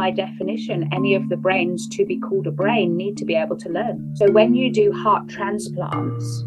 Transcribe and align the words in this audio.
by 0.00 0.10
definition, 0.10 0.88
any 0.92 1.14
of 1.14 1.28
the 1.28 1.36
brains 1.36 1.86
to 1.86 2.06
be 2.06 2.18
called 2.18 2.46
a 2.46 2.50
brain 2.50 2.96
need 2.96 3.18
to 3.18 3.24
be 3.26 3.34
able 3.34 3.56
to 3.56 3.68
learn. 3.68 4.12
So 4.16 4.30
when 4.30 4.54
you 4.54 4.72
do 4.72 4.90
heart 4.92 5.28
transplants, 5.28 6.44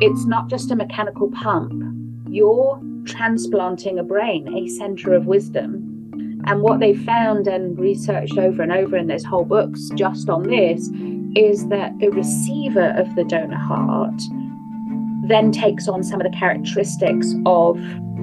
it's 0.00 0.24
not 0.24 0.48
just 0.48 0.70
a 0.70 0.76
mechanical 0.76 1.30
pump. 1.30 1.84
You're 2.28 2.80
transplanting 3.04 3.98
a 3.98 4.02
brain, 4.02 4.48
a 4.56 4.66
center 4.68 5.12
of 5.12 5.26
wisdom. 5.26 6.42
And 6.46 6.62
what 6.62 6.80
they 6.80 6.94
found 6.94 7.46
and 7.46 7.78
researched 7.78 8.38
over 8.38 8.62
and 8.62 8.72
over, 8.72 8.96
and 8.96 9.10
there's 9.10 9.24
whole 9.24 9.44
books 9.44 9.90
just 9.94 10.30
on 10.30 10.44
this, 10.44 10.88
is 11.36 11.68
that 11.68 11.98
the 11.98 12.08
receiver 12.08 12.94
of 12.96 13.14
the 13.14 13.24
donor 13.24 13.58
heart 13.58 14.20
then 15.28 15.52
takes 15.52 15.86
on 15.86 16.02
some 16.02 16.20
of 16.20 16.30
the 16.30 16.36
characteristics 16.36 17.34
of 17.44 17.78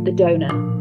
the 0.06 0.12
donor. 0.12 0.76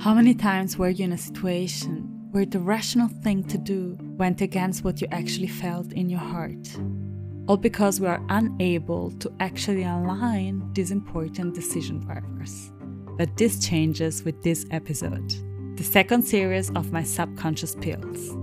How 0.00 0.14
many 0.14 0.34
times 0.34 0.78
were 0.78 0.88
you 0.88 1.04
in 1.04 1.12
a 1.12 1.18
situation 1.18 2.28
where 2.30 2.46
the 2.46 2.60
rational 2.60 3.08
thing 3.08 3.44
to 3.44 3.58
do 3.58 3.98
went 4.00 4.40
against 4.40 4.84
what 4.84 5.00
you 5.00 5.08
actually 5.10 5.48
felt 5.48 5.92
in 5.92 6.08
your 6.08 6.20
heart? 6.20 6.68
All 7.48 7.56
because 7.56 8.00
we 8.00 8.06
are 8.06 8.22
unable 8.28 9.10
to 9.18 9.32
actually 9.40 9.84
align 9.84 10.72
these 10.72 10.90
important 10.90 11.54
decision 11.54 12.00
drivers. 12.00 12.72
But 13.18 13.36
this 13.36 13.58
changes 13.64 14.24
with 14.24 14.42
this 14.42 14.64
episode, 14.70 15.34
the 15.76 15.84
second 15.84 16.22
series 16.22 16.70
of 16.70 16.92
my 16.92 17.02
subconscious 17.02 17.74
pills, 17.74 18.36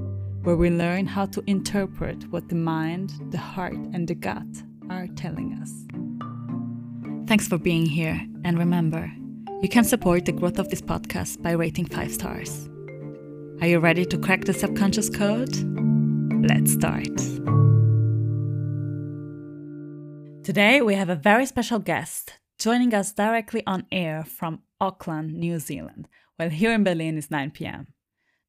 where 0.47 0.55
we 0.55 0.69
learn 0.69 1.05
how 1.05 1.25
to 1.25 1.43
interpret 1.45 2.25
what 2.31 2.47
the 2.47 2.55
mind, 2.55 3.11
the 3.31 3.37
heart, 3.37 3.73
and 3.73 4.07
the 4.07 4.15
gut 4.15 4.47
are 4.89 5.05
telling 5.07 5.51
us. 5.61 5.73
Thanks 7.27 7.49
for 7.49 7.57
being 7.57 7.85
here, 7.85 8.25
and 8.45 8.57
remember, 8.57 9.11
you 9.61 9.67
can 9.67 9.83
support 9.83 10.23
the 10.23 10.31
growth 10.31 10.57
of 10.57 10.69
this 10.69 10.81
podcast 10.81 11.41
by 11.41 11.51
rating 11.51 11.85
5 11.85 12.13
stars. 12.13 12.69
Are 13.59 13.67
you 13.67 13.79
ready 13.79 14.05
to 14.05 14.17
crack 14.17 14.45
the 14.45 14.53
subconscious 14.53 15.09
code? 15.09 15.53
Let's 16.49 16.71
start. 16.71 17.17
Today, 20.45 20.81
we 20.81 20.93
have 20.93 21.09
a 21.09 21.15
very 21.15 21.45
special 21.45 21.79
guest 21.79 22.39
joining 22.57 22.93
us 22.93 23.11
directly 23.11 23.63
on 23.67 23.85
air 23.91 24.23
from 24.23 24.61
Auckland, 24.79 25.33
New 25.33 25.59
Zealand, 25.59 26.07
while 26.37 26.51
here 26.51 26.71
in 26.71 26.85
Berlin 26.85 27.17
is 27.17 27.29
9 27.29 27.51
pm. 27.51 27.87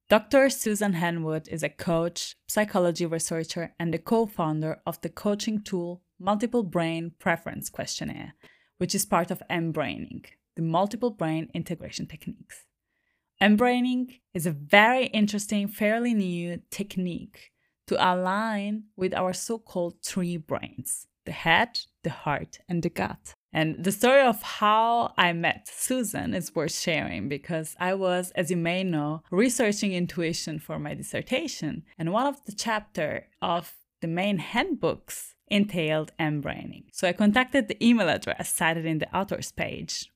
Dr. 0.09 0.49
Suzanne 0.49 0.95
Henwood 0.95 1.47
is 1.49 1.61
a 1.61 1.69
coach, 1.69 2.35
psychology 2.47 3.05
researcher, 3.05 3.75
and 3.79 3.93
the 3.93 3.99
co 3.99 4.25
founder 4.25 4.81
of 4.83 4.99
the 5.01 5.09
coaching 5.09 5.61
tool 5.61 6.01
Multiple 6.19 6.63
Brain 6.63 7.11
Preference 7.19 7.69
Questionnaire, 7.69 8.33
which 8.79 8.95
is 8.95 9.05
part 9.05 9.29
of 9.29 9.43
mBraining 9.51 10.25
the 10.55 10.63
multiple 10.63 11.11
brain 11.11 11.47
integration 11.53 12.07
techniques. 12.07 12.65
mBraining 13.39 14.19
is 14.33 14.47
a 14.47 14.51
very 14.51 15.05
interesting, 15.05 15.67
fairly 15.67 16.15
new 16.15 16.59
technique 16.71 17.51
to 17.85 17.95
align 17.95 18.85
with 18.97 19.13
our 19.13 19.31
so 19.31 19.59
called 19.59 20.01
three 20.03 20.37
brains 20.37 21.05
the 21.25 21.31
head, 21.31 21.81
the 22.03 22.09
heart, 22.09 22.57
and 22.67 22.81
the 22.81 22.89
gut. 22.89 23.35
And 23.51 23.83
the 23.83 23.91
story 23.91 24.21
of 24.21 24.41
how 24.43 25.13
I 25.17 25.33
met 25.33 25.67
Suzanne 25.67 26.33
is 26.33 26.53
worth 26.53 26.73
sharing 26.73 27.27
because 27.27 27.75
I 27.79 27.95
was, 27.95 28.31
as 28.35 28.51
you 28.51 28.57
may 28.57 28.83
know, 28.83 29.23
researching 29.31 29.93
intuition 29.93 30.59
for 30.59 30.77
my 30.77 30.93
dissertation. 30.93 31.83
And 31.97 32.13
one 32.13 32.27
of 32.27 32.45
the 32.45 32.51
chapter 32.51 33.27
of 33.41 33.73
the 34.01 34.07
main 34.07 34.37
handbooks 34.37 35.35
entailed 35.47 36.11
mBraining. 36.19 36.85
So 36.91 37.07
I 37.07 37.13
contacted 37.13 37.67
the 37.67 37.85
email 37.85 38.07
address 38.07 38.53
cited 38.53 38.85
in 38.85 38.99
the 38.99 39.15
author's 39.15 39.51
page 39.51 40.11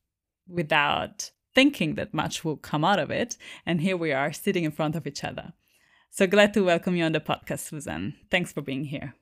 without 0.47 1.31
thinking 1.55 1.95
that 1.95 2.13
much 2.13 2.43
will 2.45 2.57
come 2.57 2.85
out 2.85 2.99
of 2.99 3.09
it. 3.09 3.37
And 3.65 3.81
here 3.81 3.97
we 3.97 4.11
are 4.11 4.31
sitting 4.31 4.63
in 4.63 4.71
front 4.71 4.95
of 4.95 5.07
each 5.07 5.23
other. 5.23 5.53
So 6.11 6.27
glad 6.27 6.53
to 6.53 6.61
welcome 6.63 6.95
you 6.95 7.03
on 7.03 7.13
the 7.13 7.19
podcast, 7.19 7.59
Suzanne. 7.59 8.15
Thanks 8.29 8.53
for 8.53 8.61
being 8.61 8.85
here. 8.85 9.15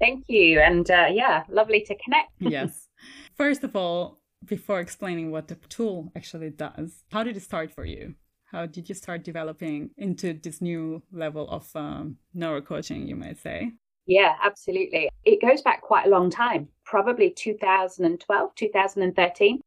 Thank 0.00 0.24
you. 0.28 0.58
And 0.58 0.90
uh, 0.90 1.06
yeah, 1.12 1.44
lovely 1.48 1.82
to 1.82 1.94
connect. 1.94 2.32
yes. 2.40 2.88
First 3.36 3.64
of 3.64 3.76
all, 3.76 4.20
before 4.44 4.80
explaining 4.80 5.30
what 5.30 5.48
the 5.48 5.56
tool 5.68 6.12
actually 6.16 6.50
does, 6.50 7.04
how 7.10 7.22
did 7.22 7.36
it 7.36 7.42
start 7.42 7.72
for 7.72 7.84
you? 7.84 8.14
How 8.50 8.66
did 8.66 8.88
you 8.88 8.94
start 8.94 9.22
developing 9.22 9.90
into 9.96 10.32
this 10.34 10.60
new 10.60 11.02
level 11.12 11.48
of 11.48 11.68
um, 11.76 12.16
neurocoaching, 12.34 13.06
you 13.06 13.14
might 13.14 13.38
say? 13.38 13.72
Yeah, 14.06 14.34
absolutely. 14.42 15.08
It 15.24 15.40
goes 15.40 15.62
back 15.62 15.82
quite 15.82 16.06
a 16.06 16.10
long 16.10 16.30
time, 16.30 16.68
probably 16.84 17.30
2012, 17.30 18.54
2013. 18.56 19.60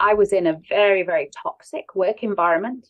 I 0.00 0.14
was 0.14 0.32
in 0.32 0.46
a 0.48 0.60
very, 0.68 1.04
very 1.04 1.30
toxic 1.42 1.94
work 1.94 2.22
environment. 2.22 2.88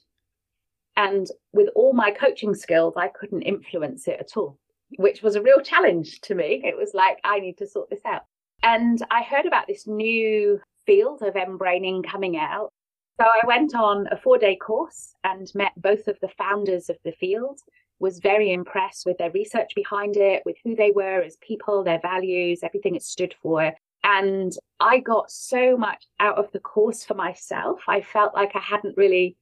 And 0.96 1.26
with 1.52 1.68
all 1.74 1.92
my 1.92 2.10
coaching 2.10 2.54
skills, 2.54 2.94
I 2.96 3.08
couldn't 3.08 3.42
influence 3.42 4.08
it 4.08 4.18
at 4.18 4.36
all, 4.36 4.58
which 4.96 5.22
was 5.22 5.36
a 5.36 5.42
real 5.42 5.60
challenge 5.60 6.20
to 6.22 6.34
me. 6.34 6.62
It 6.64 6.76
was 6.76 6.92
like, 6.94 7.18
I 7.22 7.38
need 7.38 7.58
to 7.58 7.66
sort 7.66 7.90
this 7.90 8.04
out. 8.06 8.22
And 8.68 9.02
I 9.10 9.22
heard 9.22 9.46
about 9.46 9.66
this 9.66 9.86
new 9.86 10.60
field 10.84 11.22
of 11.22 11.32
mBraining 11.32 12.06
coming 12.06 12.36
out. 12.36 12.70
So 13.18 13.26
I 13.26 13.46
went 13.46 13.74
on 13.74 14.06
a 14.12 14.16
four 14.18 14.36
day 14.36 14.56
course 14.56 15.14
and 15.24 15.50
met 15.54 15.72
both 15.78 16.06
of 16.06 16.18
the 16.20 16.28
founders 16.36 16.90
of 16.90 16.98
the 17.02 17.12
field, 17.12 17.60
was 17.98 18.18
very 18.18 18.52
impressed 18.52 19.06
with 19.06 19.16
their 19.16 19.30
research 19.30 19.70
behind 19.74 20.18
it, 20.18 20.42
with 20.44 20.56
who 20.62 20.76
they 20.76 20.90
were 20.90 21.22
as 21.22 21.38
people, 21.38 21.82
their 21.82 21.98
values, 22.00 22.60
everything 22.62 22.94
it 22.94 23.02
stood 23.02 23.34
for. 23.40 23.72
And 24.04 24.52
I 24.78 24.98
got 24.98 25.30
so 25.30 25.78
much 25.78 26.04
out 26.20 26.36
of 26.36 26.52
the 26.52 26.60
course 26.60 27.06
for 27.06 27.14
myself. 27.14 27.80
I 27.88 28.02
felt 28.02 28.34
like 28.34 28.54
I 28.54 28.60
hadn't 28.60 28.98
really 28.98 29.38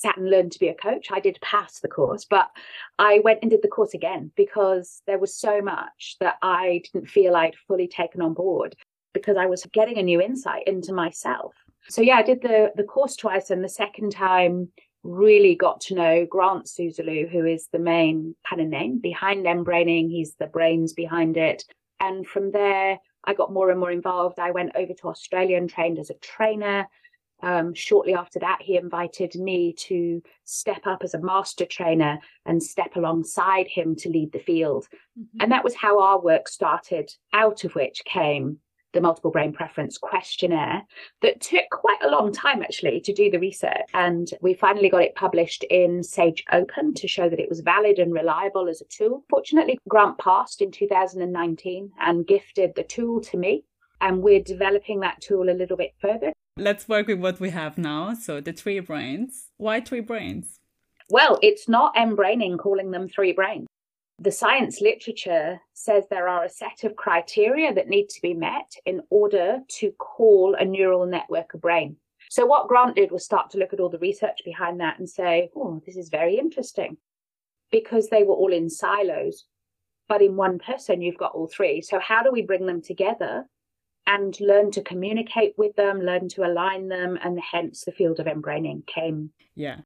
sat 0.00 0.16
and 0.16 0.30
learned 0.30 0.52
to 0.52 0.58
be 0.58 0.68
a 0.68 0.74
coach. 0.74 1.08
I 1.10 1.20
did 1.20 1.38
pass 1.40 1.80
the 1.80 1.88
course, 1.88 2.24
but 2.24 2.50
I 2.98 3.20
went 3.24 3.40
and 3.42 3.50
did 3.50 3.62
the 3.62 3.68
course 3.68 3.94
again 3.94 4.30
because 4.36 5.02
there 5.06 5.18
was 5.18 5.36
so 5.36 5.60
much 5.60 6.16
that 6.20 6.36
I 6.42 6.82
didn't 6.84 7.08
feel 7.08 7.36
I'd 7.36 7.56
fully 7.66 7.88
taken 7.88 8.22
on 8.22 8.34
board 8.34 8.76
because 9.14 9.36
I 9.36 9.46
was 9.46 9.66
getting 9.72 9.98
a 9.98 10.02
new 10.02 10.20
insight 10.20 10.66
into 10.66 10.92
myself. 10.92 11.54
So 11.88 12.02
yeah, 12.02 12.16
I 12.16 12.22
did 12.22 12.42
the 12.42 12.72
the 12.76 12.84
course 12.84 13.16
twice 13.16 13.50
and 13.50 13.62
the 13.62 13.68
second 13.68 14.10
time 14.12 14.68
really 15.02 15.54
got 15.54 15.80
to 15.80 15.94
know 15.94 16.26
Grant 16.26 16.66
Soosalu, 16.66 17.30
who 17.30 17.46
is 17.46 17.68
the 17.72 17.78
main 17.78 18.34
kind 18.48 18.60
of 18.60 18.68
name 18.68 18.98
behind 18.98 19.46
mBraining. 19.46 20.10
He's 20.10 20.34
the 20.34 20.48
brains 20.48 20.92
behind 20.92 21.36
it. 21.36 21.64
And 22.00 22.26
from 22.26 22.50
there, 22.50 22.98
I 23.24 23.34
got 23.34 23.52
more 23.52 23.70
and 23.70 23.80
more 23.80 23.90
involved. 23.90 24.38
I 24.38 24.50
went 24.50 24.72
over 24.76 24.92
to 24.92 25.08
Australia 25.08 25.56
and 25.56 25.70
trained 25.70 25.98
as 25.98 26.10
a 26.10 26.14
trainer. 26.14 26.88
Um, 27.42 27.74
shortly 27.74 28.14
after 28.14 28.38
that, 28.40 28.62
he 28.62 28.76
invited 28.76 29.34
me 29.34 29.74
to 29.74 30.22
step 30.44 30.86
up 30.86 31.02
as 31.02 31.14
a 31.14 31.20
master 31.20 31.66
trainer 31.66 32.18
and 32.44 32.62
step 32.62 32.96
alongside 32.96 33.68
him 33.68 33.94
to 33.96 34.08
lead 34.08 34.32
the 34.32 34.38
field. 34.38 34.86
Mm-hmm. 35.18 35.42
And 35.42 35.52
that 35.52 35.64
was 35.64 35.74
how 35.74 36.00
our 36.00 36.20
work 36.20 36.48
started, 36.48 37.10
out 37.32 37.64
of 37.64 37.74
which 37.74 38.02
came 38.04 38.58
the 38.96 39.00
multiple 39.02 39.30
brain 39.30 39.52
preference 39.52 39.98
questionnaire 39.98 40.82
that 41.20 41.40
took 41.40 41.68
quite 41.70 41.98
a 42.02 42.08
long 42.08 42.32
time 42.32 42.62
actually 42.62 42.98
to 43.00 43.12
do 43.12 43.30
the 43.30 43.38
research. 43.38 43.88
And 43.92 44.28
we 44.40 44.54
finally 44.54 44.88
got 44.88 45.02
it 45.02 45.14
published 45.14 45.64
in 45.64 46.02
Sage 46.02 46.42
Open 46.50 46.94
to 46.94 47.06
show 47.06 47.28
that 47.28 47.38
it 47.38 47.48
was 47.48 47.60
valid 47.60 47.98
and 47.98 48.12
reliable 48.14 48.68
as 48.68 48.80
a 48.80 48.86
tool. 48.86 49.22
Fortunately, 49.28 49.78
Grant 49.86 50.16
passed 50.16 50.62
in 50.62 50.70
2019 50.70 51.92
and 52.00 52.26
gifted 52.26 52.74
the 52.74 52.84
tool 52.84 53.20
to 53.20 53.36
me. 53.36 53.64
And 54.00 54.22
we're 54.22 54.42
developing 54.42 55.00
that 55.00 55.20
tool 55.20 55.50
a 55.50 55.52
little 55.52 55.76
bit 55.76 55.92
further. 56.00 56.32
Let's 56.56 56.88
work 56.88 57.06
with 57.06 57.20
what 57.20 57.38
we 57.38 57.50
have 57.50 57.76
now. 57.78 58.14
So 58.14 58.40
the 58.40 58.52
three 58.52 58.80
brains. 58.80 59.48
Why 59.56 59.80
three 59.80 60.00
brains? 60.00 60.60
Well, 61.10 61.38
it's 61.42 61.68
not 61.68 61.94
mBraining 61.94 62.58
calling 62.58 62.90
them 62.90 63.08
three 63.08 63.32
brains 63.32 63.66
the 64.18 64.32
science 64.32 64.80
literature 64.80 65.60
says 65.74 66.04
there 66.08 66.28
are 66.28 66.44
a 66.44 66.50
set 66.50 66.84
of 66.84 66.96
criteria 66.96 67.74
that 67.74 67.88
need 67.88 68.08
to 68.08 68.22
be 68.22 68.32
met 68.32 68.72
in 68.86 69.02
order 69.10 69.58
to 69.68 69.90
call 69.92 70.54
a 70.54 70.64
neural 70.64 71.04
network 71.04 71.52
a 71.52 71.58
brain. 71.58 71.96
So, 72.30 72.46
what 72.46 72.68
Grant 72.68 72.96
did 72.96 73.12
was 73.12 73.24
start 73.24 73.50
to 73.50 73.58
look 73.58 73.72
at 73.72 73.80
all 73.80 73.90
the 73.90 73.98
research 73.98 74.40
behind 74.44 74.80
that 74.80 74.98
and 74.98 75.08
say, 75.08 75.50
oh, 75.54 75.82
this 75.84 75.96
is 75.96 76.08
very 76.08 76.38
interesting 76.38 76.96
because 77.70 78.08
they 78.08 78.22
were 78.22 78.34
all 78.34 78.52
in 78.52 78.70
silos. 78.70 79.44
But 80.08 80.22
in 80.22 80.36
one 80.36 80.58
person, 80.58 81.02
you've 81.02 81.18
got 81.18 81.34
all 81.34 81.46
three. 81.46 81.82
So, 81.82 82.00
how 82.00 82.22
do 82.22 82.32
we 82.32 82.42
bring 82.42 82.66
them 82.66 82.80
together 82.80 83.44
and 84.06 84.38
learn 84.40 84.70
to 84.72 84.82
communicate 84.82 85.54
with 85.56 85.76
them, 85.76 86.00
learn 86.00 86.28
to 86.30 86.44
align 86.44 86.88
them? 86.88 87.18
And 87.22 87.40
hence 87.52 87.84
the 87.84 87.92
field 87.92 88.20
of 88.20 88.26
mBraining 88.26 88.86
came. 88.86 89.30
Yeah 89.54 89.80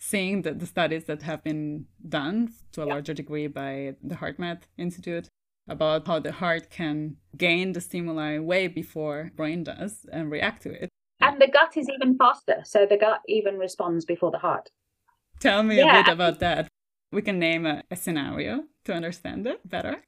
seeing 0.00 0.42
the, 0.42 0.52
the 0.52 0.66
studies 0.66 1.04
that 1.04 1.22
have 1.22 1.44
been 1.44 1.84
done 2.08 2.50
to 2.72 2.82
a 2.82 2.86
yeah. 2.86 2.94
larger 2.94 3.14
degree 3.14 3.46
by 3.46 3.94
the 4.02 4.16
HeartMath 4.16 4.62
Institute 4.78 5.28
about 5.68 6.06
how 6.06 6.18
the 6.18 6.32
heart 6.32 6.70
can 6.70 7.16
gain 7.36 7.72
the 7.72 7.80
stimuli 7.80 8.38
way 8.38 8.66
before 8.66 9.30
brain 9.36 9.62
does 9.62 10.06
and 10.10 10.30
react 10.30 10.62
to 10.62 10.72
it. 10.72 10.88
And 11.20 11.40
the 11.40 11.48
gut 11.48 11.76
is 11.76 11.88
even 11.88 12.16
faster. 12.16 12.62
So 12.64 12.86
the 12.86 12.96
gut 12.96 13.20
even 13.28 13.58
responds 13.58 14.06
before 14.06 14.30
the 14.30 14.38
heart. 14.38 14.70
Tell 15.38 15.62
me 15.62 15.76
yeah. 15.76 16.00
a 16.00 16.02
bit 16.02 16.12
about 16.12 16.40
that. 16.40 16.68
We 17.12 17.22
can 17.22 17.38
name 17.38 17.66
a, 17.66 17.84
a 17.90 17.96
scenario 17.96 18.64
to 18.84 18.94
understand 18.94 19.46
it 19.46 19.68
better. 19.68 20.02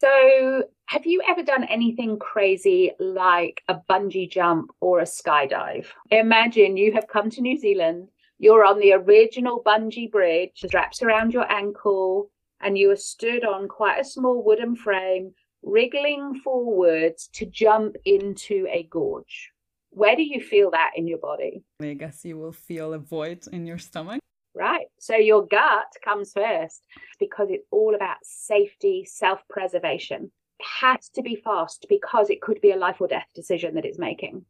So, 0.00 0.64
have 0.86 1.04
you 1.04 1.20
ever 1.28 1.42
done 1.42 1.64
anything 1.64 2.18
crazy 2.18 2.92
like 2.98 3.62
a 3.68 3.76
bungee 3.90 4.30
jump 4.30 4.70
or 4.80 5.00
a 5.00 5.04
skydive? 5.04 5.88
Imagine 6.10 6.78
you 6.78 6.92
have 6.92 7.06
come 7.06 7.28
to 7.28 7.42
New 7.42 7.58
Zealand, 7.58 8.08
you're 8.38 8.64
on 8.64 8.80
the 8.80 8.94
original 8.94 9.62
bungee 9.62 10.10
bridge, 10.10 10.52
straps 10.54 11.02
around 11.02 11.34
your 11.34 11.50
ankle, 11.52 12.30
and 12.62 12.78
you 12.78 12.90
are 12.90 12.96
stood 12.96 13.44
on 13.44 13.68
quite 13.68 14.00
a 14.00 14.04
small 14.04 14.42
wooden 14.42 14.74
frame, 14.74 15.34
wriggling 15.62 16.40
forwards 16.42 17.28
to 17.34 17.44
jump 17.44 17.96
into 18.06 18.66
a 18.70 18.84
gorge. 18.84 19.50
Where 19.90 20.16
do 20.16 20.22
you 20.22 20.40
feel 20.40 20.70
that 20.70 20.92
in 20.96 21.08
your 21.08 21.18
body? 21.18 21.62
I 21.82 21.92
guess 21.92 22.24
you 22.24 22.38
will 22.38 22.52
feel 22.52 22.94
a 22.94 22.98
void 22.98 23.46
in 23.52 23.66
your 23.66 23.76
stomach. 23.78 24.22
Right. 24.60 24.88
So 24.98 25.16
your 25.16 25.46
gut 25.46 25.86
comes 26.04 26.34
first 26.34 26.82
because 27.18 27.48
it's 27.48 27.64
all 27.70 27.94
about 27.94 28.18
safety, 28.22 29.06
self 29.06 29.40
preservation. 29.48 30.30
It 30.58 30.66
has 30.82 31.08
to 31.14 31.22
be 31.22 31.36
fast 31.42 31.86
because 31.88 32.28
it 32.28 32.42
could 32.42 32.60
be 32.60 32.72
a 32.72 32.76
life 32.76 33.00
or 33.00 33.08
death 33.08 33.28
decision 33.34 33.74
that 33.76 33.86
it's 33.86 33.98
making. 33.98 34.44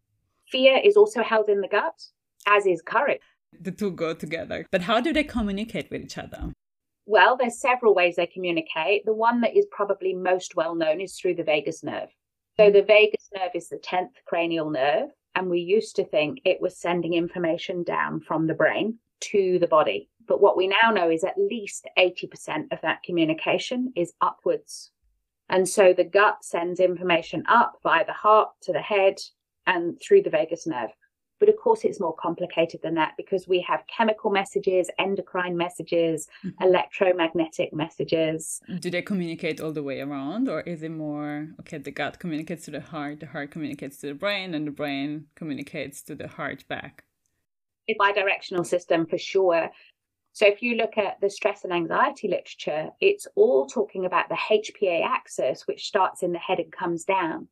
Fear 0.50 0.80
is 0.84 0.96
also 0.96 1.22
held 1.22 1.48
in 1.48 1.60
the 1.60 1.68
gut, 1.68 1.94
as 2.48 2.66
is 2.66 2.82
courage. 2.82 3.20
The 3.60 3.70
two 3.70 3.92
go 3.92 4.12
together. 4.12 4.66
But 4.72 4.82
how 4.82 5.00
do 5.00 5.12
they 5.12 5.22
communicate 5.22 5.88
with 5.92 6.02
each 6.02 6.18
other? 6.18 6.52
Well, 7.06 7.36
there's 7.36 7.60
several 7.60 7.94
ways 7.94 8.16
they 8.16 8.26
communicate. 8.26 9.04
The 9.04 9.14
one 9.14 9.40
that 9.42 9.56
is 9.56 9.66
probably 9.70 10.12
most 10.12 10.56
well 10.56 10.74
known 10.74 11.00
is 11.00 11.16
through 11.16 11.36
the 11.36 11.44
vagus 11.44 11.84
nerve. 11.84 12.08
So 12.56 12.72
the 12.72 12.82
vagus 12.82 13.28
nerve 13.32 13.52
is 13.54 13.68
the 13.68 13.76
10th 13.78 14.14
cranial 14.26 14.70
nerve, 14.70 15.10
and 15.36 15.48
we 15.48 15.60
used 15.60 15.94
to 15.96 16.04
think 16.04 16.40
it 16.44 16.60
was 16.60 16.76
sending 16.76 17.14
information 17.14 17.84
down 17.84 18.18
from 18.18 18.48
the 18.48 18.54
brain 18.54 18.98
to 19.20 19.58
the 19.58 19.66
body. 19.66 20.08
But 20.26 20.40
what 20.40 20.56
we 20.56 20.68
now 20.68 20.90
know 20.90 21.10
is 21.10 21.24
at 21.24 21.38
least 21.38 21.88
80% 21.98 22.72
of 22.72 22.80
that 22.82 23.02
communication 23.02 23.92
is 23.96 24.12
upwards. 24.20 24.90
And 25.48 25.68
so 25.68 25.92
the 25.92 26.04
gut 26.04 26.44
sends 26.44 26.78
information 26.78 27.42
up 27.48 27.78
via 27.82 28.06
the 28.06 28.12
heart 28.12 28.50
to 28.62 28.72
the 28.72 28.80
head 28.80 29.16
and 29.66 30.00
through 30.00 30.22
the 30.22 30.30
vagus 30.30 30.66
nerve. 30.66 30.90
But 31.40 31.48
of 31.48 31.56
course, 31.56 31.84
it's 31.84 31.98
more 31.98 32.14
complicated 32.14 32.80
than 32.82 32.94
that 32.96 33.14
because 33.16 33.48
we 33.48 33.62
have 33.62 33.82
chemical 33.86 34.30
messages, 34.30 34.90
endocrine 34.98 35.56
messages, 35.56 36.28
mm-hmm. 36.44 36.62
electromagnetic 36.62 37.72
messages. 37.72 38.60
Do 38.78 38.90
they 38.90 39.00
communicate 39.00 39.58
all 39.58 39.72
the 39.72 39.82
way 39.82 40.00
around, 40.00 40.50
or 40.50 40.60
is 40.60 40.82
it 40.82 40.90
more 40.90 41.48
okay? 41.60 41.78
The 41.78 41.90
gut 41.90 42.18
communicates 42.18 42.66
to 42.66 42.72
the 42.72 42.80
heart, 42.80 43.20
the 43.20 43.26
heart 43.26 43.50
communicates 43.50 43.96
to 43.98 44.08
the 44.08 44.14
brain, 44.14 44.54
and 44.54 44.66
the 44.66 44.70
brain 44.70 45.26
communicates 45.34 46.02
to 46.02 46.14
the 46.14 46.28
heart 46.28 46.68
back? 46.68 47.04
It's 47.90 47.98
bi-directional 47.98 48.64
system 48.64 49.06
for 49.06 49.18
sure. 49.18 49.70
So 50.32 50.46
if 50.46 50.62
you 50.62 50.76
look 50.76 50.96
at 50.96 51.20
the 51.20 51.30
stress 51.30 51.64
and 51.64 51.72
anxiety 51.72 52.28
literature, 52.28 52.90
it's 53.00 53.26
all 53.34 53.66
talking 53.66 54.06
about 54.06 54.28
the 54.28 54.36
HPA 54.36 55.04
axis, 55.04 55.66
which 55.66 55.86
starts 55.86 56.22
in 56.22 56.32
the 56.32 56.38
head 56.38 56.60
and 56.60 56.72
comes 56.72 57.04
down. 57.04 57.48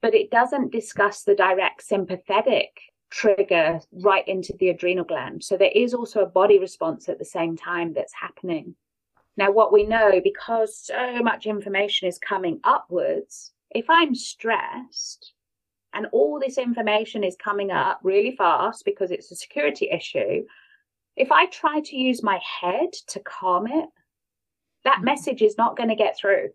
But 0.00 0.14
it 0.14 0.30
doesn't 0.30 0.72
discuss 0.72 1.22
the 1.22 1.34
direct 1.34 1.82
sympathetic 1.82 2.70
trigger 3.10 3.80
right 3.92 4.26
into 4.26 4.54
the 4.58 4.70
adrenal 4.70 5.04
gland. 5.04 5.44
So 5.44 5.56
there 5.56 5.72
is 5.74 5.94
also 5.94 6.22
a 6.22 6.26
body 6.26 6.58
response 6.58 7.08
at 7.08 7.18
the 7.18 7.24
same 7.24 7.56
time 7.56 7.92
that's 7.92 8.14
happening. 8.14 8.74
Now, 9.36 9.50
what 9.50 9.72
we 9.72 9.84
know, 9.84 10.20
because 10.22 10.78
so 10.78 11.20
much 11.22 11.46
information 11.46 12.08
is 12.08 12.18
coming 12.18 12.60
upwards, 12.64 13.52
if 13.70 13.90
I'm 13.90 14.14
stressed 14.14 15.33
and 15.94 16.06
all 16.12 16.38
this 16.38 16.58
information 16.58 17.24
is 17.24 17.36
coming 17.36 17.70
up 17.70 18.00
really 18.02 18.36
fast 18.36 18.84
because 18.84 19.10
it's 19.10 19.30
a 19.30 19.36
security 19.36 19.88
issue, 19.90 20.44
if 21.16 21.30
I 21.30 21.46
try 21.46 21.80
to 21.80 21.96
use 21.96 22.22
my 22.22 22.40
head 22.60 22.92
to 23.08 23.20
calm 23.20 23.66
it, 23.66 23.88
that 24.84 24.96
mm-hmm. 24.96 25.04
message 25.04 25.42
is 25.42 25.56
not 25.56 25.76
going 25.76 25.88
to 25.88 25.94
get 25.94 26.16
through 26.18 26.50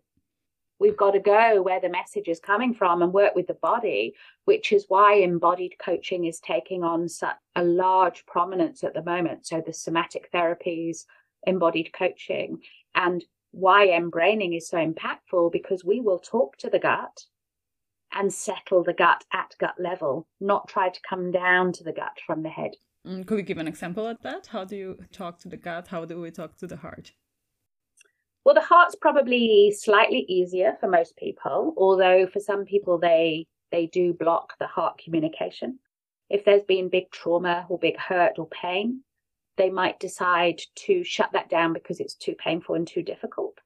we've 0.80 0.96
got 0.96 1.12
to 1.12 1.20
go 1.20 1.62
where 1.62 1.80
the 1.80 1.88
message 1.88 2.26
is 2.26 2.40
coming 2.40 2.74
from 2.74 3.02
and 3.02 3.12
work 3.12 3.36
with 3.36 3.46
the 3.46 3.54
body, 3.54 4.14
which 4.46 4.72
is 4.72 4.86
why 4.88 5.14
embodied 5.14 5.74
coaching 5.78 6.24
is 6.24 6.40
taking 6.40 6.82
on 6.82 7.08
such 7.08 7.36
a 7.54 7.62
large 7.62 8.26
prominence 8.26 8.82
at 8.82 8.94
the 8.94 9.02
moment. 9.02 9.46
So 9.46 9.62
the 9.64 9.72
somatic 9.72 10.32
therapies, 10.32 11.04
embodied 11.46 11.92
coaching, 11.92 12.62
and 12.94 13.22
why 13.52 13.88
mBraining 13.88 14.56
is 14.56 14.68
so 14.68 14.78
impactful 14.78 15.52
because 15.52 15.84
we 15.84 16.00
will 16.00 16.18
talk 16.18 16.56
to 16.58 16.70
the 16.70 16.78
gut 16.78 17.24
and 18.12 18.32
settle 18.32 18.82
the 18.82 18.92
gut 18.92 19.24
at 19.32 19.54
gut 19.58 19.74
level, 19.78 20.26
not 20.40 20.68
try 20.68 20.88
to 20.88 21.00
come 21.08 21.30
down 21.30 21.72
to 21.72 21.84
the 21.84 21.92
gut 21.92 22.18
from 22.26 22.42
the 22.42 22.48
head. 22.48 22.72
Mm, 23.06 23.26
could 23.26 23.36
we 23.36 23.42
give 23.42 23.58
an 23.58 23.68
example 23.68 24.06
of 24.06 24.20
that? 24.22 24.46
How 24.46 24.64
do 24.64 24.76
you 24.76 24.98
talk 25.12 25.38
to 25.40 25.48
the 25.48 25.56
gut? 25.56 25.88
How 25.88 26.04
do 26.04 26.20
we 26.20 26.30
talk 26.30 26.56
to 26.58 26.66
the 26.66 26.76
heart? 26.76 27.12
Well, 28.44 28.54
the 28.54 28.60
heart's 28.60 28.96
probably 28.96 29.72
slightly 29.76 30.24
easier 30.28 30.76
for 30.80 30.88
most 30.88 31.16
people, 31.16 31.74
although 31.76 32.26
for 32.26 32.40
some 32.40 32.64
people 32.64 32.98
they 32.98 33.46
they 33.70 33.86
do 33.86 34.12
block 34.12 34.54
the 34.58 34.66
heart 34.66 35.00
communication. 35.02 35.78
If 36.28 36.44
there's 36.44 36.64
been 36.64 36.88
big 36.88 37.10
trauma 37.10 37.66
or 37.68 37.78
big 37.78 37.96
hurt 37.96 38.38
or 38.38 38.48
pain, 38.48 39.02
they 39.56 39.70
might 39.70 40.00
decide 40.00 40.60
to 40.86 41.04
shut 41.04 41.30
that 41.32 41.50
down 41.50 41.72
because 41.72 42.00
it's 42.00 42.14
too 42.14 42.34
painful 42.34 42.74
and 42.74 42.86
too 42.86 43.02
difficult. 43.02 43.58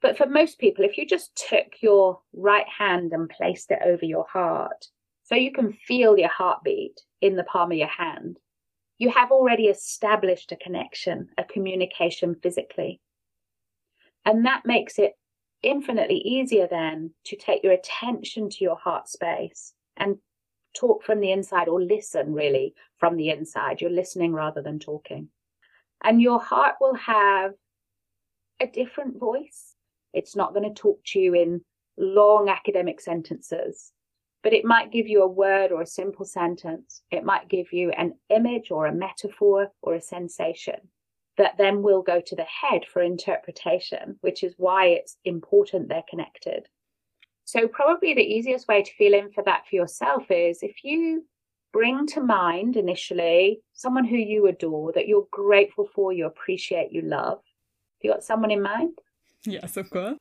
But 0.00 0.16
for 0.16 0.26
most 0.26 0.58
people, 0.58 0.84
if 0.84 0.96
you 0.96 1.06
just 1.06 1.34
took 1.48 1.66
your 1.80 2.20
right 2.32 2.66
hand 2.68 3.12
and 3.12 3.28
placed 3.28 3.70
it 3.70 3.80
over 3.84 4.04
your 4.04 4.26
heart, 4.28 4.86
so 5.24 5.34
you 5.34 5.52
can 5.52 5.72
feel 5.72 6.16
your 6.16 6.28
heartbeat 6.28 7.00
in 7.20 7.36
the 7.36 7.44
palm 7.44 7.72
of 7.72 7.78
your 7.78 7.88
hand, 7.88 8.38
you 8.98 9.10
have 9.10 9.30
already 9.30 9.64
established 9.66 10.52
a 10.52 10.56
connection, 10.56 11.28
a 11.36 11.44
communication 11.44 12.34
physically. 12.34 13.00
And 14.24 14.46
that 14.46 14.62
makes 14.64 14.98
it 14.98 15.12
infinitely 15.62 16.18
easier 16.18 16.68
then 16.68 17.12
to 17.24 17.36
take 17.36 17.62
your 17.62 17.72
attention 17.72 18.48
to 18.50 18.64
your 18.64 18.76
heart 18.76 19.08
space 19.08 19.72
and 19.96 20.16
talk 20.74 21.02
from 21.02 21.20
the 21.20 21.32
inside 21.32 21.68
or 21.68 21.80
listen 21.80 22.32
really 22.32 22.74
from 22.98 23.16
the 23.16 23.30
inside. 23.30 23.80
You're 23.80 23.90
listening 23.90 24.32
rather 24.32 24.62
than 24.62 24.78
talking. 24.78 25.28
And 26.02 26.22
your 26.22 26.40
heart 26.40 26.76
will 26.80 26.94
have 26.94 27.52
a 28.60 28.66
different 28.66 29.18
voice. 29.18 29.67
It's 30.12 30.36
not 30.36 30.54
going 30.54 30.68
to 30.68 30.80
talk 30.80 31.00
to 31.06 31.18
you 31.18 31.34
in 31.34 31.62
long 31.96 32.48
academic 32.48 33.00
sentences, 33.00 33.92
but 34.42 34.52
it 34.52 34.64
might 34.64 34.92
give 34.92 35.08
you 35.08 35.22
a 35.22 35.28
word 35.28 35.72
or 35.72 35.82
a 35.82 35.86
simple 35.86 36.24
sentence. 36.24 37.02
It 37.10 37.24
might 37.24 37.48
give 37.48 37.72
you 37.72 37.90
an 37.90 38.14
image 38.30 38.70
or 38.70 38.86
a 38.86 38.94
metaphor 38.94 39.68
or 39.82 39.94
a 39.94 40.00
sensation 40.00 40.76
that 41.36 41.56
then 41.56 41.82
will 41.82 42.02
go 42.02 42.20
to 42.20 42.36
the 42.36 42.44
head 42.44 42.82
for 42.92 43.00
interpretation, 43.00 44.16
which 44.20 44.42
is 44.42 44.54
why 44.56 44.86
it's 44.86 45.16
important 45.24 45.88
they're 45.88 46.02
connected. 46.08 46.68
So, 47.44 47.66
probably 47.66 48.12
the 48.12 48.20
easiest 48.20 48.68
way 48.68 48.82
to 48.82 48.94
feel 48.94 49.14
in 49.14 49.30
for 49.30 49.42
that 49.44 49.62
for 49.68 49.76
yourself 49.76 50.30
is 50.30 50.62
if 50.62 50.84
you 50.84 51.24
bring 51.72 52.06
to 52.08 52.20
mind 52.20 52.76
initially 52.76 53.60
someone 53.72 54.04
who 54.04 54.16
you 54.16 54.46
adore, 54.48 54.92
that 54.92 55.08
you're 55.08 55.28
grateful 55.30 55.88
for, 55.94 56.12
you 56.12 56.26
appreciate, 56.26 56.92
you 56.92 57.02
love. 57.02 57.38
Have 57.38 58.02
you 58.02 58.10
got 58.12 58.24
someone 58.24 58.50
in 58.50 58.60
mind? 58.60 58.98
Yes, 59.44 59.76
of 59.76 59.88
course. 59.90 60.16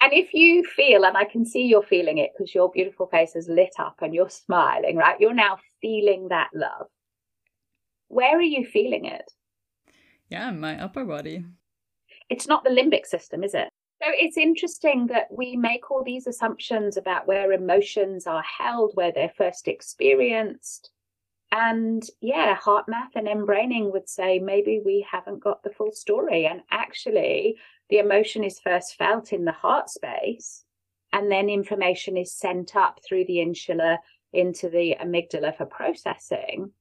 And 0.00 0.12
if 0.12 0.34
you 0.34 0.62
feel, 0.64 1.04
and 1.04 1.16
I 1.16 1.24
can 1.24 1.46
see 1.46 1.62
you're 1.62 1.82
feeling 1.82 2.18
it 2.18 2.32
because 2.36 2.54
your 2.54 2.70
beautiful 2.70 3.06
face 3.06 3.34
is 3.34 3.48
lit 3.48 3.74
up 3.78 3.96
and 4.02 4.14
you're 4.14 4.28
smiling, 4.28 4.96
right? 4.96 5.18
You're 5.18 5.32
now 5.34 5.58
feeling 5.80 6.28
that 6.28 6.50
love. 6.54 6.88
Where 8.08 8.36
are 8.36 8.42
you 8.42 8.66
feeling 8.66 9.06
it? 9.06 9.32
Yeah, 10.28 10.50
my 10.50 10.78
upper 10.78 11.04
body. 11.04 11.44
It's 12.28 12.46
not 12.46 12.62
the 12.62 12.70
limbic 12.70 13.06
system, 13.06 13.42
is 13.42 13.54
it? 13.54 13.68
So 14.02 14.10
it's 14.12 14.36
interesting 14.36 15.06
that 15.06 15.28
we 15.30 15.56
make 15.56 15.90
all 15.90 16.04
these 16.04 16.26
assumptions 16.26 16.98
about 16.98 17.26
where 17.26 17.52
emotions 17.52 18.26
are 18.26 18.42
held, 18.42 18.92
where 18.94 19.12
they're 19.12 19.32
first 19.38 19.68
experienced. 19.68 20.90
And 21.50 22.06
yeah, 22.20 22.56
HeartMath 22.56 23.14
and 23.14 23.26
mBraining 23.26 23.92
would 23.92 24.08
say 24.08 24.38
maybe 24.38 24.82
we 24.84 25.06
haven't 25.10 25.42
got 25.42 25.62
the 25.62 25.70
full 25.70 25.92
story. 25.92 26.46
And 26.46 26.60
actually, 26.70 27.56
the 27.90 27.98
emotion 27.98 28.44
is 28.44 28.60
first 28.60 28.96
felt 28.96 29.32
in 29.32 29.44
the 29.44 29.52
heart 29.52 29.90
space, 29.90 30.64
and 31.12 31.30
then 31.30 31.48
information 31.48 32.16
is 32.16 32.32
sent 32.32 32.76
up 32.76 33.00
through 33.06 33.24
the 33.26 33.40
insula 33.40 33.98
into 34.32 34.68
the 34.68 34.96
amygdala 35.00 35.56
for 35.56 35.66
processing. 35.66 36.72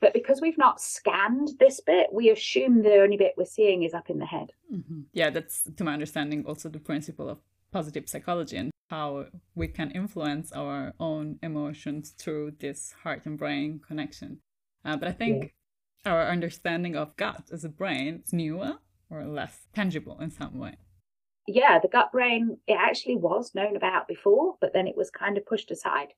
But 0.00 0.12
because 0.12 0.40
we've 0.40 0.58
not 0.58 0.80
scanned 0.80 1.50
this 1.58 1.80
bit, 1.80 2.08
we 2.12 2.30
assume 2.30 2.82
the 2.82 3.00
only 3.00 3.16
bit 3.16 3.34
we're 3.36 3.46
seeing 3.46 3.82
is 3.82 3.94
up 3.94 4.10
in 4.10 4.18
the 4.18 4.26
head. 4.26 4.50
Mm-hmm. 4.72 5.00
Yeah, 5.12 5.30
that's 5.30 5.62
to 5.76 5.84
my 5.84 5.94
understanding 5.94 6.44
also 6.46 6.68
the 6.68 6.78
principle 6.78 7.28
of 7.28 7.38
positive 7.72 8.08
psychology 8.08 8.56
and 8.56 8.70
how 8.90 9.26
we 9.54 9.68
can 9.68 9.90
influence 9.90 10.52
our 10.52 10.92
own 11.00 11.38
emotions 11.42 12.14
through 12.18 12.52
this 12.60 12.94
heart 13.02 13.24
and 13.24 13.38
brain 13.38 13.80
connection. 13.86 14.40
Uh, 14.84 14.96
but 14.96 15.08
I 15.08 15.12
think 15.12 15.54
yeah. 16.04 16.12
our 16.12 16.28
understanding 16.28 16.94
of 16.94 17.16
gut 17.16 17.44
as 17.52 17.64
a 17.64 17.68
brain 17.68 18.22
is 18.24 18.32
newer 18.32 18.78
or 19.10 19.24
less 19.24 19.66
tangible 19.74 20.18
in 20.20 20.30
some 20.30 20.58
way. 20.58 20.76
Yeah, 21.46 21.78
the 21.78 21.88
gut 21.88 22.10
brain, 22.12 22.58
it 22.66 22.76
actually 22.78 23.16
was 23.16 23.54
known 23.54 23.76
about 23.76 24.08
before, 24.08 24.56
but 24.60 24.72
then 24.72 24.88
it 24.88 24.96
was 24.96 25.10
kind 25.10 25.38
of 25.38 25.46
pushed 25.46 25.70
aside. 25.70 26.08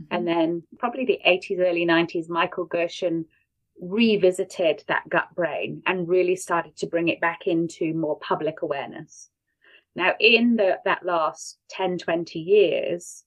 Mm-hmm. 0.00 0.14
And 0.14 0.28
then 0.28 0.62
probably 0.78 1.04
the 1.04 1.20
80s, 1.26 1.58
early 1.58 1.84
90s, 1.84 2.28
Michael 2.28 2.64
Gershon 2.64 3.26
revisited 3.80 4.84
that 4.86 5.08
gut 5.08 5.34
brain 5.34 5.82
and 5.86 6.08
really 6.08 6.36
started 6.36 6.76
to 6.76 6.86
bring 6.86 7.08
it 7.08 7.20
back 7.20 7.46
into 7.46 7.92
more 7.94 8.18
public 8.18 8.62
awareness. 8.62 9.28
Now, 9.96 10.14
in 10.20 10.56
the, 10.56 10.78
that 10.84 11.04
last 11.04 11.58
10, 11.70 11.98
20 11.98 12.38
years, 12.38 13.24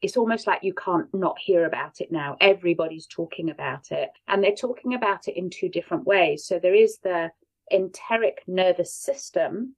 it's 0.00 0.16
almost 0.16 0.46
like 0.46 0.60
you 0.62 0.72
can't 0.72 1.12
not 1.12 1.38
hear 1.38 1.66
about 1.66 2.00
it 2.00 2.10
now. 2.10 2.36
Everybody's 2.40 3.06
talking 3.06 3.50
about 3.50 3.90
it, 3.90 4.10
and 4.26 4.42
they're 4.42 4.54
talking 4.54 4.94
about 4.94 5.28
it 5.28 5.36
in 5.36 5.50
two 5.50 5.68
different 5.68 6.06
ways. 6.06 6.46
So 6.46 6.58
there 6.58 6.74
is 6.74 6.98
the 7.02 7.30
enteric 7.70 8.42
nervous 8.46 8.94
system, 8.94 9.76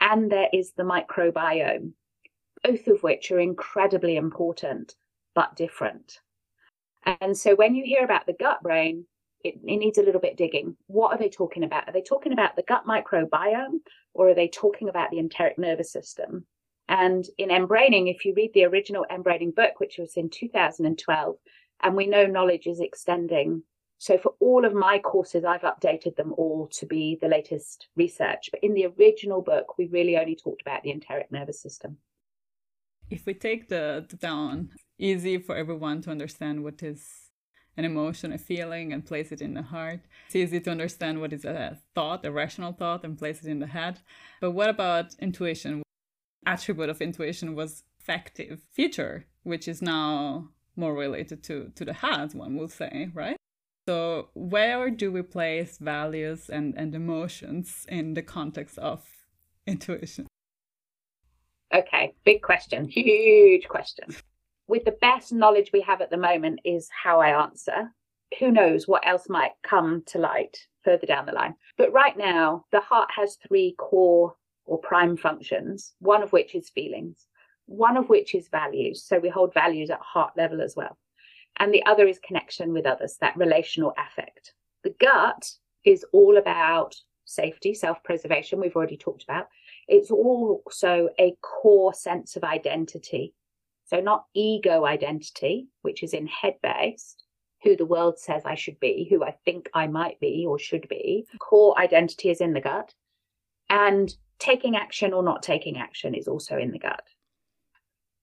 and 0.00 0.30
there 0.30 0.48
is 0.52 0.72
the 0.72 0.82
microbiome, 0.82 1.92
both 2.64 2.86
of 2.86 3.02
which 3.02 3.30
are 3.30 3.40
incredibly 3.40 4.16
important 4.16 4.94
but 5.34 5.56
different. 5.56 6.20
And 7.04 7.36
so 7.36 7.54
when 7.54 7.74
you 7.74 7.84
hear 7.84 8.04
about 8.04 8.26
the 8.26 8.34
gut 8.38 8.62
brain, 8.62 9.06
it, 9.42 9.54
it, 9.64 9.76
needs 9.78 9.96
a 9.96 10.02
little 10.02 10.20
bit 10.20 10.36
digging. 10.36 10.76
What 10.86 11.12
are 11.12 11.18
they 11.18 11.30
talking 11.30 11.64
about? 11.64 11.88
Are 11.88 11.92
they 11.92 12.02
talking 12.02 12.32
about 12.32 12.56
the 12.56 12.62
gut 12.62 12.84
microbiome 12.86 13.80
or 14.12 14.28
are 14.28 14.34
they 14.34 14.48
talking 14.48 14.88
about 14.88 15.10
the 15.10 15.18
enteric 15.18 15.58
nervous 15.58 15.90
system? 15.90 16.46
And 16.88 17.24
in 17.38 17.48
mBraining, 17.48 18.12
if 18.12 18.24
you 18.24 18.34
read 18.34 18.50
the 18.52 18.64
original 18.64 19.06
mBraining 19.10 19.54
book, 19.54 19.78
which 19.78 19.96
was 19.98 20.16
in 20.16 20.28
2012, 20.28 21.36
and 21.82 21.96
we 21.96 22.06
know 22.06 22.26
knowledge 22.26 22.66
is 22.66 22.80
extending. 22.80 23.62
So 24.00 24.16
for 24.16 24.32
all 24.40 24.64
of 24.64 24.72
my 24.72 24.98
courses, 24.98 25.44
I've 25.44 25.60
updated 25.60 26.16
them 26.16 26.32
all 26.38 26.68
to 26.68 26.86
be 26.86 27.18
the 27.20 27.28
latest 27.28 27.88
research. 27.96 28.48
But 28.50 28.64
in 28.64 28.72
the 28.72 28.86
original 28.86 29.42
book, 29.42 29.76
we 29.76 29.88
really 29.88 30.16
only 30.16 30.34
talked 30.34 30.62
about 30.62 30.82
the 30.82 30.90
enteric 30.90 31.30
nervous 31.30 31.60
system. 31.60 31.98
If 33.10 33.26
we 33.26 33.34
take 33.34 33.68
the, 33.68 34.06
the 34.08 34.16
down, 34.16 34.70
easy 34.98 35.36
for 35.36 35.54
everyone 35.54 36.00
to 36.02 36.10
understand 36.10 36.64
what 36.64 36.82
is 36.82 37.06
an 37.76 37.84
emotion, 37.84 38.32
a 38.32 38.38
feeling, 38.38 38.94
and 38.94 39.04
place 39.04 39.32
it 39.32 39.42
in 39.42 39.52
the 39.52 39.62
heart. 39.62 40.00
It's 40.26 40.36
easy 40.36 40.60
to 40.60 40.70
understand 40.70 41.20
what 41.20 41.34
is 41.34 41.44
a 41.44 41.78
thought, 41.94 42.24
a 42.24 42.32
rational 42.32 42.72
thought, 42.72 43.04
and 43.04 43.18
place 43.18 43.44
it 43.44 43.50
in 43.50 43.58
the 43.58 43.66
head. 43.66 44.00
But 44.40 44.52
what 44.52 44.70
about 44.70 45.14
intuition? 45.18 45.82
attribute 46.46 46.88
of 46.88 47.02
intuition 47.02 47.54
was 47.54 47.82
affective 48.00 48.62
feature, 48.72 49.26
which 49.42 49.68
is 49.68 49.82
now 49.82 50.48
more 50.74 50.94
related 50.94 51.42
to, 51.44 51.70
to 51.74 51.84
the 51.84 51.92
head, 51.92 52.32
one 52.32 52.56
would 52.56 52.70
say, 52.70 53.10
right? 53.12 53.36
So, 53.88 54.28
where 54.34 54.90
do 54.90 55.10
we 55.10 55.22
place 55.22 55.78
values 55.78 56.48
and, 56.48 56.74
and 56.76 56.94
emotions 56.94 57.86
in 57.88 58.14
the 58.14 58.22
context 58.22 58.78
of 58.78 59.04
intuition? 59.66 60.26
Okay, 61.72 62.14
big 62.24 62.42
question, 62.42 62.88
huge 62.88 63.68
question. 63.68 64.06
With 64.66 64.84
the 64.84 64.96
best 65.00 65.32
knowledge 65.32 65.70
we 65.72 65.80
have 65.82 66.00
at 66.00 66.10
the 66.10 66.16
moment, 66.16 66.60
is 66.64 66.88
how 67.02 67.20
I 67.20 67.42
answer. 67.42 67.92
Who 68.38 68.50
knows 68.50 68.86
what 68.86 69.06
else 69.06 69.28
might 69.28 69.52
come 69.62 70.02
to 70.06 70.18
light 70.18 70.56
further 70.84 71.06
down 71.06 71.26
the 71.26 71.32
line. 71.32 71.54
But 71.76 71.92
right 71.92 72.16
now, 72.16 72.64
the 72.72 72.80
heart 72.80 73.10
has 73.16 73.36
three 73.46 73.74
core 73.78 74.34
or 74.64 74.78
prime 74.78 75.16
functions, 75.16 75.94
one 75.98 76.22
of 76.22 76.32
which 76.32 76.54
is 76.54 76.70
feelings, 76.70 77.26
one 77.66 77.96
of 77.96 78.08
which 78.08 78.34
is 78.34 78.48
values. 78.48 79.04
So 79.04 79.18
we 79.18 79.28
hold 79.28 79.52
values 79.54 79.90
at 79.90 80.00
heart 80.00 80.32
level 80.36 80.60
as 80.60 80.74
well. 80.76 80.96
And 81.58 81.72
the 81.74 81.84
other 81.84 82.06
is 82.06 82.18
connection 82.18 82.72
with 82.72 82.86
others, 82.86 83.16
that 83.20 83.36
relational 83.36 83.92
affect. 83.98 84.54
The 84.82 84.94
gut 84.98 85.50
is 85.84 86.04
all 86.12 86.38
about 86.38 86.96
safety, 87.24 87.74
self 87.74 88.02
preservation, 88.02 88.60
we've 88.60 88.76
already 88.76 88.96
talked 88.96 89.22
about. 89.22 89.48
It's 89.88 90.10
also 90.10 91.08
a 91.18 91.36
core 91.42 91.94
sense 91.94 92.36
of 92.36 92.44
identity. 92.44 93.34
So, 93.84 94.00
not 94.00 94.24
ego 94.34 94.84
identity, 94.84 95.68
which 95.82 96.02
is 96.02 96.14
in 96.14 96.26
head 96.26 96.56
based, 96.62 97.24
who 97.62 97.76
the 97.76 97.86
world 97.86 98.18
says 98.18 98.42
I 98.44 98.54
should 98.54 98.80
be, 98.80 99.06
who 99.10 99.24
I 99.24 99.32
think 99.44 99.68
I 99.74 99.86
might 99.86 100.18
be 100.20 100.44
or 100.46 100.58
should 100.58 100.88
be. 100.88 101.26
Core 101.38 101.78
identity 101.78 102.30
is 102.30 102.40
in 102.40 102.52
the 102.52 102.60
gut. 102.60 102.94
And 103.68 104.14
taking 104.38 104.76
action 104.76 105.12
or 105.12 105.22
not 105.22 105.42
taking 105.42 105.78
action 105.78 106.14
is 106.14 106.26
also 106.26 106.56
in 106.56 106.72
the 106.72 106.78
gut. 106.78 107.02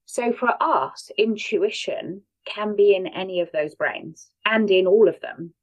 So 0.06 0.34
for 0.34 0.56
us, 0.62 1.12
intuition 1.18 2.24
can 2.48 2.76
be 2.76 2.96
in 2.96 3.08
any 3.08 3.42
of 3.42 3.52
those 3.52 3.76
brains 3.76 4.30
and 4.46 4.70
in 4.72 4.88
all 4.88 5.08
of 5.08 5.20
them. 5.22 5.54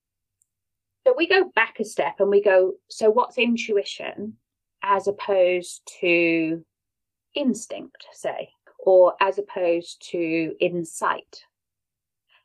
So 1.07 1.15
we 1.17 1.27
go 1.27 1.51
back 1.55 1.81
a 1.81 1.85
step 1.85 2.17
and 2.19 2.31
we 2.31 2.43
go, 2.43 2.75
so 2.89 3.11
what's 3.11 3.39
intuition 3.39 4.35
as 4.83 5.07
opposed 5.07 5.83
to 6.01 6.65
instinct, 7.35 8.07
say, 8.13 8.51
or 8.79 9.15
as 9.21 9.39
opposed 9.39 10.09
to 10.11 10.55
insight? 10.61 11.45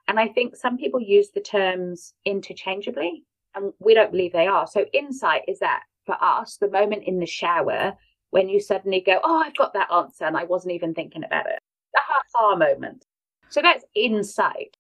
And 0.07 0.19
I 0.19 0.27
think 0.27 0.55
some 0.55 0.77
people 0.77 0.99
use 0.99 1.29
the 1.29 1.39
terms 1.39 2.13
interchangeably, 2.25 3.23
and 3.55 3.73
we 3.79 3.93
don't 3.93 4.11
believe 4.11 4.33
they 4.33 4.47
are. 4.47 4.65
So 4.65 4.85
insight 4.91 5.43
is 5.47 5.59
that 5.59 5.83
for 6.05 6.17
us, 6.19 6.57
the 6.57 6.69
moment 6.69 7.03
in 7.03 7.19
the 7.19 7.27
shower 7.27 7.95
when 8.31 8.49
you 8.49 8.59
suddenly 8.59 9.01
go, 9.01 9.19
Oh, 9.23 9.39
I've 9.39 9.55
got 9.55 9.73
that 9.73 9.91
answer, 9.91 10.25
and 10.25 10.35
I 10.35 10.45
wasn't 10.45 10.73
even 10.73 10.93
thinking 10.93 11.23
about 11.23 11.45
it. 11.45 11.59
The 11.93 12.01
ha 12.03 12.55
moment. 12.55 13.05
So 13.49 13.61
that's 13.61 13.85
insight. 13.95 14.77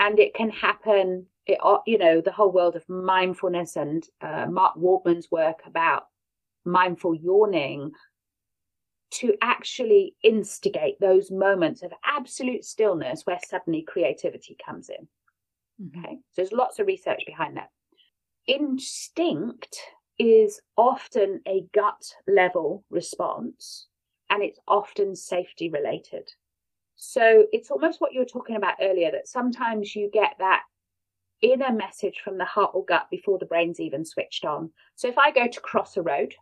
And 0.00 0.18
it 0.18 0.34
can 0.34 0.50
happen, 0.50 1.26
it, 1.46 1.58
you 1.86 1.98
know, 1.98 2.20
the 2.20 2.32
whole 2.32 2.52
world 2.52 2.76
of 2.76 2.88
mindfulness 2.88 3.76
and 3.76 4.04
uh, 4.20 4.46
Mark 4.48 4.76
Waldman's 4.76 5.28
work 5.30 5.60
about 5.66 6.04
mindful 6.64 7.14
yawning 7.14 7.90
to 9.10 9.34
actually 9.42 10.14
instigate 10.22 11.00
those 11.00 11.30
moments 11.30 11.82
of 11.82 11.92
absolute 12.04 12.64
stillness 12.64 13.22
where 13.24 13.40
suddenly 13.44 13.82
creativity 13.82 14.56
comes 14.64 14.90
in. 14.90 15.08
Mm-hmm. 15.82 16.04
Okay. 16.04 16.14
So 16.16 16.42
there's 16.42 16.52
lots 16.52 16.78
of 16.78 16.86
research 16.86 17.22
behind 17.26 17.56
that. 17.56 17.70
Instinct 18.46 19.76
is 20.18 20.60
often 20.76 21.40
a 21.46 21.64
gut 21.72 22.02
level 22.26 22.84
response 22.90 23.86
and 24.30 24.42
it's 24.42 24.58
often 24.66 25.16
safety 25.16 25.70
related. 25.70 26.28
So 27.00 27.46
it's 27.52 27.70
almost 27.70 28.00
what 28.00 28.12
you 28.12 28.18
were 28.18 28.26
talking 28.26 28.56
about 28.56 28.74
earlier 28.82 29.12
that 29.12 29.28
sometimes 29.28 29.94
you 29.94 30.10
get 30.12 30.34
that 30.40 30.64
inner 31.40 31.72
message 31.72 32.20
from 32.24 32.38
the 32.38 32.44
heart 32.44 32.72
or 32.74 32.84
gut 32.84 33.06
before 33.08 33.38
the 33.38 33.46
brain's 33.46 33.78
even 33.78 34.04
switched 34.04 34.44
on. 34.44 34.70
So 34.96 35.06
if 35.06 35.16
I 35.16 35.30
go 35.30 35.46
to 35.46 35.60
cross 35.60 35.96
a 35.96 36.02
road 36.02 36.34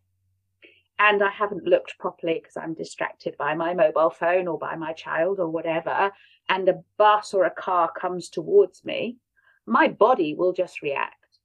and 0.98 1.22
I 1.22 1.28
haven't 1.28 1.66
looked 1.66 1.98
properly 1.98 2.40
because 2.40 2.56
I'm 2.56 2.72
distracted 2.72 3.36
by 3.36 3.54
my 3.54 3.74
mobile 3.74 4.08
phone 4.08 4.48
or 4.48 4.58
by 4.58 4.76
my 4.76 4.94
child 4.94 5.40
or 5.40 5.50
whatever, 5.50 6.10
and 6.48 6.66
a 6.70 6.82
bus 6.96 7.34
or 7.34 7.44
a 7.44 7.50
car 7.50 7.92
comes 7.92 8.30
towards 8.30 8.82
me, 8.82 9.18
my 9.66 9.88
body 9.88 10.34
will 10.34 10.54
just 10.54 10.80
react. 10.80 11.38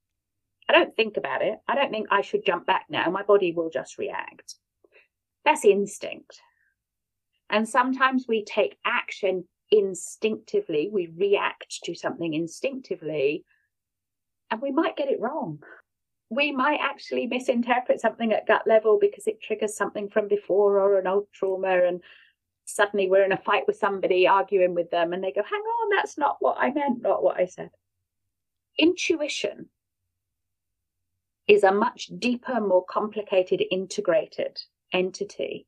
I 0.70 0.74
don't 0.74 0.96
think 0.96 1.18
about 1.18 1.42
it. 1.42 1.60
I 1.68 1.76
don't 1.76 1.92
think 1.92 2.08
I 2.12 2.22
should 2.22 2.46
jump 2.46 2.66
back 2.66 2.86
now. 2.90 3.10
My 3.10 3.24
body 3.24 3.52
will 3.52 3.70
just 3.70 3.98
react. 3.98 4.56
That's 5.44 5.66
instinct. 5.66 6.40
And 7.52 7.68
sometimes 7.68 8.28
we 8.30 8.46
take 8.46 8.78
action 8.86 9.44
instinctively, 9.72 10.90
we 10.92 11.08
react 11.18 11.82
to 11.84 11.94
something 11.94 12.34
instinctively, 12.34 13.44
and 14.50 14.62
we 14.62 14.72
might 14.72 14.96
get 14.96 15.10
it 15.10 15.20
wrong. 15.20 15.62
We 16.30 16.54
might 16.54 16.80
actually 16.82 17.28
misinterpret 17.28 18.00
something 18.00 18.32
at 18.32 18.48
gut 18.48 18.66
level 18.66 18.98
because 19.00 19.28
it 19.28 19.42
triggers 19.42 19.76
something 19.76 20.10
from 20.10 20.30
before 20.30 20.80
or 20.80 20.98
an 20.98 21.08
old 21.08 21.28
trauma, 21.34 21.84
and 21.86 22.02
suddenly 22.64 23.10
we're 23.10 23.26
in 23.26 23.34
a 23.34 23.38
fight 23.38 23.64
with 23.68 23.76
somebody, 23.76 24.26
arguing 24.26 24.74
with 24.74 24.90
them, 24.90 25.12
and 25.12 25.22
they 25.22 25.34
go, 25.34 25.44
Hang 25.44 25.60
on, 25.60 25.90
that's 25.90 26.18
not 26.18 26.38
what 26.40 26.58
I 26.58 26.72
meant, 26.72 27.02
not 27.02 27.22
what 27.22 27.38
I 27.38 27.48
said. 27.48 27.72
Intuition 28.80 29.68
is 31.48 31.64
a 31.64 31.74
much 31.74 32.10
deeper, 32.18 32.62
more 32.62 32.86
complicated, 32.86 33.62
integrated 33.70 34.58
entity 34.94 35.68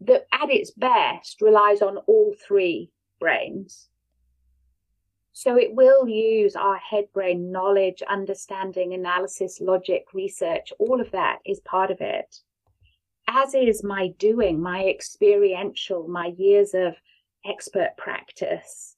that 0.00 0.26
at 0.32 0.50
its 0.50 0.70
best 0.70 1.40
relies 1.40 1.82
on 1.82 1.98
all 1.98 2.34
three 2.46 2.90
brains. 3.18 3.88
So 5.32 5.56
it 5.56 5.74
will 5.74 6.08
use 6.08 6.56
our 6.56 6.76
head 6.76 7.04
brain 7.14 7.50
knowledge, 7.50 8.02
understanding, 8.08 8.94
analysis, 8.94 9.60
logic, 9.60 10.06
research, 10.12 10.72
all 10.78 11.00
of 11.00 11.10
that 11.12 11.38
is 11.46 11.60
part 11.60 11.90
of 11.90 12.00
it. 12.00 12.36
As 13.28 13.54
is 13.54 13.84
my 13.84 14.08
doing, 14.18 14.60
my 14.60 14.84
experiential, 14.84 16.08
my 16.08 16.32
years 16.36 16.74
of 16.74 16.94
expert 17.46 17.92
practice 17.96 18.96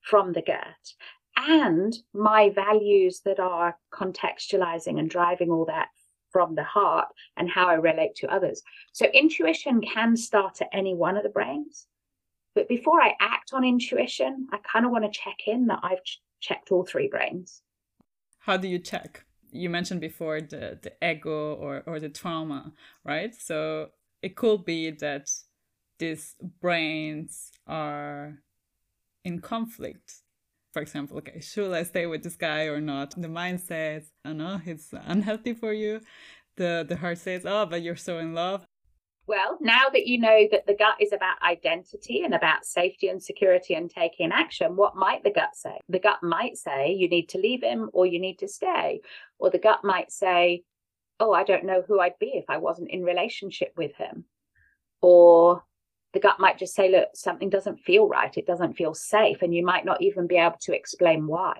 from 0.00 0.32
the 0.32 0.42
gut 0.42 0.94
and 1.36 1.96
my 2.12 2.50
values 2.50 3.20
that 3.24 3.38
are 3.38 3.78
contextualizing 3.92 4.98
and 4.98 5.08
driving 5.08 5.50
all 5.50 5.64
that 5.66 5.88
from 6.30 6.54
the 6.54 6.64
heart 6.64 7.08
and 7.36 7.48
how 7.48 7.68
I 7.68 7.74
relate 7.74 8.14
to 8.16 8.32
others. 8.32 8.62
So 8.92 9.06
intuition 9.06 9.80
can 9.80 10.16
start 10.16 10.60
at 10.60 10.68
any 10.72 10.94
one 10.94 11.16
of 11.16 11.22
the 11.22 11.28
brains. 11.28 11.86
But 12.54 12.68
before 12.68 13.00
I 13.00 13.14
act 13.20 13.52
on 13.52 13.64
intuition, 13.64 14.48
I 14.52 14.58
kind 14.70 14.84
of 14.84 14.90
want 14.90 15.04
to 15.04 15.10
check 15.10 15.36
in 15.46 15.66
that 15.66 15.80
I've 15.82 16.02
ch- 16.02 16.20
checked 16.40 16.72
all 16.72 16.84
three 16.84 17.08
brains. 17.08 17.62
How 18.38 18.56
do 18.56 18.68
you 18.68 18.78
check? 18.78 19.24
You 19.50 19.70
mentioned 19.70 20.00
before 20.00 20.40
the, 20.40 20.78
the 20.82 20.92
ego 21.02 21.54
or, 21.54 21.82
or 21.86 22.00
the 22.00 22.08
trauma, 22.08 22.72
right? 23.04 23.34
So 23.34 23.90
it 24.22 24.36
could 24.36 24.64
be 24.64 24.90
that 24.90 25.30
these 25.98 26.34
brains 26.60 27.50
are 27.66 28.38
in 29.24 29.40
conflict 29.40 30.14
for 30.72 30.82
example, 30.82 31.18
okay, 31.18 31.40
should 31.40 31.72
I 31.72 31.82
stay 31.82 32.06
with 32.06 32.22
this 32.22 32.36
guy 32.36 32.64
or 32.64 32.80
not? 32.80 33.14
The 33.16 33.28
mind 33.28 33.60
says, 33.60 34.10
oh 34.24 34.32
no, 34.32 34.60
it's 34.64 34.92
unhealthy 34.92 35.54
for 35.54 35.72
you. 35.72 36.00
The 36.56 36.84
the 36.88 36.96
heart 36.96 37.18
says, 37.18 37.42
oh, 37.46 37.66
but 37.66 37.82
you're 37.82 37.96
so 37.96 38.18
in 38.18 38.34
love. 38.34 38.66
Well, 39.28 39.58
now 39.60 39.84
that 39.92 40.06
you 40.06 40.18
know 40.18 40.48
that 40.50 40.66
the 40.66 40.74
gut 40.74 40.96
is 41.00 41.12
about 41.12 41.42
identity 41.42 42.22
and 42.24 42.34
about 42.34 42.64
safety 42.64 43.08
and 43.08 43.22
security 43.22 43.74
and 43.74 43.90
taking 43.90 44.32
action, 44.32 44.74
what 44.74 44.96
might 44.96 45.22
the 45.22 45.30
gut 45.30 45.54
say? 45.54 45.78
The 45.90 45.98
gut 45.98 46.22
might 46.22 46.56
say 46.56 46.94
you 46.94 47.10
need 47.10 47.28
to 47.30 47.38
leave 47.38 47.62
him 47.62 47.90
or 47.92 48.06
you 48.06 48.18
need 48.20 48.38
to 48.38 48.48
stay. 48.48 49.02
Or 49.38 49.50
the 49.50 49.58
gut 49.58 49.84
might 49.84 50.10
say, 50.10 50.62
oh, 51.20 51.32
I 51.32 51.44
don't 51.44 51.66
know 51.66 51.82
who 51.86 52.00
I'd 52.00 52.18
be 52.18 52.32
if 52.36 52.46
I 52.48 52.56
wasn't 52.56 52.90
in 52.90 53.02
relationship 53.02 53.74
with 53.76 53.94
him. 53.96 54.24
Or 55.02 55.62
the 56.12 56.20
gut 56.20 56.40
might 56.40 56.58
just 56.58 56.74
say, 56.74 56.90
look, 56.90 57.08
something 57.14 57.50
doesn't 57.50 57.80
feel 57.80 58.08
right. 58.08 58.34
It 58.36 58.46
doesn't 58.46 58.76
feel 58.76 58.94
safe. 58.94 59.42
And 59.42 59.54
you 59.54 59.64
might 59.64 59.84
not 59.84 60.00
even 60.00 60.26
be 60.26 60.36
able 60.36 60.56
to 60.62 60.74
explain 60.74 61.26
why. 61.26 61.54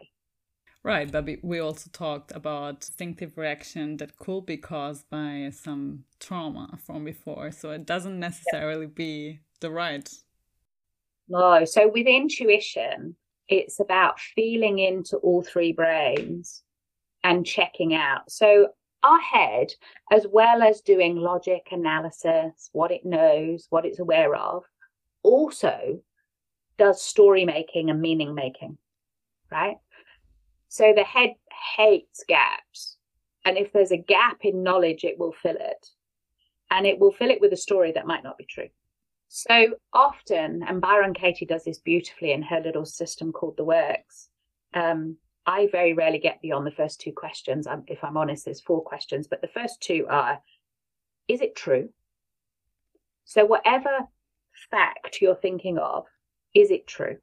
Right, 0.85 1.11
but 1.11 1.29
we 1.43 1.59
also 1.59 1.91
talked 1.93 2.33
about 2.33 2.77
instinctive 2.77 3.37
reaction 3.37 3.97
that 3.99 4.17
could 4.17 4.47
be 4.47 4.57
caused 4.57 5.11
by 5.11 5.51
some 5.53 6.05
trauma 6.21 6.79
from 6.87 7.05
before. 7.05 7.51
So 7.51 7.71
it 7.71 7.85
doesn't 7.85 8.19
necessarily 8.19 8.87
yeah. 8.87 8.93
be 8.95 9.41
the 9.61 9.71
right. 9.71 10.09
No, 11.29 11.65
so 11.65 11.91
with 11.93 12.07
intuition, 12.07 13.17
it's 13.49 13.81
about 13.81 14.21
feeling 14.21 14.79
into 14.79 15.19
all 15.19 15.43
three 15.43 15.73
brains 15.73 16.63
and 17.25 17.45
checking 17.45 17.95
out. 17.95 18.31
So 18.31 18.69
our 19.03 19.21
head, 19.21 19.69
as 20.11 20.27
well 20.31 20.63
as 20.63 20.81
doing 20.81 21.17
logic 21.17 21.69
analysis, 21.71 22.71
what 22.73 22.91
it 22.91 23.05
knows, 23.05 23.67
what 23.71 23.85
it's 23.85 24.01
aware 24.01 24.35
of, 24.35 24.65
also 25.23 26.01
does 26.79 27.03
story 27.03 27.45
making 27.45 27.91
and 27.91 28.01
meaning 28.01 28.35
making, 28.35 28.79
right? 29.51 29.77
So 30.69 30.93
the 30.95 31.05
head 31.05 31.35
hates 31.77 32.25
gaps. 32.29 32.97
And 33.45 33.57
if 33.57 33.73
there's 33.73 33.93
a 33.93 33.97
gap 33.97 34.39
in 34.43 34.63
knowledge, 34.63 35.05
it 35.05 35.19
will 35.19 35.33
fill 35.33 35.57
it. 35.59 35.87
And 36.71 36.87
it 36.87 36.99
will 36.99 37.13
fill 37.13 37.31
it 37.31 37.41
with 37.41 37.53
a 37.53 37.57
story 37.57 37.93
that 37.93 38.07
might 38.07 38.23
not 38.23 38.37
be 38.37 38.45
true. 38.45 38.69
So 39.29 39.75
often, 39.93 40.63
and 40.67 40.81
Byron 40.81 41.15
Katie 41.15 41.47
does 41.47 41.65
this 41.65 41.79
beautifully 41.79 42.33
in 42.33 42.43
her 42.43 42.61
little 42.61 42.85
system 42.85 43.33
called 43.33 43.57
The 43.57 43.65
Works. 43.65 44.29
Um, 44.75 45.17
I 45.49 45.67
very 45.73 45.95
rarely 45.95 46.19
get 46.19 46.43
beyond 46.43 46.67
the 46.67 46.71
first 46.71 47.01
two 47.01 47.11
questions. 47.11 47.67
If 47.87 48.05
I'm 48.05 48.19
honest, 48.19 48.45
there's 48.45 48.61
four 48.61 48.83
questions, 48.83 49.27
but 49.27 49.41
the 49.41 49.49
first 49.49 49.81
two 49.81 50.07
are 50.11 50.43
Is 51.27 51.41
it 51.41 51.57
true? 51.57 51.89
So, 53.25 53.47
whatever 53.47 54.09
fact 54.71 55.23
you're 55.23 55.35
thinking 55.35 55.79
of, 55.79 56.05
is 56.55 56.71
it 56.71 56.87
true? 56.87 57.17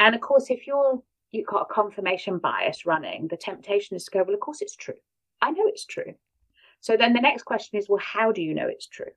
And 0.00 0.16
of 0.16 0.20
course, 0.20 0.50
if 0.50 0.66
you're 0.66 1.00
you've 1.30 1.46
got 1.46 1.68
a 1.70 1.72
confirmation 1.72 2.38
bias 2.38 2.84
running, 2.84 3.28
the 3.28 3.36
temptation 3.36 3.96
is 3.96 4.04
to 4.06 4.10
go, 4.10 4.24
well, 4.24 4.34
of 4.34 4.40
course 4.40 4.60
it's 4.60 4.74
true. 4.74 5.00
I 5.40 5.52
know 5.52 5.66
it's 5.66 5.84
true. 5.84 6.14
So 6.80 6.96
then 6.96 7.12
the 7.12 7.20
next 7.20 7.44
question 7.44 7.78
is, 7.78 7.88
well, 7.88 8.02
how 8.02 8.32
do 8.32 8.42
you 8.42 8.54
know 8.54 8.66
it's 8.66 8.88
true? 8.88 9.12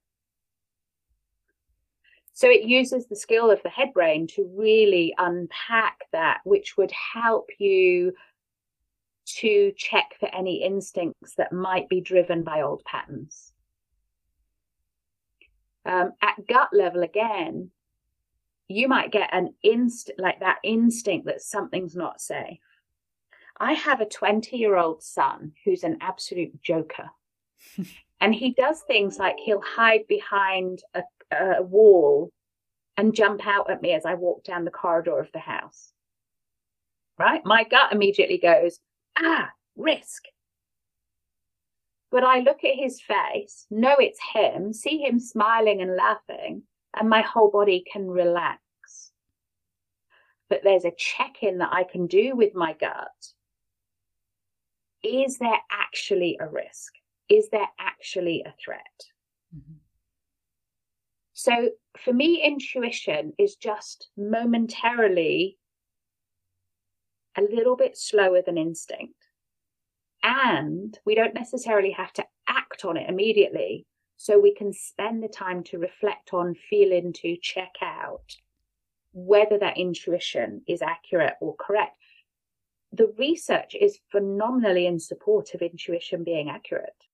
So 2.33 2.49
it 2.49 2.63
uses 2.63 3.07
the 3.07 3.15
skill 3.15 3.51
of 3.51 3.61
the 3.63 3.69
head 3.69 3.93
brain 3.93 4.27
to 4.27 4.49
really 4.55 5.13
unpack 5.17 5.99
that, 6.11 6.39
which 6.43 6.77
would 6.77 6.91
help 6.91 7.49
you 7.59 8.13
to 9.25 9.71
check 9.77 10.15
for 10.19 10.33
any 10.33 10.63
instincts 10.63 11.35
that 11.35 11.53
might 11.53 11.89
be 11.89 12.01
driven 12.01 12.43
by 12.43 12.61
old 12.61 12.83
patterns. 12.83 13.53
Um, 15.85 16.11
at 16.21 16.47
gut 16.47 16.69
level, 16.73 17.03
again, 17.03 17.71
you 18.67 18.87
might 18.87 19.11
get 19.11 19.29
an 19.33 19.53
inst 19.63 20.11
like 20.17 20.39
that 20.39 20.59
instinct 20.63 21.25
that 21.25 21.41
something's 21.41 21.95
not 21.95 22.21
safe. 22.21 22.59
I 23.59 23.73
have 23.73 24.01
a 24.01 24.05
20 24.05 24.57
year 24.57 24.75
old 24.77 25.03
son 25.03 25.53
who's 25.65 25.83
an 25.83 25.97
absolute 26.01 26.61
joker. 26.61 27.09
and 28.21 28.33
he 28.33 28.53
does 28.53 28.81
things 28.81 29.19
like 29.19 29.37
he'll 29.37 29.61
hide 29.61 30.07
behind 30.07 30.81
a, 30.93 31.03
a 31.31 31.61
wall 31.61 32.31
and 32.97 33.15
jump 33.15 33.45
out 33.47 33.69
at 33.69 33.81
me 33.81 33.93
as 33.93 34.05
I 34.05 34.15
walk 34.15 34.43
down 34.43 34.65
the 34.65 34.71
corridor 34.71 35.19
of 35.19 35.31
the 35.31 35.39
house. 35.39 35.91
Right? 37.17 37.41
My 37.45 37.63
gut 37.63 37.91
immediately 37.91 38.37
goes, 38.37 38.79
ah, 39.17 39.49
risk. 39.75 40.23
But 42.11 42.23
I 42.23 42.39
look 42.39 42.63
at 42.63 42.75
his 42.75 43.01
face, 43.01 43.65
know 43.69 43.95
it's 43.97 44.19
him, 44.33 44.73
see 44.73 44.97
him 44.97 45.19
smiling 45.19 45.81
and 45.81 45.95
laughing, 45.95 46.63
and 46.93 47.09
my 47.09 47.21
whole 47.21 47.49
body 47.49 47.85
can 47.91 48.09
relax. 48.09 48.59
But 50.49 50.61
there's 50.63 50.83
a 50.83 50.91
check 50.97 51.37
in 51.41 51.59
that 51.59 51.71
I 51.71 51.85
can 51.85 52.07
do 52.07 52.35
with 52.35 52.53
my 52.53 52.73
gut. 52.73 53.07
Is 55.03 55.37
there 55.37 55.59
actually 55.71 56.37
a 56.39 56.47
risk? 56.47 56.93
Is 57.29 57.47
there 57.49 57.69
actually 57.79 58.43
a 58.45 58.53
threat? 58.63 58.81
Mm-hmm. 59.55 59.80
So 61.41 61.71
for 61.97 62.13
me, 62.13 62.43
intuition 62.45 63.33
is 63.39 63.55
just 63.55 64.09
momentarily 64.15 65.57
a 67.35 67.41
little 67.41 67.75
bit 67.75 67.97
slower 67.97 68.43
than 68.45 68.59
instinct. 68.59 69.15
And 70.21 70.95
we 71.03 71.15
don't 71.15 71.33
necessarily 71.33 71.89
have 71.93 72.13
to 72.13 72.25
act 72.47 72.85
on 72.85 72.95
it 72.95 73.09
immediately 73.09 73.87
so 74.17 74.37
we 74.37 74.53
can 74.53 74.71
spend 74.71 75.23
the 75.23 75.27
time 75.27 75.63
to 75.63 75.79
reflect 75.79 76.31
on, 76.31 76.53
feel 76.53 76.91
into, 76.91 77.35
check 77.41 77.73
out 77.81 78.35
whether 79.11 79.57
that 79.57 79.79
intuition 79.79 80.61
is 80.67 80.83
accurate 80.83 81.37
or 81.41 81.55
correct. 81.55 81.97
The 82.91 83.11
research 83.17 83.73
is 83.73 83.97
phenomenally 84.11 84.85
in 84.85 84.99
support 84.99 85.55
of 85.55 85.63
intuition 85.63 86.23
being 86.23 86.51
accurate. 86.51 87.07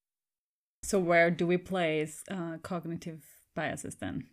So, 0.84 1.00
where 1.00 1.32
do 1.32 1.48
we 1.48 1.58
place 1.58 2.24
uh, 2.30 2.58
cognitive 2.62 3.24
biases 3.58 3.96
then? 3.96 4.24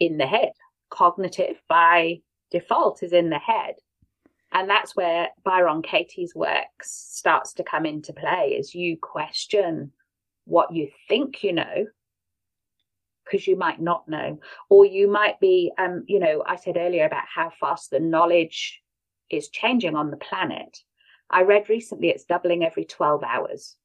In 0.00 0.18
the 0.18 0.26
head. 0.26 0.50
Cognitive 0.90 1.60
by 1.68 2.20
default 2.50 3.04
is 3.04 3.12
in 3.12 3.30
the 3.30 3.38
head. 3.38 3.74
And 4.52 4.68
that's 4.68 4.96
where 4.96 5.28
Byron 5.44 5.82
Katie's 5.82 6.34
work 6.34 6.66
starts 6.82 7.52
to 7.54 7.64
come 7.64 7.86
into 7.86 8.12
play 8.12 8.56
as 8.58 8.74
you 8.74 8.96
question 9.00 9.92
what 10.44 10.72
you 10.72 10.88
think 11.08 11.42
you 11.42 11.52
know 11.52 11.86
because 13.24 13.46
you 13.46 13.56
might 13.56 13.80
not 13.80 14.06
know 14.06 14.38
or 14.68 14.84
you 14.84 15.10
might 15.10 15.40
be 15.40 15.72
um 15.78 16.04
you 16.06 16.18
know 16.18 16.42
i 16.46 16.56
said 16.56 16.76
earlier 16.76 17.06
about 17.06 17.24
how 17.34 17.50
fast 17.58 17.90
the 17.90 17.98
knowledge 17.98 18.82
is 19.30 19.48
changing 19.48 19.96
on 19.96 20.10
the 20.10 20.16
planet 20.18 20.78
i 21.30 21.42
read 21.42 21.68
recently 21.70 22.08
it's 22.08 22.24
doubling 22.24 22.62
every 22.62 22.84
12 22.84 23.22
hours 23.24 23.76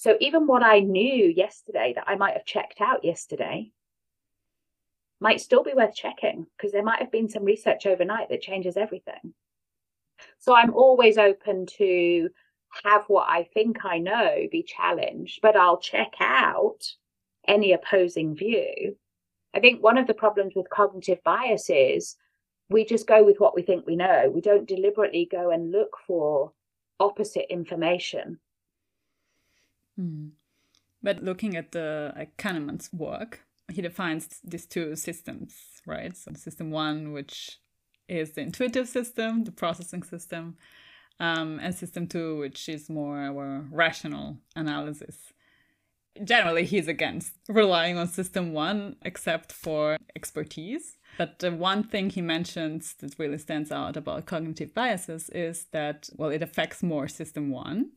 so 0.00 0.16
even 0.20 0.46
what 0.46 0.62
i 0.62 0.80
knew 0.80 1.26
yesterday 1.26 1.92
that 1.94 2.04
i 2.06 2.16
might 2.16 2.34
have 2.34 2.44
checked 2.44 2.80
out 2.80 3.04
yesterday 3.04 3.70
might 5.20 5.40
still 5.40 5.62
be 5.62 5.74
worth 5.74 5.94
checking 5.94 6.46
because 6.56 6.72
there 6.72 6.82
might 6.82 7.00
have 7.00 7.12
been 7.12 7.28
some 7.28 7.44
research 7.44 7.86
overnight 7.86 8.28
that 8.28 8.40
changes 8.40 8.76
everything 8.76 9.34
so 10.38 10.54
i'm 10.54 10.74
always 10.74 11.18
open 11.18 11.66
to 11.66 12.28
have 12.84 13.04
what 13.08 13.28
i 13.28 13.48
think 13.54 13.84
i 13.84 13.98
know 13.98 14.46
be 14.50 14.62
challenged 14.62 15.40
but 15.42 15.56
i'll 15.56 15.78
check 15.78 16.12
out 16.20 16.84
any 17.46 17.72
opposing 17.72 18.36
view. 18.36 18.96
I 19.54 19.60
think 19.60 19.82
one 19.82 19.98
of 19.98 20.06
the 20.06 20.14
problems 20.14 20.54
with 20.54 20.70
cognitive 20.70 21.18
bias 21.24 21.68
is 21.68 22.16
we 22.68 22.84
just 22.84 23.06
go 23.06 23.24
with 23.24 23.40
what 23.40 23.54
we 23.54 23.62
think 23.62 23.86
we 23.86 23.96
know. 23.96 24.30
We 24.32 24.40
don't 24.40 24.68
deliberately 24.68 25.28
go 25.30 25.50
and 25.50 25.72
look 25.72 25.96
for 26.06 26.52
opposite 27.00 27.52
information. 27.52 28.38
Hmm. 30.00 30.28
But 31.02 31.22
looking 31.22 31.56
at 31.56 31.72
the 31.72 32.12
like, 32.16 32.36
Kahneman's 32.36 32.90
work, 32.92 33.40
he 33.70 33.82
defines 33.82 34.40
these 34.42 34.66
two 34.66 34.96
systems, 34.96 35.54
right? 35.86 36.16
So 36.16 36.32
system 36.34 36.70
one, 36.70 37.12
which 37.12 37.58
is 38.08 38.32
the 38.32 38.40
intuitive 38.40 38.88
system, 38.88 39.44
the 39.44 39.52
processing 39.52 40.02
system, 40.02 40.56
um, 41.18 41.60
and 41.62 41.74
system 41.74 42.06
two, 42.06 42.38
which 42.38 42.68
is 42.68 42.88
more 42.88 43.18
our 43.18 43.66
rational 43.70 44.38
analysis 44.56 45.16
generally 46.24 46.64
he's 46.64 46.88
against 46.88 47.32
relying 47.48 47.96
on 47.96 48.08
system 48.08 48.52
one 48.52 48.96
except 49.02 49.52
for 49.52 49.96
expertise 50.16 50.98
but 51.18 51.38
the 51.38 51.52
one 51.52 51.82
thing 51.82 52.10
he 52.10 52.20
mentions 52.20 52.94
that 52.94 53.18
really 53.18 53.38
stands 53.38 53.70
out 53.70 53.96
about 53.96 54.26
cognitive 54.26 54.74
biases 54.74 55.30
is 55.30 55.66
that 55.72 56.08
well 56.16 56.30
it 56.30 56.42
affects 56.42 56.82
more 56.82 57.08
system 57.08 57.50
one 57.50 57.90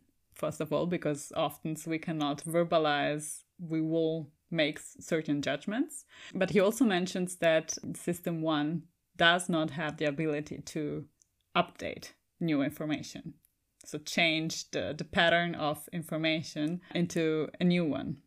first 0.43 0.62
of 0.62 0.73
all 0.73 0.86
because 0.86 1.32
often 1.36 1.75
we 1.88 1.99
cannot 2.08 2.43
verbalize 2.43 3.43
we 3.60 3.82
will 3.82 4.29
make 4.51 4.79
certain 4.99 5.41
judgments 5.41 6.06
but 6.41 6.51
he 6.51 6.60
also 6.60 6.86
mentions 6.86 7.38
that 7.38 7.77
system 7.95 8.41
one 8.41 8.84
does 9.15 9.49
not 9.49 9.69
have 9.71 9.97
the 9.97 10.06
ability 10.06 10.58
to 10.73 11.06
update 11.56 12.12
new 12.39 12.62
information 12.62 13.34
so 13.86 13.97
change 13.97 14.71
the, 14.71 14.93
the 14.97 15.03
pattern 15.03 15.56
of 15.56 15.89
information 15.91 16.82
into 16.95 17.49
a 17.60 17.63
new 17.63 17.86
one. 17.86 18.17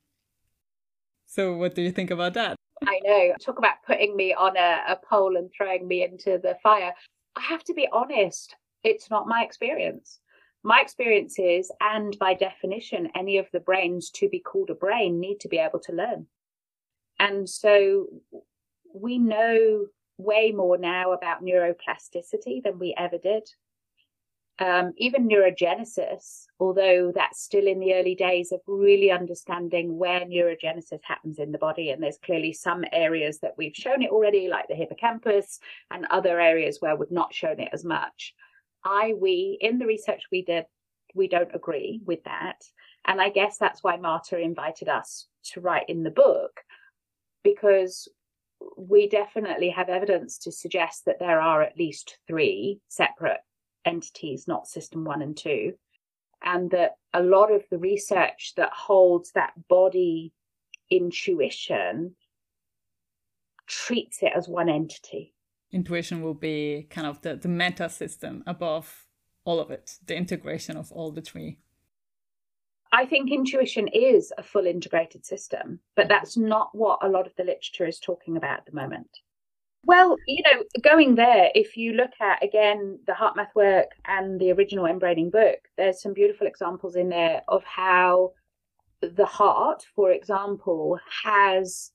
So 1.24 1.56
what 1.56 1.74
do 1.74 1.82
you 1.82 1.90
think 1.90 2.10
about 2.10 2.34
that? 2.34 2.56
I 2.86 3.00
know. 3.02 3.32
Talk 3.40 3.58
about 3.58 3.82
putting 3.86 4.16
me 4.16 4.34
on 4.34 4.56
a, 4.56 4.82
a 4.88 4.96
pole 4.96 5.36
and 5.36 5.50
throwing 5.56 5.88
me 5.88 6.04
into 6.04 6.38
the 6.42 6.56
fire. 6.62 6.92
I 7.36 7.40
have 7.40 7.64
to 7.64 7.74
be 7.74 7.88
honest, 7.90 8.54
it's 8.84 9.10
not 9.10 9.26
my 9.26 9.42
experience. 9.42 10.20
My 10.66 10.80
experience 10.80 11.38
is, 11.38 11.70
and 11.80 12.18
by 12.18 12.34
definition, 12.34 13.08
any 13.14 13.38
of 13.38 13.46
the 13.52 13.60
brains 13.60 14.10
to 14.10 14.28
be 14.28 14.40
called 14.40 14.68
a 14.68 14.74
brain 14.74 15.20
need 15.20 15.38
to 15.38 15.48
be 15.48 15.58
able 15.58 15.78
to 15.78 15.92
learn. 15.92 16.26
And 17.20 17.48
so 17.48 18.08
we 18.92 19.16
know 19.16 19.86
way 20.18 20.50
more 20.50 20.76
now 20.76 21.12
about 21.12 21.44
neuroplasticity 21.44 22.64
than 22.64 22.80
we 22.80 22.96
ever 22.98 23.16
did. 23.16 23.48
Um, 24.58 24.92
even 24.96 25.28
neurogenesis, 25.28 26.46
although 26.58 27.12
that's 27.14 27.44
still 27.44 27.68
in 27.68 27.78
the 27.78 27.94
early 27.94 28.16
days 28.16 28.50
of 28.50 28.58
really 28.66 29.12
understanding 29.12 29.96
where 29.96 30.22
neurogenesis 30.22 31.00
happens 31.04 31.38
in 31.38 31.52
the 31.52 31.58
body. 31.58 31.90
And 31.90 32.02
there's 32.02 32.18
clearly 32.18 32.52
some 32.52 32.84
areas 32.92 33.38
that 33.38 33.54
we've 33.56 33.76
shown 33.76 34.02
it 34.02 34.10
already, 34.10 34.48
like 34.48 34.66
the 34.66 34.74
hippocampus, 34.74 35.60
and 35.92 36.06
other 36.10 36.40
areas 36.40 36.78
where 36.80 36.96
we've 36.96 37.08
not 37.12 37.32
shown 37.32 37.60
it 37.60 37.68
as 37.72 37.84
much. 37.84 38.34
I, 38.86 39.14
we, 39.20 39.58
in 39.60 39.78
the 39.78 39.86
research 39.86 40.22
we 40.30 40.42
did, 40.42 40.64
we 41.14 41.28
don't 41.28 41.54
agree 41.54 42.00
with 42.04 42.22
that. 42.24 42.62
And 43.04 43.20
I 43.20 43.30
guess 43.30 43.58
that's 43.58 43.82
why 43.82 43.96
Marta 43.96 44.38
invited 44.38 44.88
us 44.88 45.26
to 45.52 45.60
write 45.60 45.88
in 45.88 46.02
the 46.02 46.10
book, 46.10 46.60
because 47.42 48.08
we 48.76 49.08
definitely 49.08 49.70
have 49.70 49.88
evidence 49.88 50.38
to 50.38 50.52
suggest 50.52 51.04
that 51.04 51.18
there 51.18 51.40
are 51.40 51.62
at 51.62 51.76
least 51.76 52.18
three 52.26 52.80
separate 52.88 53.40
entities, 53.84 54.48
not 54.48 54.66
system 54.68 55.04
one 55.04 55.22
and 55.22 55.36
two. 55.36 55.74
And 56.42 56.70
that 56.70 56.92
a 57.12 57.22
lot 57.22 57.52
of 57.52 57.64
the 57.70 57.78
research 57.78 58.52
that 58.56 58.70
holds 58.72 59.32
that 59.32 59.52
body 59.68 60.32
intuition 60.90 62.14
treats 63.66 64.22
it 64.22 64.32
as 64.34 64.48
one 64.48 64.68
entity 64.68 65.34
intuition 65.72 66.22
will 66.22 66.34
be 66.34 66.86
kind 66.90 67.06
of 67.06 67.20
the, 67.22 67.36
the 67.36 67.48
meta 67.48 67.88
system 67.88 68.42
above 68.46 69.06
all 69.44 69.60
of 69.60 69.70
it, 69.70 69.98
the 70.06 70.16
integration 70.16 70.76
of 70.76 70.90
all 70.92 71.10
the 71.10 71.22
three. 71.22 71.58
I 72.92 73.04
think 73.04 73.30
intuition 73.30 73.88
is 73.88 74.32
a 74.38 74.42
full 74.42 74.66
integrated 74.66 75.26
system, 75.26 75.80
but 75.96 76.08
that's 76.08 76.36
not 76.36 76.70
what 76.72 77.00
a 77.02 77.08
lot 77.08 77.26
of 77.26 77.34
the 77.36 77.44
literature 77.44 77.86
is 77.86 77.98
talking 77.98 78.36
about 78.36 78.58
at 78.58 78.66
the 78.66 78.74
moment. 78.74 79.10
Well, 79.84 80.16
you 80.26 80.42
know, 80.42 80.64
going 80.82 81.14
there, 81.14 81.50
if 81.54 81.76
you 81.76 81.92
look 81.92 82.10
at 82.20 82.42
again 82.42 82.98
the 83.06 83.12
HeartMath 83.12 83.54
work 83.54 83.90
and 84.04 84.40
the 84.40 84.50
original 84.52 84.84
mBraining 84.84 85.30
book, 85.30 85.58
there's 85.76 86.02
some 86.02 86.12
beautiful 86.12 86.46
examples 86.46 86.96
in 86.96 87.08
there 87.08 87.42
of 87.46 87.62
how 87.64 88.32
the 89.00 89.26
heart, 89.26 89.84
for 89.94 90.10
example, 90.10 90.98
has 91.24 91.92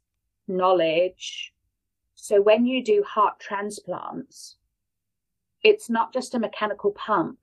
knowledge 0.47 1.53
so 2.23 2.39
when 2.39 2.67
you 2.67 2.83
do 2.83 3.01
heart 3.01 3.39
transplants, 3.39 4.55
it's 5.63 5.89
not 5.89 6.13
just 6.13 6.35
a 6.35 6.39
mechanical 6.39 6.91
pump. 6.91 7.39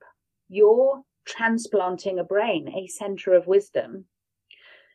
You're 0.48 1.02
transplanting 1.26 2.20
a 2.20 2.24
brain, 2.24 2.68
a 2.68 2.86
center 2.86 3.34
of 3.34 3.48
wisdom. 3.48 4.04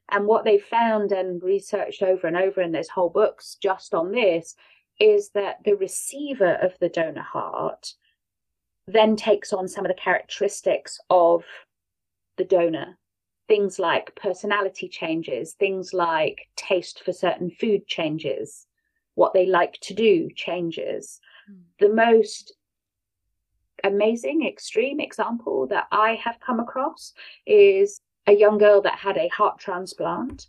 And 0.10 0.26
what 0.26 0.46
they 0.46 0.58
found 0.58 1.12
and 1.12 1.44
researched 1.44 2.02
over 2.02 2.28
and 2.28 2.38
over, 2.38 2.62
and 2.62 2.74
there's 2.74 2.88
whole 2.88 3.10
books 3.10 3.58
just 3.62 3.94
on 3.94 4.14
this, 4.14 4.56
is 5.02 5.32
that 5.32 5.58
the 5.66 5.76
receiver 5.76 6.54
of 6.62 6.80
the 6.80 6.88
donor 6.88 7.22
heart 7.22 7.94
then 8.88 9.18
takes 9.18 9.52
on 9.52 9.68
some 9.68 9.84
of 9.84 9.90
the 9.90 10.02
characteristics 10.02 10.98
of 11.10 11.44
the 12.38 12.46
donor. 12.46 12.98
Things 13.50 13.80
like 13.80 14.16
personality 14.16 14.88
changes, 14.88 15.56
things 15.56 15.94
like 15.94 16.48
taste 16.56 17.04
for 17.04 17.12
certain 17.12 17.52
food 17.52 17.86
changes, 17.86 18.66
what 19.16 19.34
they 19.34 19.46
like 19.46 19.78
to 19.82 19.94
do 19.94 20.30
changes. 20.36 21.20
Mm. 21.50 21.62
The 21.80 21.94
most 21.94 22.54
amazing, 23.84 24.46
extreme 24.48 25.00
example 25.00 25.68
that 25.68 25.88
I 25.92 26.16
have 26.24 26.40
come 26.40 26.60
across 26.60 27.14
is 27.46 28.00
a 28.28 28.34
young 28.34 28.58
girl 28.58 28.82
that 28.82 28.98
had 28.98 29.18
a 29.18 29.28
heart 29.30 29.60
transplant 29.60 30.48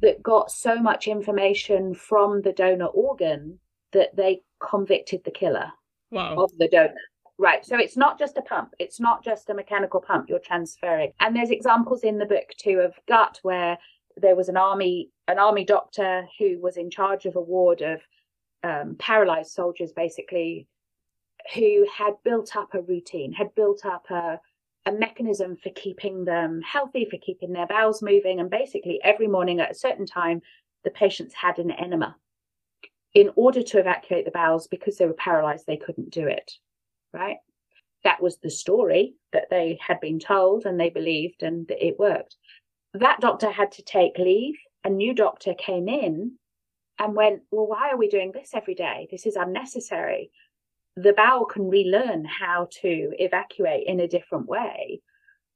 that 0.00 0.22
got 0.22 0.50
so 0.50 0.76
much 0.80 1.06
information 1.06 1.94
from 1.94 2.42
the 2.42 2.52
donor 2.52 2.86
organ 2.86 3.58
that 3.92 4.14
they 4.16 4.42
convicted 4.60 5.22
the 5.24 5.30
killer 5.30 5.72
wow. 6.10 6.34
of 6.36 6.50
the 6.58 6.68
donor. 6.68 6.94
Right. 7.38 7.64
So 7.64 7.76
it's 7.76 7.96
not 7.96 8.18
just 8.18 8.36
a 8.36 8.42
pump. 8.42 8.74
It's 8.78 9.00
not 9.00 9.24
just 9.24 9.50
a 9.50 9.54
mechanical 9.54 10.00
pump 10.00 10.28
you're 10.28 10.38
transferring. 10.38 11.12
And 11.18 11.34
there's 11.34 11.50
examples 11.50 12.04
in 12.04 12.18
the 12.18 12.26
book 12.26 12.50
too 12.56 12.80
of 12.80 12.94
gut 13.08 13.40
where 13.42 13.78
there 14.16 14.36
was 14.36 14.48
an 14.48 14.56
army 14.56 15.10
an 15.28 15.38
army 15.38 15.64
doctor 15.64 16.26
who 16.38 16.58
was 16.60 16.76
in 16.76 16.90
charge 16.90 17.26
of 17.26 17.36
a 17.36 17.40
ward 17.40 17.82
of 17.82 18.00
um, 18.64 18.96
paralyzed 18.98 19.52
soldiers, 19.52 19.92
basically, 19.92 20.66
who 21.54 21.86
had 21.92 22.14
built 22.24 22.56
up 22.56 22.74
a 22.74 22.82
routine, 22.82 23.32
had 23.32 23.54
built 23.54 23.84
up 23.84 24.10
a 24.10 24.40
a 24.84 24.92
mechanism 24.92 25.56
for 25.56 25.70
keeping 25.70 26.24
them 26.24 26.60
healthy, 26.62 27.06
for 27.08 27.16
keeping 27.18 27.52
their 27.52 27.68
bowels 27.68 28.02
moving, 28.02 28.40
and 28.40 28.50
basically 28.50 29.00
every 29.04 29.28
morning 29.28 29.60
at 29.60 29.70
a 29.70 29.74
certain 29.74 30.06
time, 30.06 30.42
the 30.84 30.90
patients 30.90 31.34
had 31.34 31.58
an 31.58 31.70
enema. 31.70 32.16
In 33.14 33.30
order 33.36 33.62
to 33.62 33.78
evacuate 33.78 34.24
the 34.24 34.32
bowels, 34.32 34.66
because 34.66 34.96
they 34.96 35.06
were 35.06 35.12
paralyzed, 35.12 35.66
they 35.66 35.76
couldn't 35.76 36.10
do 36.10 36.26
it. 36.26 36.52
Right? 37.12 37.36
That 38.02 38.20
was 38.20 38.38
the 38.38 38.50
story 38.50 39.14
that 39.32 39.50
they 39.50 39.78
had 39.80 40.00
been 40.00 40.18
told 40.18 40.66
and 40.66 40.80
they 40.80 40.90
believed, 40.90 41.42
and 41.42 41.70
it 41.70 41.98
worked 41.98 42.36
that 42.94 43.20
doctor 43.20 43.50
had 43.50 43.72
to 43.72 43.82
take 43.82 44.18
leave. 44.18 44.56
A 44.84 44.90
new 44.90 45.14
doctor 45.14 45.54
came 45.54 45.88
in 45.88 46.32
and 46.98 47.14
went, 47.14 47.42
Well, 47.50 47.66
why 47.66 47.90
are 47.90 47.96
we 47.96 48.08
doing 48.08 48.32
this 48.32 48.50
every 48.54 48.74
day? 48.74 49.08
This 49.10 49.26
is 49.26 49.36
unnecessary. 49.36 50.30
The 50.96 51.14
bowel 51.14 51.46
can 51.46 51.70
relearn 51.70 52.24
how 52.24 52.68
to 52.82 53.12
evacuate 53.18 53.86
in 53.86 54.00
a 54.00 54.08
different 54.08 54.46
way. 54.46 55.00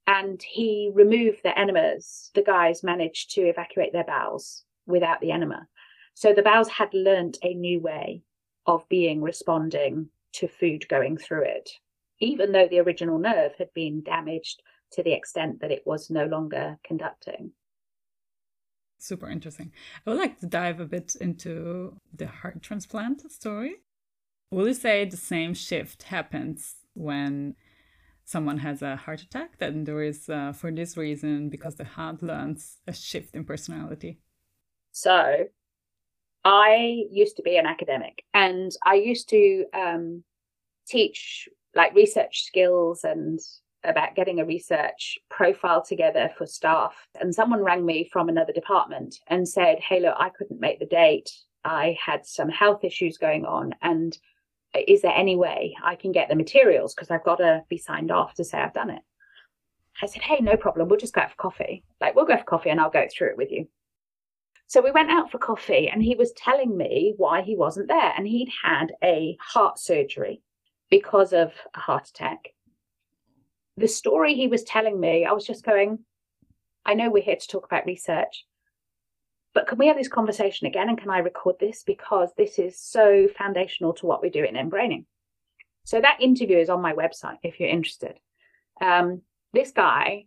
And 0.07 0.41
he 0.43 0.91
removed 0.95 1.41
the 1.43 1.59
enemas. 1.59 2.31
The 2.35 2.43
guys 2.43 2.83
managed 2.83 3.33
to 3.33 3.43
evacuate 3.43 3.93
their 3.93 4.05
bowels 4.05 4.65
without 4.87 5.21
the 5.21 5.33
enema. 5.33 5.67
So 6.15 6.33
the 6.33 6.43
bowels 6.43 6.69
had 6.69 6.95
learnt 6.95 7.39
a 7.43 7.53
new 7.53 7.81
way 7.81 8.23
of 8.67 8.89
being 8.89 9.21
responding 9.21 10.09
to 10.35 10.49
food 10.49 10.89
going 10.89 11.19
through 11.19 11.45
it, 11.45 11.71
even 12.21 12.53
though 12.53 12.69
the 12.69 12.81
original 12.81 13.19
nerve 13.19 13.53
had 13.59 13.73
been 13.75 14.03
damaged 14.03 14.63
to 14.93 15.03
the 15.03 15.13
extent 15.13 15.61
that 15.61 15.71
it 15.71 15.83
was 15.87 16.11
no 16.11 16.27
longer 16.27 16.79
conducting. 16.85 17.53
Super 18.99 19.29
interesting. 19.29 19.73
I 20.07 20.11
would 20.11 20.19
like 20.19 20.41
to 20.41 20.47
dive 20.47 20.81
a 20.81 20.87
bit 20.87 21.17
into 21.21 22.01
the 22.15 22.27
heart 22.27 22.63
transplant 22.63 23.31
story. 23.31 23.77
Will 24.51 24.69
you 24.69 24.75
say 24.75 25.05
the 25.05 25.17
same 25.17 25.55
shift 25.55 26.05
happens 26.05 26.77
when 26.95 27.57
someone 28.25 28.59
has 28.59 28.81
a 28.81 28.97
heart 28.97 29.23
attack? 29.23 29.59
That 29.59 29.85
there 29.85 30.03
is, 30.03 30.29
uh, 30.31 30.53
for 30.53 30.71
this 30.71 30.97
reason, 30.97 31.51
because 31.51 31.75
the 31.75 31.85
heart 31.85 32.23
learns 32.23 32.79
a 32.87 32.93
shift 32.93 33.35
in 33.35 33.45
personality? 33.45 34.21
So, 34.93 35.47
I 36.45 37.05
used 37.11 37.37
to 37.37 37.43
be 37.43 37.57
an 37.57 37.67
academic 37.67 38.23
and 38.33 38.71
I 38.85 38.95
used 38.95 39.29
to 39.31 39.65
um, 39.75 40.23
teach 40.87 41.49
like 41.75 41.93
research 41.95 42.45
skills 42.45 43.03
and 43.03 43.41
about 43.87 44.15
getting 44.15 44.41
a 44.41 44.45
research 44.45 45.19
profile 45.31 45.83
together 45.83 46.31
for 46.37 46.47
staff. 46.47 46.95
And 47.21 47.35
someone 47.35 47.63
rang 47.63 47.85
me 47.85 48.09
from 48.13 48.29
another 48.29 48.53
department 48.53 49.17
and 49.29 49.49
said, 49.49 49.79
Hey, 49.81 50.01
look, 50.01 50.15
I 50.19 50.31
couldn't 50.31 50.61
make 50.61 50.79
the 50.79 50.87
date. 50.87 51.31
I 51.65 51.97
had 52.05 52.27
some 52.27 52.49
health 52.49 52.85
issues 52.85 53.19
going 53.19 53.45
on. 53.45 53.75
And 53.83 54.17
is 54.87 55.03
there 55.03 55.15
any 55.15 55.37
way 55.37 55.75
I 55.83 55.95
can 55.97 56.13
get 56.13 56.29
the 56.29 56.37
materials? 56.37 56.95
Because 56.95 57.11
I've 57.11 57.25
got 57.25 57.37
to 57.37 57.63
be 57.69 57.79
signed 57.79 58.11
off 58.11 58.35
to 58.35 58.45
say 58.45 58.59
I've 58.59 58.75
done 58.75 58.91
it. 58.91 59.03
I 60.03 60.07
said, 60.07 60.23
Hey, 60.23 60.39
no 60.41 60.57
problem. 60.57 60.89
We'll 60.89 60.99
just 60.99 61.15
go 61.15 61.23
out 61.23 61.31
for 61.31 61.37
coffee. 61.37 61.85
Like, 62.01 62.15
we'll 62.15 62.27
go 62.27 62.37
for 62.37 62.45
coffee 62.45 62.71
and 62.71 62.81
I'll 62.81 62.91
go 62.91 63.07
through 63.11 63.31
it 63.31 63.37
with 63.37 63.51
you. 63.51 63.69
So 64.69 64.83
we 64.83 64.91
went 64.91 65.11
out 65.11 65.31
for 65.31 65.39
coffee 65.39 65.89
and 65.89 66.03
he 66.03 66.17
was 66.17 66.33
telling 66.33 66.77
me 66.77 67.15
why 67.17 67.43
he 67.43 67.55
wasn't 67.55 67.89
there. 67.89 68.13
And 68.17 68.27
he'd 68.27 68.51
had 68.65 68.93
a 69.03 69.37
heart 69.41 69.79
surgery 69.79 70.43
because 70.91 71.33
of 71.33 71.53
a 71.75 71.81
heart 71.81 72.09
attack 72.09 72.49
the 73.77 73.89
story 73.89 74.35
he 74.35 74.49
was 74.49 74.63
telling 74.63 74.99
me, 74.99 75.25
I 75.25 75.33
was 75.33 75.47
just 75.47 75.65
going, 75.65 76.01
I 76.85 76.95
know 76.95 77.11
we're 77.11 77.23
here 77.23 77.37
to 77.37 77.49
talk 77.49 77.67
about 77.67 77.87
research, 77.87 78.47
but 79.55 79.67
can 79.67 79.79
we 79.79 79.89
have 79.89 79.97
this 79.97 80.09
conversation 80.09 80.67
again 80.67 80.89
and 80.89 80.99
can 80.99 81.11
I 81.11 81.19
record 81.19 81.57
this? 81.59 81.83
Because 81.83 82.31
this 82.37 82.59
is 82.59 82.79
so 82.79 83.27
foundational 83.37 83.95
to 83.95 84.07
what 84.07 84.23
we 84.23 84.31
do 84.31 84.45
in 84.45 84.55
mBraining. 84.55 85.05
So 85.85 86.01
that 86.01 86.21
interview 86.21 86.59
is 86.59 86.69
on 86.69 86.83
my 86.83 86.93
website 86.93 87.39
if 87.43 87.61
you're 87.61 87.69
interested. 87.69 88.19
Um, 88.81 89.23
this 89.53 89.73
guy, 89.73 90.27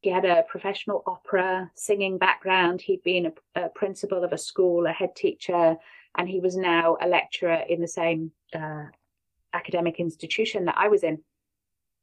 he 0.00 0.10
had 0.10 0.24
a 0.24 0.44
professional 0.48 1.02
opera 1.06 1.70
singing 1.74 2.18
background. 2.18 2.80
He'd 2.80 3.02
been 3.02 3.32
a, 3.54 3.64
a, 3.64 3.68
principal 3.68 4.24
of 4.24 4.32
a 4.32 4.38
school, 4.38 4.86
a 4.86 4.92
head 4.92 5.14
teacher, 5.14 5.76
and 6.16 6.28
he 6.28 6.40
was 6.40 6.56
now 6.56 6.96
a 7.00 7.06
lecturer 7.06 7.62
in 7.68 7.80
the 7.80 7.88
same 7.88 8.32
uh, 8.54 8.84
academic 9.52 10.00
institution 10.00 10.64
that 10.64 10.78
I 10.78 10.88
was 10.88 11.02
in. 11.02 11.18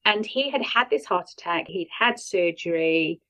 And 0.09 0.25
he 0.25 0.49
had 0.49 0.63
had 0.63 0.89
this 0.89 1.05
heart 1.05 1.29
attack. 1.29 1.67
He'd 1.67 1.87
had 1.95 2.19
surgery, 2.19 3.21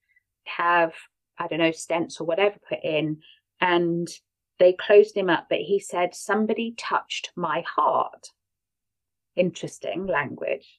have, 0.44 0.94
I 1.38 1.46
don't 1.46 1.58
know, 1.58 1.72
stents 1.72 2.18
or 2.18 2.24
whatever 2.24 2.56
put 2.66 2.82
in. 2.82 3.18
And 3.60 4.08
they 4.58 4.72
closed 4.72 5.14
him 5.14 5.28
up. 5.28 5.48
But 5.50 5.58
he 5.58 5.78
said, 5.78 6.14
somebody 6.14 6.72
touched 6.78 7.32
my 7.36 7.62
heart. 7.68 8.28
Interesting 9.36 10.06
language. 10.06 10.78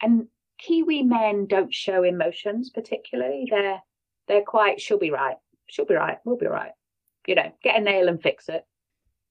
And 0.00 0.28
Kiwi 0.56 1.02
men 1.02 1.44
don't 1.44 1.74
show 1.74 2.04
emotions 2.04 2.70
particularly. 2.70 3.46
They're 3.50 3.82
they're 4.26 4.44
quite 4.44 4.80
she'll 4.80 4.98
be 4.98 5.10
right. 5.10 5.36
She'll 5.66 5.84
be 5.84 5.94
right. 5.94 6.16
We'll 6.24 6.38
be 6.38 6.46
right. 6.46 6.72
You 7.26 7.34
know, 7.34 7.52
get 7.62 7.76
a 7.76 7.80
nail 7.82 8.08
and 8.08 8.22
fix 8.22 8.48
it. 8.48 8.64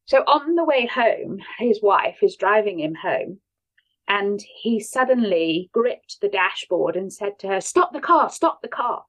So 0.06 0.19
on 0.19 0.54
the 0.54 0.63
way 0.63 0.86
home, 0.86 1.39
his 1.58 1.82
wife 1.82 2.17
is 2.21 2.36
driving 2.36 2.80
him 2.80 2.93
home 2.93 3.39
and 4.08 4.42
he 4.42 4.80
suddenly 4.80 5.70
gripped 5.74 6.20
the 6.22 6.30
dashboard 6.30 6.96
and 6.96 7.12
said 7.12 7.39
to 7.39 7.48
her, 7.48 7.62
Stop 7.62 7.94
the 7.94 8.02
car, 8.02 8.30
stop 8.30 8.62
the 8.62 8.68
car. 8.68 9.06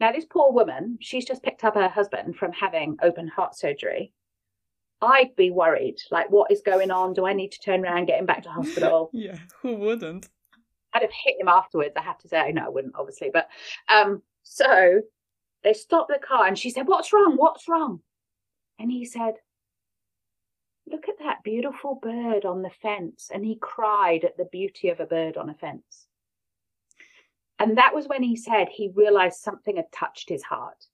Now, 0.00 0.12
this 0.12 0.26
poor 0.26 0.52
woman, 0.52 0.98
she's 1.00 1.24
just 1.24 1.42
picked 1.42 1.64
up 1.64 1.74
her 1.74 1.88
husband 1.88 2.36
from 2.36 2.52
having 2.52 2.98
open 3.02 3.28
heart 3.28 3.56
surgery. 3.56 4.12
I'd 5.00 5.34
be 5.36 5.50
worried, 5.50 5.96
like, 6.10 6.30
what 6.30 6.50
is 6.50 6.60
going 6.64 6.90
on? 6.90 7.14
Do 7.14 7.26
I 7.26 7.32
need 7.32 7.52
to 7.52 7.60
turn 7.60 7.84
around, 7.84 8.06
get 8.06 8.18
him 8.18 8.26
back 8.26 8.42
to 8.44 8.50
hospital? 8.50 9.10
yeah, 9.12 9.38
who 9.62 9.76
wouldn't? 9.76 10.28
I'd 10.92 11.02
have 11.02 11.12
hit 11.24 11.40
him 11.40 11.48
afterwards, 11.48 11.94
I 11.96 12.02
have 12.02 12.18
to 12.18 12.28
say. 12.28 12.52
No, 12.52 12.66
I 12.66 12.68
wouldn't, 12.68 12.94
obviously. 12.96 13.30
But 13.32 13.48
um, 13.88 14.22
so 14.42 15.00
they 15.62 15.72
stopped 15.72 16.10
the 16.12 16.18
car 16.18 16.46
and 16.46 16.58
she 16.58 16.70
said, 16.70 16.86
What's 16.88 17.12
wrong? 17.12 17.36
What's 17.36 17.68
wrong? 17.68 18.00
And 18.78 18.90
he 18.90 19.04
said, 19.04 19.34
Look 20.90 21.08
at 21.08 21.18
that 21.18 21.42
beautiful 21.42 21.98
bird 22.00 22.44
on 22.44 22.62
the 22.62 22.70
fence. 22.70 23.30
And 23.32 23.44
he 23.44 23.56
cried 23.60 24.24
at 24.24 24.36
the 24.36 24.46
beauty 24.46 24.88
of 24.88 25.00
a 25.00 25.06
bird 25.06 25.36
on 25.36 25.50
a 25.50 25.54
fence. 25.54 26.06
And 27.58 27.76
that 27.76 27.94
was 27.94 28.06
when 28.06 28.22
he 28.22 28.36
said 28.36 28.68
he 28.68 28.92
realized 28.94 29.40
something 29.40 29.76
had 29.76 29.90
touched 29.92 30.28
his 30.28 30.44
heart 30.44 30.86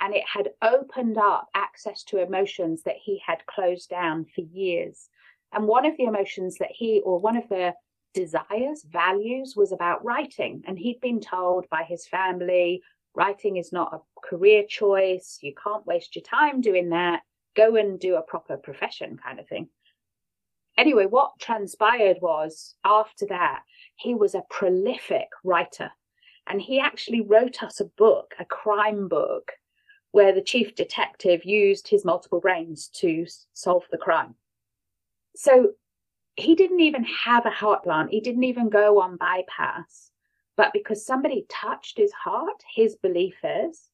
and 0.00 0.14
it 0.14 0.24
had 0.26 0.50
opened 0.60 1.18
up 1.18 1.48
access 1.54 2.02
to 2.04 2.22
emotions 2.22 2.82
that 2.82 2.96
he 3.02 3.22
had 3.24 3.46
closed 3.46 3.88
down 3.88 4.26
for 4.34 4.42
years. 4.42 5.08
And 5.52 5.66
one 5.66 5.86
of 5.86 5.96
the 5.96 6.04
emotions 6.04 6.56
that 6.58 6.72
he, 6.72 7.00
or 7.04 7.18
one 7.18 7.36
of 7.36 7.48
the 7.48 7.74
desires, 8.12 8.84
values, 8.88 9.54
was 9.56 9.72
about 9.72 10.04
writing. 10.04 10.62
And 10.66 10.78
he'd 10.78 11.00
been 11.00 11.20
told 11.20 11.68
by 11.70 11.84
his 11.84 12.06
family 12.06 12.82
writing 13.14 13.56
is 13.56 13.72
not 13.72 13.94
a 13.94 14.28
career 14.28 14.64
choice. 14.68 15.38
You 15.40 15.54
can't 15.54 15.86
waste 15.86 16.16
your 16.16 16.24
time 16.24 16.60
doing 16.60 16.90
that 16.90 17.22
go 17.54 17.76
and 17.76 17.98
do 17.98 18.16
a 18.16 18.22
proper 18.22 18.56
profession 18.56 19.18
kind 19.22 19.38
of 19.38 19.48
thing. 19.48 19.68
Anyway, 20.76 21.06
what 21.06 21.38
transpired 21.40 22.18
was 22.20 22.74
after 22.84 23.26
that, 23.26 23.62
he 23.96 24.14
was 24.14 24.34
a 24.34 24.44
prolific 24.50 25.28
writer. 25.44 25.90
And 26.46 26.60
he 26.60 26.78
actually 26.80 27.22
wrote 27.22 27.62
us 27.62 27.80
a 27.80 27.84
book, 27.84 28.34
a 28.38 28.44
crime 28.44 29.08
book, 29.08 29.52
where 30.10 30.32
the 30.32 30.42
chief 30.42 30.74
detective 30.74 31.44
used 31.44 31.88
his 31.88 32.04
multiple 32.04 32.40
brains 32.40 32.88
to 32.88 33.26
solve 33.52 33.84
the 33.90 33.98
crime. 33.98 34.34
So 35.34 35.72
he 36.36 36.54
didn't 36.54 36.80
even 36.80 37.04
have 37.04 37.46
a 37.46 37.50
heart 37.50 37.84
plant, 37.84 38.10
he 38.10 38.20
didn't 38.20 38.44
even 38.44 38.68
go 38.68 39.00
on 39.00 39.16
bypass. 39.16 40.10
But 40.56 40.72
because 40.72 41.04
somebody 41.04 41.46
touched 41.48 41.98
his 41.98 42.12
heart, 42.12 42.62
his 42.74 42.94
belief 42.96 43.36
is 43.42 43.90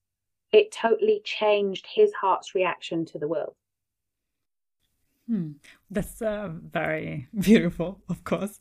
it 0.53 0.73
totally 0.73 1.21
changed 1.25 1.87
his 1.93 2.13
heart's 2.13 2.55
reaction 2.55 3.05
to 3.07 3.19
the 3.19 3.29
world. 3.29 3.55
Hmm. 5.31 5.53
That's 5.91 6.21
uh, 6.21 6.51
very 6.73 7.29
beautiful, 7.39 8.01
of 8.09 8.25
course. 8.25 8.59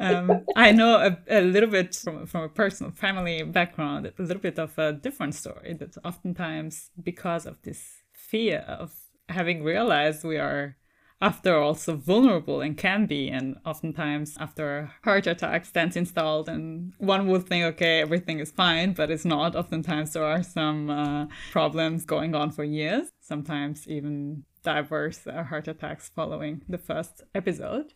Um, 0.00 0.44
I 0.56 0.70
know 0.70 0.96
a, 0.96 1.18
a, 1.28 1.40
little 1.40 1.68
bit 1.68 1.96
from, 1.96 2.26
from 2.26 2.42
a 2.42 2.48
personal 2.48 2.92
family 2.92 3.42
background, 3.42 4.06
a 4.06 4.22
little 4.22 4.40
bit 4.40 4.58
of 4.58 4.78
a 4.78 4.92
different 4.92 5.34
story 5.34 5.74
that 5.74 5.96
oftentimes, 6.04 6.90
because 7.02 7.44
of 7.44 7.60
this 7.62 8.02
fear 8.12 8.64
of 8.68 8.94
having 9.28 9.64
realized 9.64 10.22
we 10.22 10.38
are 10.38 10.76
after 11.22 11.56
all 11.56 11.74
so 11.74 11.94
vulnerable 11.94 12.60
and 12.60 12.76
can 12.76 13.06
be 13.06 13.28
and 13.28 13.56
oftentimes 13.64 14.36
after 14.40 14.78
a 14.78 14.92
heart 15.04 15.28
attack 15.28 15.64
stents 15.64 15.96
installed 15.96 16.48
and 16.48 16.92
one 16.98 17.28
would 17.28 17.46
think 17.46 17.64
okay 17.64 18.00
everything 18.00 18.40
is 18.40 18.50
fine 18.50 18.92
but 18.92 19.08
it's 19.08 19.24
not. 19.24 19.54
Oftentimes 19.54 20.12
there 20.12 20.24
are 20.24 20.42
some 20.42 20.90
uh, 20.90 21.26
problems 21.52 22.04
going 22.04 22.34
on 22.34 22.50
for 22.50 22.64
years 22.64 23.08
sometimes 23.20 23.86
even 23.86 24.42
diverse 24.64 25.24
uh, 25.28 25.44
heart 25.44 25.68
attacks 25.68 26.08
following 26.08 26.62
the 26.68 26.78
first 26.78 27.22
episode. 27.36 27.94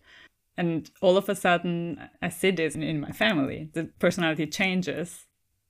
And 0.56 0.88
all 1.02 1.16
of 1.16 1.28
a 1.28 1.34
sudden 1.34 2.08
i 2.22 2.28
see 2.28 2.52
this 2.52 2.76
in, 2.76 2.82
in 2.84 3.00
my 3.00 3.10
family. 3.10 3.70
The 3.72 3.90
personality 3.98 4.46
changes 4.46 5.26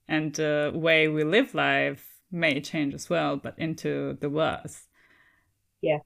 and 0.07 0.35
the 0.35 0.73
way 0.75 1.09
we 1.09 1.25
live 1.25 1.55
life 1.55 2.21
may 2.31 2.61
change 2.61 2.93
as 2.93 3.09
well 3.09 3.37
but 3.39 3.59
into 3.59 4.19
the 4.21 4.29
worse 4.29 4.89
yeah 5.81 5.99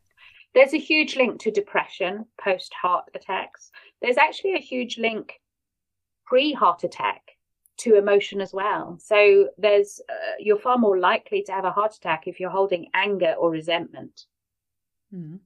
there's 0.55 0.75
a 0.75 0.79
huge 0.79 1.17
link 1.17 1.41
to 1.41 1.51
depression 1.51 2.27
post 2.43 2.73
heart 2.75 3.05
attacks. 3.15 3.71
There's 4.03 4.17
actually 4.17 4.55
a 4.55 4.61
huge 4.61 4.99
link 4.99 5.41
pre 6.27 6.53
heart 6.53 6.85
attack 6.85 7.23
to 7.79 7.97
emotion 7.97 8.41
as 8.41 8.53
well. 8.53 8.99
So 9.01 9.49
there's 9.59 10.01
uh, 10.09 10.37
you're 10.39 10.59
far 10.59 10.79
more 10.79 10.99
likely 10.99 11.43
to 11.45 11.53
have 11.53 11.65
a 11.65 11.71
heart 11.71 11.95
attack 11.95 12.27
if 12.27 12.41
you're 12.41 12.51
holding 12.51 12.89
anger 12.95 13.35
or 13.39 13.51
resentment. 13.51 14.27
Mm. 15.15 15.41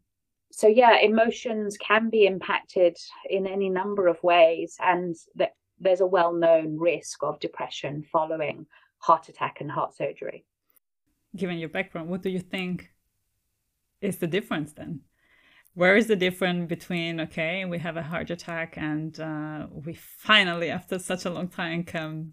So 0.50 0.68
yeah, 0.68 0.98
emotions 0.98 1.76
can 1.76 2.10
be 2.10 2.26
impacted 2.26 2.96
in 3.28 3.46
any 3.46 3.68
number 3.68 4.06
of 4.06 4.22
ways, 4.22 4.76
and 4.80 5.16
there's 5.80 6.00
a 6.00 6.06
well-known 6.06 6.78
risk 6.78 7.22
of 7.24 7.40
depression 7.40 8.04
following 8.12 8.66
heart 8.98 9.28
attack 9.28 9.60
and 9.60 9.70
heart 9.70 9.96
surgery. 9.96 10.44
Given 11.34 11.58
your 11.58 11.68
background, 11.68 12.08
what 12.08 12.22
do 12.22 12.30
you 12.30 12.38
think 12.38 12.93
is 14.04 14.18
the 14.18 14.26
difference 14.26 14.72
then? 14.72 15.00
Where 15.74 15.96
is 15.96 16.06
the 16.06 16.16
difference 16.16 16.68
between, 16.68 17.20
okay, 17.20 17.64
we 17.64 17.78
have 17.78 17.96
a 17.96 18.02
heart 18.02 18.30
attack 18.30 18.74
and 18.76 19.18
uh, 19.18 19.66
we 19.72 19.94
finally, 19.94 20.70
after 20.70 20.98
such 20.98 21.24
a 21.24 21.30
long 21.30 21.48
time, 21.48 21.82
can 21.82 22.32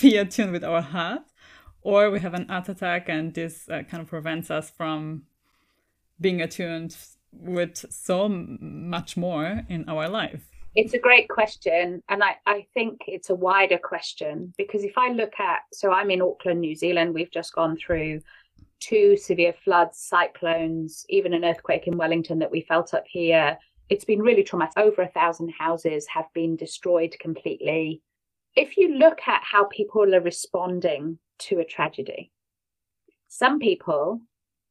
be 0.00 0.16
attuned 0.16 0.52
with 0.52 0.64
our 0.64 0.82
heart, 0.82 1.22
or 1.82 2.10
we 2.10 2.20
have 2.20 2.34
an 2.34 2.48
heart 2.48 2.68
attack 2.68 3.08
and 3.08 3.34
this 3.34 3.68
uh, 3.68 3.82
kind 3.82 4.02
of 4.02 4.08
prevents 4.08 4.50
us 4.50 4.70
from 4.70 5.22
being 6.20 6.40
attuned 6.40 6.96
with 7.32 7.84
so 7.90 8.28
much 8.28 9.16
more 9.16 9.62
in 9.68 9.88
our 9.88 10.08
life? 10.08 10.44
It's 10.76 10.94
a 10.94 10.98
great 10.98 11.28
question. 11.28 12.02
And 12.08 12.22
I, 12.22 12.36
I 12.46 12.66
think 12.74 13.00
it's 13.06 13.30
a 13.30 13.34
wider 13.34 13.78
question 13.78 14.52
because 14.56 14.84
if 14.84 14.96
I 14.96 15.10
look 15.10 15.32
at, 15.40 15.60
so 15.72 15.90
I'm 15.90 16.10
in 16.10 16.22
Auckland, 16.22 16.60
New 16.60 16.76
Zealand, 16.76 17.14
we've 17.14 17.30
just 17.30 17.54
gone 17.54 17.76
through 17.76 18.20
two 18.80 19.16
severe 19.16 19.54
floods, 19.64 19.98
cyclones, 19.98 21.04
even 21.08 21.32
an 21.32 21.44
earthquake 21.44 21.86
in 21.86 21.96
Wellington 21.96 22.38
that 22.40 22.50
we 22.50 22.60
felt 22.62 22.94
up 22.94 23.04
here. 23.06 23.58
It's 23.88 24.04
been 24.04 24.22
really 24.22 24.42
traumatic. 24.42 24.76
Over 24.76 25.02
a 25.02 25.08
thousand 25.08 25.50
houses 25.50 26.06
have 26.08 26.26
been 26.34 26.56
destroyed 26.56 27.16
completely. 27.20 28.02
If 28.54 28.76
you 28.76 28.96
look 28.96 29.20
at 29.26 29.42
how 29.44 29.64
people 29.64 30.14
are 30.14 30.20
responding 30.20 31.18
to 31.40 31.58
a 31.58 31.64
tragedy, 31.64 32.32
some 33.28 33.58
people 33.58 34.20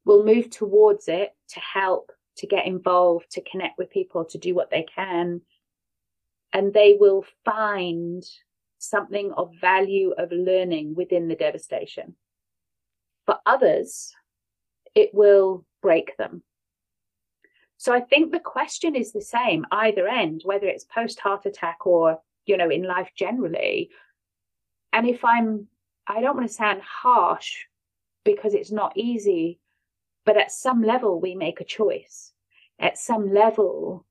will 0.06 0.26
move 0.26 0.50
towards 0.50 1.08
it 1.08 1.36
to 1.50 1.60
help, 1.60 2.12
to 2.38 2.48
get 2.48 2.66
involved, 2.66 3.32
to 3.32 3.42
connect 3.42 3.78
with 3.78 3.90
people, 3.90 4.26
to 4.26 4.38
do 4.38 4.54
what 4.54 4.70
they 4.70 4.86
can. 4.96 5.42
And 6.54 6.74
they 6.74 6.98
will 7.00 7.26
find 7.44 8.24
something 8.78 9.32
of 9.34 9.54
value 9.60 10.14
of 10.18 10.32
learning 10.32 10.96
within 10.96 11.28
the 11.28 11.36
devastation. 11.36 12.16
For 13.26 13.38
others, 13.46 14.14
it 14.94 15.14
will 15.14 15.66
break 15.82 16.16
them. 16.18 16.44
So 17.78 17.94
I 17.94 18.00
think 18.00 18.32
the 18.32 18.40
question 18.40 18.96
is 18.96 19.12
the 19.12 19.22
same 19.22 19.66
either 19.72 20.08
end, 20.08 20.42
whether 20.44 20.68
it's 20.68 20.86
post 20.86 21.20
heart 21.20 21.46
attack 21.46 21.86
or, 21.86 22.20
you 22.46 22.58
know, 22.58 22.70
in 22.70 22.84
life 22.84 23.12
generally. 23.16 23.90
And 24.94 25.08
if 25.08 25.26
I'm, 25.26 25.68
I 26.08 26.22
don't 26.22 26.38
want 26.38 26.48
to 26.48 26.54
sound 26.54 26.82
harsh 26.82 27.66
because 28.24 28.54
it's 28.54 28.72
not 28.72 28.94
easy, 28.96 29.60
but 30.26 30.38
at 30.38 30.52
some 30.52 30.82
level 30.82 31.20
we 31.20 31.36
make 31.36 31.62
a 31.62 31.66
choice. 31.66 32.32
At 32.80 32.98
some 32.98 33.34
level, 33.34 34.06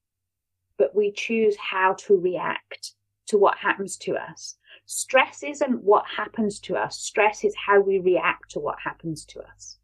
but 0.79 0.95
we 0.95 1.13
choose 1.13 1.57
how 1.57 1.95
to 1.95 2.17
react 2.17 2.93
to 3.29 3.39
what 3.39 3.59
happens 3.59 3.97
to 3.99 4.17
us. 4.17 4.57
Stress 4.87 5.43
isn't 5.43 5.83
what 5.83 6.05
happens 6.17 6.61
to 6.61 6.77
us, 6.77 6.99
stress 6.99 7.45
is 7.45 7.55
how 7.55 7.81
we 7.81 7.99
react 7.99 8.51
to 8.51 8.61
what 8.61 8.79
happens 8.85 9.25
to 9.25 9.41
us. 9.41 9.79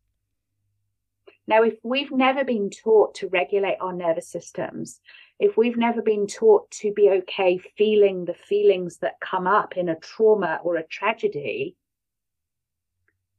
Now, 1.47 1.63
if 1.63 1.75
we've 1.83 2.13
never 2.13 2.45
been 2.45 2.71
taught 2.71 3.15
to 3.17 3.29
regulate 3.29 3.79
our 3.81 3.93
nervous 3.93 4.29
systems, 4.29 5.01
if 5.39 5.57
we've 5.57 5.77
never 5.77 6.03
been 6.03 6.27
taught 6.27 6.71
to 6.73 6.93
be 6.93 7.11
okay 7.11 7.59
feeling 7.77 8.25
the 8.25 8.35
feelings 8.35 8.99
that 8.99 9.21
come 9.21 9.47
up 9.47 9.77
in 9.77 9.89
a 9.89 9.99
trauma 9.99 10.61
or 10.63 10.77
a 10.77 10.87
tragedy, 10.87 11.77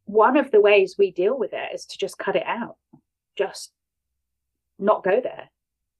one 0.05 0.35
of 0.35 0.51
the 0.51 0.59
ways 0.59 0.95
we 0.97 1.11
deal 1.11 1.37
with 1.37 1.53
it 1.53 1.73
is 1.73 1.85
to 1.85 1.97
just 1.97 2.17
cut 2.17 2.35
it 2.35 2.45
out, 2.45 2.75
just 3.37 3.71
not 4.77 5.03
go 5.03 5.21
there, 5.21 5.49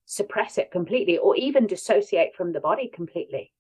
suppress 0.06 0.58
it 0.58 0.72
completely, 0.72 1.18
or 1.18 1.36
even 1.38 1.68
dissociate 1.68 2.36
from 2.36 2.52
the 2.52 2.60
body 2.60 2.90
completely. 2.92 3.54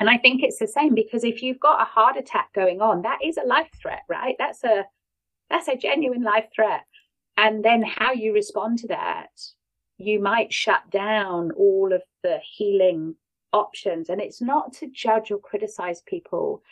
And 0.00 0.08
I 0.08 0.16
think 0.16 0.42
it's 0.42 0.58
the 0.58 0.66
same 0.66 0.94
because 0.94 1.24
if 1.24 1.42
you've 1.42 1.60
got 1.60 1.82
a 1.82 1.84
heart 1.84 2.16
attack 2.16 2.52
going 2.54 2.80
on, 2.80 3.02
that 3.02 3.18
is 3.22 3.36
a 3.36 3.46
life 3.46 3.68
threat, 3.80 4.02
right? 4.08 4.34
That's 4.38 4.64
a 4.64 4.86
that's 5.50 5.68
a 5.68 5.76
genuine 5.76 6.22
life 6.22 6.46
threat. 6.54 6.84
And 7.36 7.64
then 7.64 7.82
how 7.82 8.12
you 8.12 8.32
respond 8.32 8.78
to 8.80 8.88
that, 8.88 9.30
you 9.98 10.20
might 10.20 10.52
shut 10.52 10.90
down 10.90 11.50
all 11.52 11.92
of 11.92 12.02
the 12.22 12.38
healing 12.56 13.14
options. 13.52 14.08
And 14.08 14.20
it's 14.20 14.40
not 14.40 14.72
to 14.74 14.88
judge 14.88 15.30
or 15.30 15.38
criticize 15.38 16.02
people 16.06 16.62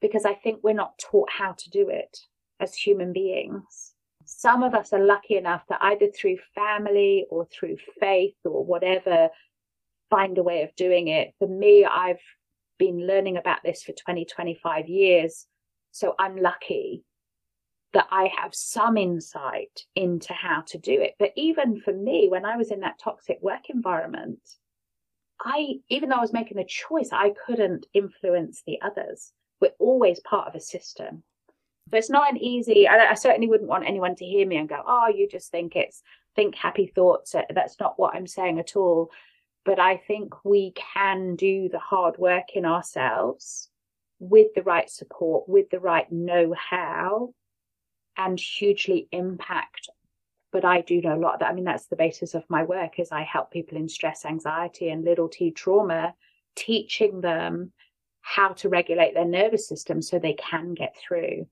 because 0.00 0.24
I 0.24 0.34
think 0.34 0.60
we're 0.62 0.74
not 0.74 0.98
taught 0.98 1.30
how 1.30 1.52
to 1.52 1.70
do 1.70 1.88
it 1.88 2.18
as 2.60 2.74
human 2.74 3.12
beings. 3.12 3.94
Some 4.24 4.62
of 4.62 4.74
us 4.74 4.92
are 4.92 5.04
lucky 5.04 5.36
enough 5.36 5.62
that 5.68 5.82
either 5.82 6.08
through 6.08 6.38
family 6.54 7.26
or 7.30 7.46
through 7.46 7.76
faith 8.00 8.36
or 8.44 8.64
whatever, 8.64 9.28
find 10.10 10.38
a 10.38 10.42
way 10.42 10.62
of 10.62 10.74
doing 10.76 11.08
it. 11.08 11.32
For 11.38 11.48
me, 11.48 11.84
I've 11.84 12.20
been 12.78 13.06
learning 13.06 13.36
about 13.36 13.62
this 13.64 13.82
for 13.82 13.92
20, 13.92 14.24
25 14.24 14.88
years. 14.88 15.46
So 15.92 16.14
I'm 16.18 16.36
lucky 16.36 17.04
that 17.92 18.06
I 18.10 18.30
have 18.38 18.54
some 18.54 18.96
insight 18.96 19.84
into 19.94 20.34
how 20.34 20.62
to 20.66 20.78
do 20.78 21.00
it. 21.00 21.14
But 21.18 21.32
even 21.36 21.80
for 21.80 21.92
me, 21.92 22.28
when 22.30 22.44
I 22.44 22.56
was 22.56 22.70
in 22.70 22.80
that 22.80 22.98
toxic 23.02 23.38
work 23.40 23.70
environment, 23.70 24.40
I, 25.40 25.76
even 25.88 26.08
though 26.08 26.16
I 26.16 26.20
was 26.20 26.32
making 26.32 26.58
a 26.58 26.66
choice, 26.66 27.10
I 27.12 27.32
couldn't 27.46 27.86
influence 27.94 28.62
the 28.66 28.80
others. 28.82 29.32
We're 29.60 29.70
always 29.78 30.20
part 30.20 30.48
of 30.48 30.54
a 30.54 30.60
system. 30.60 31.22
So 31.90 31.96
it's 31.96 32.10
not 32.10 32.30
an 32.30 32.36
easy, 32.36 32.88
I, 32.88 33.10
I 33.10 33.14
certainly 33.14 33.48
wouldn't 33.48 33.70
want 33.70 33.86
anyone 33.86 34.16
to 34.16 34.24
hear 34.24 34.46
me 34.46 34.56
and 34.56 34.68
go, 34.68 34.82
oh, 34.86 35.08
you 35.08 35.28
just 35.28 35.50
think 35.50 35.76
it's, 35.76 36.02
think 36.34 36.54
happy 36.54 36.92
thoughts. 36.94 37.34
That's 37.54 37.80
not 37.80 37.98
what 37.98 38.14
I'm 38.14 38.26
saying 38.26 38.58
at 38.58 38.76
all. 38.76 39.10
But 39.66 39.78
I 39.78 39.98
think 39.98 40.44
we 40.44 40.72
can 40.94 41.36
do 41.36 41.68
the 41.68 41.78
hard 41.78 42.16
work 42.16 42.54
in 42.54 42.64
ourselves 42.64 43.68
with 44.18 44.54
the 44.54 44.62
right 44.62 44.88
support, 44.88 45.46
with 45.48 45.68
the 45.68 45.80
right 45.80 46.10
know 46.10 46.54
how, 46.54 47.34
and 48.16 48.40
hugely 48.40 49.08
impact 49.12 49.90
but 50.56 50.64
I 50.64 50.80
do 50.80 51.02
know 51.02 51.14
a 51.14 51.20
lot 51.20 51.34
of 51.34 51.40
that. 51.40 51.50
I 51.50 51.52
mean, 51.52 51.66
that's 51.66 51.84
the 51.84 51.96
basis 51.96 52.34
of 52.34 52.42
my 52.48 52.62
work 52.62 52.98
is 52.98 53.12
I 53.12 53.24
help 53.24 53.50
people 53.50 53.76
in 53.76 53.90
stress, 53.90 54.24
anxiety, 54.24 54.88
and 54.88 55.04
little 55.04 55.28
t 55.28 55.50
trauma, 55.50 56.14
teaching 56.54 57.20
them 57.20 57.72
how 58.22 58.54
to 58.54 58.70
regulate 58.70 59.12
their 59.12 59.26
nervous 59.26 59.68
system 59.68 60.00
so 60.00 60.18
they 60.18 60.32
can 60.32 60.72
get 60.72 60.96
through. 60.96 61.46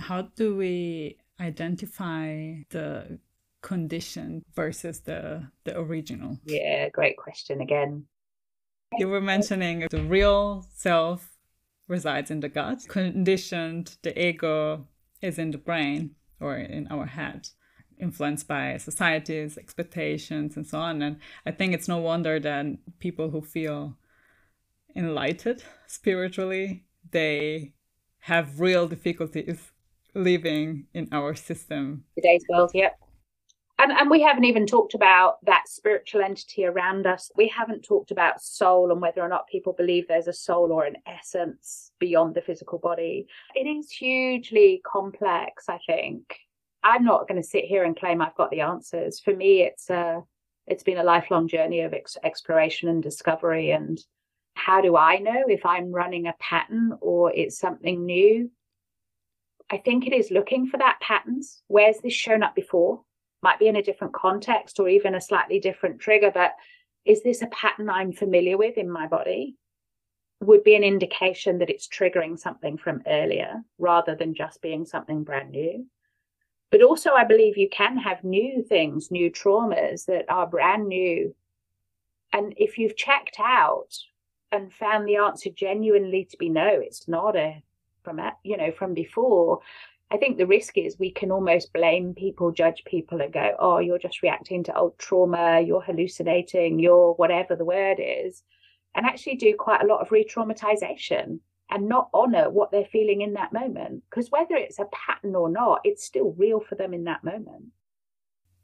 How 0.00 0.22
do 0.22 0.56
we 0.56 1.18
identify 1.40 2.54
the 2.70 3.20
condition 3.62 4.44
versus 4.54 5.00
the 5.00 5.48
the 5.64 5.78
original? 5.78 6.38
Yeah, 6.44 6.88
great 6.90 7.16
question 7.16 7.60
again. 7.60 8.06
You 8.98 9.08
were 9.08 9.20
mentioning 9.20 9.86
the 9.90 10.02
real 10.02 10.66
self 10.74 11.32
resides 11.88 12.30
in 12.30 12.40
the 12.40 12.48
gut, 12.48 12.86
conditioned, 12.88 13.96
the 14.02 14.12
ego 14.18 14.86
is 15.20 15.38
in 15.38 15.50
the 15.50 15.58
brain 15.58 16.14
or 16.40 16.56
in 16.56 16.88
our 16.90 17.06
head 17.06 17.48
influenced 17.98 18.48
by 18.48 18.76
society's 18.76 19.56
expectations 19.56 20.56
and 20.56 20.66
so 20.66 20.78
on. 20.78 21.00
And 21.02 21.18
I 21.46 21.52
think 21.52 21.72
it's 21.72 21.88
no 21.88 21.98
wonder 21.98 22.40
that 22.40 22.66
people 22.98 23.30
who 23.30 23.40
feel 23.40 23.96
enlightened 24.96 25.62
spiritually, 25.86 26.84
they 27.10 27.72
have 28.20 28.60
real 28.60 28.88
difficulties 28.88 29.70
living 30.14 30.86
in 30.92 31.08
our 31.12 31.34
system. 31.34 32.04
Today's 32.16 32.44
world, 32.48 32.72
yep. 32.74 32.98
And, 33.78 33.90
and 33.90 34.10
we 34.10 34.22
haven't 34.22 34.44
even 34.44 34.66
talked 34.66 34.94
about 34.94 35.44
that 35.44 35.66
spiritual 35.66 36.22
entity 36.22 36.64
around 36.64 37.06
us. 37.06 37.30
We 37.36 37.48
haven't 37.48 37.82
talked 37.82 38.10
about 38.10 38.42
soul 38.42 38.92
and 38.92 39.00
whether 39.00 39.22
or 39.22 39.28
not 39.28 39.48
people 39.48 39.72
believe 39.72 40.06
there's 40.06 40.28
a 40.28 40.32
soul 40.32 40.70
or 40.70 40.84
an 40.84 40.96
essence 41.06 41.90
beyond 41.98 42.34
the 42.34 42.42
physical 42.42 42.78
body. 42.78 43.26
It 43.54 43.66
is 43.66 43.90
hugely 43.90 44.82
complex, 44.84 45.68
I 45.68 45.78
think. 45.86 46.36
I'm 46.84 47.04
not 47.04 47.26
going 47.28 47.40
to 47.40 47.46
sit 47.46 47.64
here 47.64 47.84
and 47.84 47.96
claim 47.96 48.20
I've 48.20 48.36
got 48.36 48.50
the 48.50 48.60
answers. 48.60 49.20
For 49.20 49.34
me, 49.34 49.62
it's 49.62 49.88
a 49.90 50.22
it's 50.66 50.84
been 50.84 50.98
a 50.98 51.04
lifelong 51.04 51.48
journey 51.48 51.80
of 51.80 51.92
ex- 51.92 52.16
exploration 52.22 52.88
and 52.88 53.02
discovery. 53.02 53.72
And 53.72 53.98
how 54.54 54.80
do 54.80 54.96
I 54.96 55.18
know 55.18 55.44
if 55.48 55.66
I'm 55.66 55.92
running 55.92 56.26
a 56.26 56.34
pattern 56.38 56.96
or 57.00 57.32
it's 57.32 57.58
something 57.58 58.04
new? 58.04 58.50
I 59.70 59.78
think 59.78 60.06
it 60.06 60.12
is 60.12 60.30
looking 60.30 60.68
for 60.68 60.76
that 60.76 61.00
patterns. 61.00 61.62
Where's 61.66 61.98
this 61.98 62.12
shown 62.12 62.42
up 62.42 62.54
before? 62.54 63.02
Might 63.42 63.58
be 63.58 63.66
in 63.66 63.76
a 63.76 63.82
different 63.82 64.14
context 64.14 64.78
or 64.78 64.88
even 64.88 65.14
a 65.14 65.20
slightly 65.20 65.58
different 65.58 66.00
trigger, 66.00 66.30
but 66.32 66.52
is 67.04 67.22
this 67.22 67.42
a 67.42 67.48
pattern 67.48 67.90
I'm 67.90 68.12
familiar 68.12 68.56
with 68.56 68.78
in 68.78 68.90
my 68.90 69.06
body? 69.06 69.56
Would 70.40 70.64
be 70.64 70.74
an 70.74 70.84
indication 70.84 71.58
that 71.58 71.70
it's 71.70 71.88
triggering 71.88 72.38
something 72.38 72.78
from 72.78 73.02
earlier 73.06 73.62
rather 73.78 74.14
than 74.14 74.34
just 74.34 74.62
being 74.62 74.84
something 74.84 75.24
brand 75.24 75.50
new. 75.50 75.86
But 76.70 76.82
also, 76.82 77.10
I 77.10 77.24
believe 77.24 77.58
you 77.58 77.68
can 77.68 77.98
have 77.98 78.24
new 78.24 78.62
things, 78.62 79.10
new 79.10 79.30
traumas 79.30 80.06
that 80.06 80.24
are 80.28 80.46
brand 80.46 80.88
new. 80.88 81.34
And 82.32 82.54
if 82.56 82.78
you've 82.78 82.96
checked 82.96 83.36
out 83.38 83.94
and 84.50 84.72
found 84.72 85.06
the 85.06 85.16
answer 85.16 85.50
genuinely 85.50 86.24
to 86.30 86.36
be 86.38 86.48
no, 86.48 86.66
it's 86.66 87.06
not 87.08 87.36
a 87.36 87.62
from 88.02 88.20
you 88.42 88.56
know 88.56 88.72
from 88.72 88.94
before. 88.94 89.60
I 90.12 90.18
think 90.18 90.36
the 90.36 90.46
risk 90.46 90.76
is 90.76 90.98
we 90.98 91.10
can 91.10 91.30
almost 91.30 91.72
blame 91.72 92.12
people, 92.14 92.52
judge 92.52 92.84
people, 92.84 93.22
and 93.22 93.32
go, 93.32 93.56
"Oh, 93.58 93.78
you're 93.78 93.98
just 93.98 94.22
reacting 94.22 94.62
to 94.64 94.76
old 94.76 94.98
trauma. 94.98 95.62
You're 95.62 95.80
hallucinating. 95.80 96.78
You're 96.78 97.14
whatever 97.14 97.56
the 97.56 97.64
word 97.64 97.98
is," 97.98 98.42
and 98.94 99.06
actually 99.06 99.36
do 99.36 99.56
quite 99.56 99.82
a 99.82 99.86
lot 99.86 100.02
of 100.02 100.12
re-traumatization 100.12 101.40
and 101.70 101.88
not 101.88 102.10
honor 102.12 102.50
what 102.50 102.70
they're 102.70 102.84
feeling 102.84 103.22
in 103.22 103.32
that 103.32 103.54
moment. 103.54 104.02
Because 104.10 104.30
whether 104.30 104.54
it's 104.54 104.78
a 104.78 104.84
pattern 104.92 105.34
or 105.34 105.48
not, 105.48 105.80
it's 105.82 106.04
still 106.04 106.32
real 106.32 106.60
for 106.60 106.74
them 106.74 106.92
in 106.92 107.04
that 107.04 107.24
moment. 107.24 107.72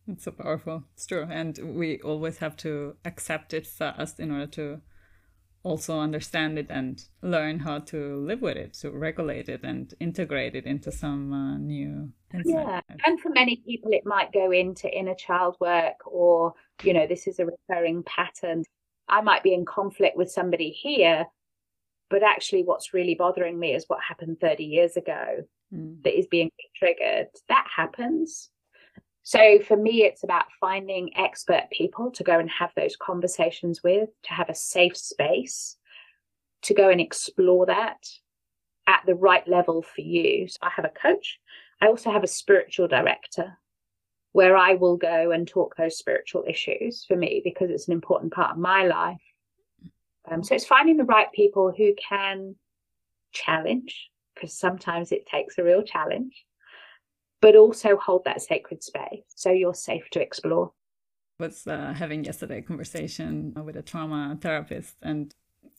It's 0.06 0.24
so 0.24 0.32
powerful. 0.32 0.84
It's 0.92 1.06
true. 1.06 1.26
And 1.30 1.58
we 1.78 1.98
always 2.02 2.38
have 2.38 2.56
to 2.58 2.96
accept 3.06 3.54
it 3.54 3.66
first 3.66 4.20
in 4.20 4.30
order 4.30 4.46
to 4.48 4.82
also 5.68 6.00
understand 6.00 6.58
it 6.58 6.66
and 6.70 7.04
learn 7.22 7.58
how 7.58 7.78
to 7.78 8.16
live 8.16 8.40
with 8.40 8.56
it, 8.56 8.72
to 8.74 8.90
regulate 8.90 9.48
it 9.48 9.62
and 9.62 9.92
integrate 10.00 10.54
it 10.54 10.64
into 10.64 10.90
some 10.90 11.32
uh, 11.32 11.58
new. 11.58 12.10
Insight. 12.32 12.54
Yeah. 12.54 12.80
And 13.04 13.20
for 13.20 13.28
many 13.30 13.56
people, 13.66 13.90
it 13.92 14.06
might 14.06 14.32
go 14.32 14.50
into 14.50 14.88
inner 14.90 15.14
child 15.14 15.56
work 15.60 15.96
or, 16.06 16.54
you 16.82 16.94
know, 16.94 17.06
this 17.06 17.26
is 17.26 17.38
a 17.38 17.46
recurring 17.46 18.02
pattern. 18.04 18.64
I 19.08 19.20
might 19.20 19.42
be 19.42 19.54
in 19.54 19.64
conflict 19.64 20.16
with 20.16 20.30
somebody 20.30 20.70
here, 20.70 21.26
but 22.10 22.22
actually, 22.22 22.62
what's 22.62 22.94
really 22.94 23.14
bothering 23.14 23.58
me 23.58 23.74
is 23.74 23.84
what 23.88 24.00
happened 24.06 24.38
30 24.40 24.64
years 24.64 24.96
ago 24.96 25.44
mm. 25.74 26.02
that 26.02 26.18
is 26.18 26.26
being 26.26 26.50
triggered. 26.76 27.28
That 27.48 27.66
happens. 27.74 28.50
So 29.28 29.58
for 29.58 29.76
me, 29.76 30.04
it's 30.04 30.24
about 30.24 30.46
finding 30.58 31.14
expert 31.14 31.64
people 31.70 32.10
to 32.12 32.24
go 32.24 32.38
and 32.38 32.48
have 32.48 32.70
those 32.74 32.96
conversations 32.96 33.82
with, 33.82 34.08
to 34.22 34.32
have 34.32 34.48
a 34.48 34.54
safe 34.54 34.96
space, 34.96 35.76
to 36.62 36.72
go 36.72 36.88
and 36.88 36.98
explore 36.98 37.66
that 37.66 37.98
at 38.86 39.02
the 39.04 39.14
right 39.14 39.46
level 39.46 39.82
for 39.82 40.00
you. 40.00 40.48
So 40.48 40.56
I 40.62 40.70
have 40.74 40.86
a 40.86 40.88
coach. 40.88 41.38
I 41.78 41.88
also 41.88 42.10
have 42.10 42.24
a 42.24 42.26
spiritual 42.26 42.88
director 42.88 43.58
where 44.32 44.56
I 44.56 44.76
will 44.76 44.96
go 44.96 45.30
and 45.30 45.46
talk 45.46 45.76
those 45.76 45.98
spiritual 45.98 46.44
issues 46.48 47.04
for 47.06 47.14
me 47.14 47.42
because 47.44 47.68
it's 47.68 47.88
an 47.88 47.92
important 47.92 48.32
part 48.32 48.52
of 48.52 48.56
my 48.56 48.86
life. 48.86 49.20
Um, 50.30 50.42
so 50.42 50.54
it's 50.54 50.64
finding 50.64 50.96
the 50.96 51.04
right 51.04 51.30
people 51.34 51.70
who 51.76 51.92
can 51.96 52.56
challenge, 53.32 54.08
because 54.34 54.58
sometimes 54.58 55.12
it 55.12 55.26
takes 55.26 55.58
a 55.58 55.64
real 55.64 55.82
challenge, 55.82 56.46
but 57.40 57.56
also 57.56 57.96
hold 57.96 58.24
that 58.24 58.40
sacred 58.40 58.82
space 58.82 59.24
so 59.34 59.50
you're 59.50 59.74
safe 59.74 60.08
to 60.10 60.20
explore. 60.20 60.72
I 61.40 61.44
was 61.44 61.66
uh, 61.66 61.94
having 61.96 62.24
yesterday 62.24 62.58
a 62.58 62.62
conversation 62.62 63.54
with 63.64 63.76
a 63.76 63.82
trauma 63.82 64.36
therapist, 64.40 64.96
and 65.02 65.32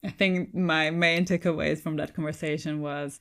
I 0.04 0.10
think 0.10 0.56
my 0.56 0.89
main 0.89 1.26
takeaways 1.26 1.82
from 1.82 1.98
that 1.98 2.13
conversation 2.13 2.82
was 2.82 3.19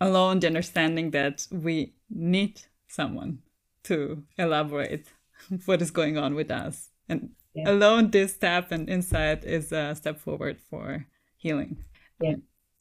alone 0.00 0.40
the 0.40 0.46
understanding 0.46 1.10
that 1.10 1.46
we 1.50 1.94
need 2.08 2.62
someone 2.88 3.40
to 3.84 4.22
elaborate 4.38 5.08
what 5.66 5.82
is 5.82 5.90
going 5.90 6.16
on 6.16 6.34
with 6.34 6.50
us 6.50 6.90
and 7.08 7.30
yeah. 7.54 7.70
alone 7.70 8.10
this 8.10 8.34
step 8.34 8.70
and 8.70 8.88
insight 8.88 9.44
is 9.44 9.72
a 9.72 9.94
step 9.94 10.18
forward 10.18 10.60
for 10.70 11.06
healing 11.36 11.84
yeah. 12.20 12.36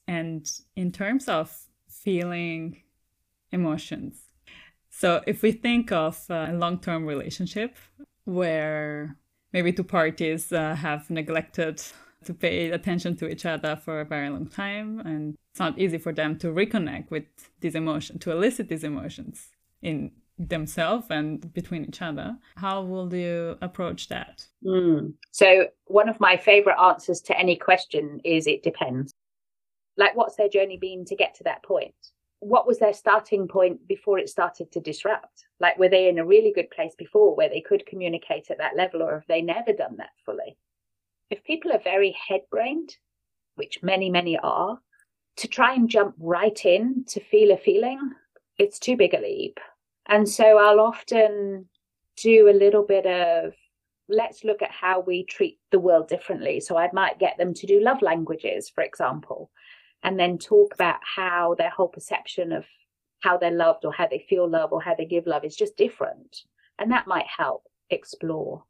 and 0.08 0.50
in 0.76 0.92
terms 0.92 1.28
of 1.28 1.66
feeling 1.90 2.82
emotions 3.52 4.27
so 4.98 5.22
if 5.28 5.44
we 5.44 5.52
think 5.52 5.92
of 5.92 6.26
a 6.30 6.52
long-term 6.54 7.06
relationship 7.06 7.76
where 8.26 9.16
maybe 9.54 9.72
two 9.72 9.84
parties 9.84 10.52
uh, 10.52 10.74
have 10.74 11.12
neglected 11.12 11.84
to 12.26 12.34
pay 12.34 12.72
attention 12.72 13.16
to 13.18 13.30
each 13.30 13.46
other 13.46 13.76
for 13.76 14.02
a 14.02 14.06
very 14.06 14.28
long 14.28 14.48
time 14.48 15.00
and 15.02 15.36
it's 15.52 15.60
not 15.60 15.78
easy 15.78 16.00
for 16.00 16.12
them 16.12 16.36
to 16.40 16.48
reconnect 16.48 17.12
with 17.12 17.26
these 17.60 17.76
emotions 17.76 18.24
to 18.24 18.32
elicit 18.32 18.70
these 18.70 18.84
emotions 18.84 19.50
in 19.84 20.10
themselves 20.40 21.06
and 21.12 21.54
between 21.54 21.86
each 21.86 22.02
other. 22.02 22.36
How 22.56 22.82
will 22.82 23.14
you 23.14 23.56
approach 23.62 24.08
that? 24.08 24.48
Mm. 24.66 25.14
So, 25.30 25.68
one 25.86 26.10
of 26.10 26.20
my 26.20 26.38
favorite 26.38 26.80
answers 26.82 27.22
to 27.22 27.38
any 27.38 27.56
question 27.56 28.20
is 28.24 28.48
it 28.48 28.64
depends. 28.64 29.14
Like, 29.96 30.16
what's 30.16 30.38
their 30.38 30.50
journey 30.50 30.80
been 30.82 31.06
to 31.06 31.16
get 31.16 31.36
to 31.36 31.44
that 31.44 31.62
point? 31.62 31.94
What 32.40 32.68
was 32.68 32.80
their 32.80 32.94
starting 32.94 33.48
point 33.48 33.88
before 33.88 34.20
it 34.20 34.30
started 34.30 34.72
to 34.72 34.80
disrupt? 34.80 35.46
Like, 35.60 35.78
were 35.80 35.90
they 35.90 36.08
in 36.08 36.20
a 36.20 36.26
really 36.26 36.54
good 36.54 36.70
place 36.70 36.94
before 36.98 37.36
where 37.36 37.50
they 37.50 37.62
could 37.62 37.86
communicate 37.86 38.52
at 38.52 38.60
that 38.60 38.76
level, 38.76 39.02
or 39.02 39.14
have 39.16 39.28
they 39.28 39.42
never 39.42 39.74
done 39.74 39.98
that 39.98 40.12
fully? 40.26 40.58
if 41.30 41.44
people 41.44 41.72
are 41.72 41.80
very 41.80 42.16
head 42.28 42.42
brained, 42.50 42.96
which 43.56 43.84
many, 43.84 44.10
many 44.10 44.38
are, 44.38 44.80
to 45.38 45.48
try 45.48 45.74
and 45.74 45.90
jump 45.90 46.16
right 46.20 46.66
in 46.66 47.04
to 47.08 47.20
feel 47.20 47.52
a 47.52 47.58
feeling, 47.58 48.00
it's 48.58 48.80
too 48.80 48.96
big 48.96 49.14
a 49.14 49.20
leap. 49.20 49.60
And 50.08 50.28
so 50.28 50.58
I'll 50.58 50.80
often 50.80 51.68
do 52.16 52.50
a 52.50 52.52
little 52.52 52.84
bit 52.84 53.06
of 53.06 53.54
let's 54.10 54.46
look 54.46 54.62
at 54.62 54.72
how 54.72 55.02
we 55.02 55.26
treat 55.26 55.60
the 55.72 55.80
world 55.80 56.08
differently. 56.08 56.62
So 56.62 56.78
I 56.78 56.90
might 56.94 57.20
get 57.20 57.38
them 57.38 57.54
to 57.54 57.68
do 57.68 57.82
love 57.82 58.02
languages, 58.02 58.72
for 58.74 58.84
example, 58.84 59.52
and 60.04 60.20
then 60.20 60.38
talk 60.38 60.74
about 60.74 61.00
how 61.04 61.56
their 61.58 61.70
whole 61.70 61.88
perception 61.88 62.52
of 62.52 62.66
how 63.20 63.38
they're 63.38 63.52
loved 63.52 63.86
or 63.86 63.92
how 63.92 64.08
they 64.08 64.26
feel 64.30 64.48
love 64.48 64.72
or 64.72 64.82
how 64.82 64.96
they 64.96 65.06
give 65.06 65.28
love 65.28 65.44
is 65.44 65.56
just 65.56 65.76
different. 65.76 66.44
And 66.80 66.92
that 66.92 67.08
might 67.08 67.26
help 67.26 67.64
explore. 67.90 68.64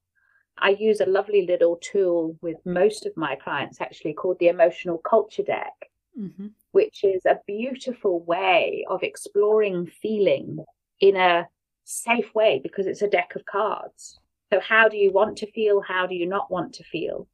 I 0.58 0.70
use 0.70 1.02
a 1.02 1.06
lovely 1.06 1.46
little 1.46 1.78
tool 1.78 2.38
with 2.42 2.58
most 2.66 3.06
of 3.06 3.16
my 3.16 3.36
clients 3.36 3.80
actually 3.82 4.14
called 4.14 4.40
the 4.40 4.48
Emotional 4.48 4.98
Culture 4.98 5.44
Deck, 5.44 5.74
mm-hmm. 6.20 6.48
which 6.72 7.04
is 7.04 7.26
a 7.26 7.40
beautiful 7.46 8.24
way 8.24 8.86
of 8.90 9.04
exploring 9.04 9.86
feeling 10.02 10.64
in 11.00 11.16
a 11.16 11.48
safe 11.84 12.34
way 12.34 12.60
because 12.62 12.88
it's 12.88 13.04
a 13.04 13.10
deck 13.10 13.34
of 13.36 13.46
cards. 13.46 14.20
So, 14.52 14.60
how 14.60 14.88
do 14.88 14.98
you 14.98 15.12
want 15.12 15.38
to 15.40 15.52
feel? 15.52 15.82
How 15.82 16.08
do 16.08 16.16
you 16.16 16.26
not 16.26 16.50
want 16.50 16.74
to 16.76 16.84
feel? 16.84 17.28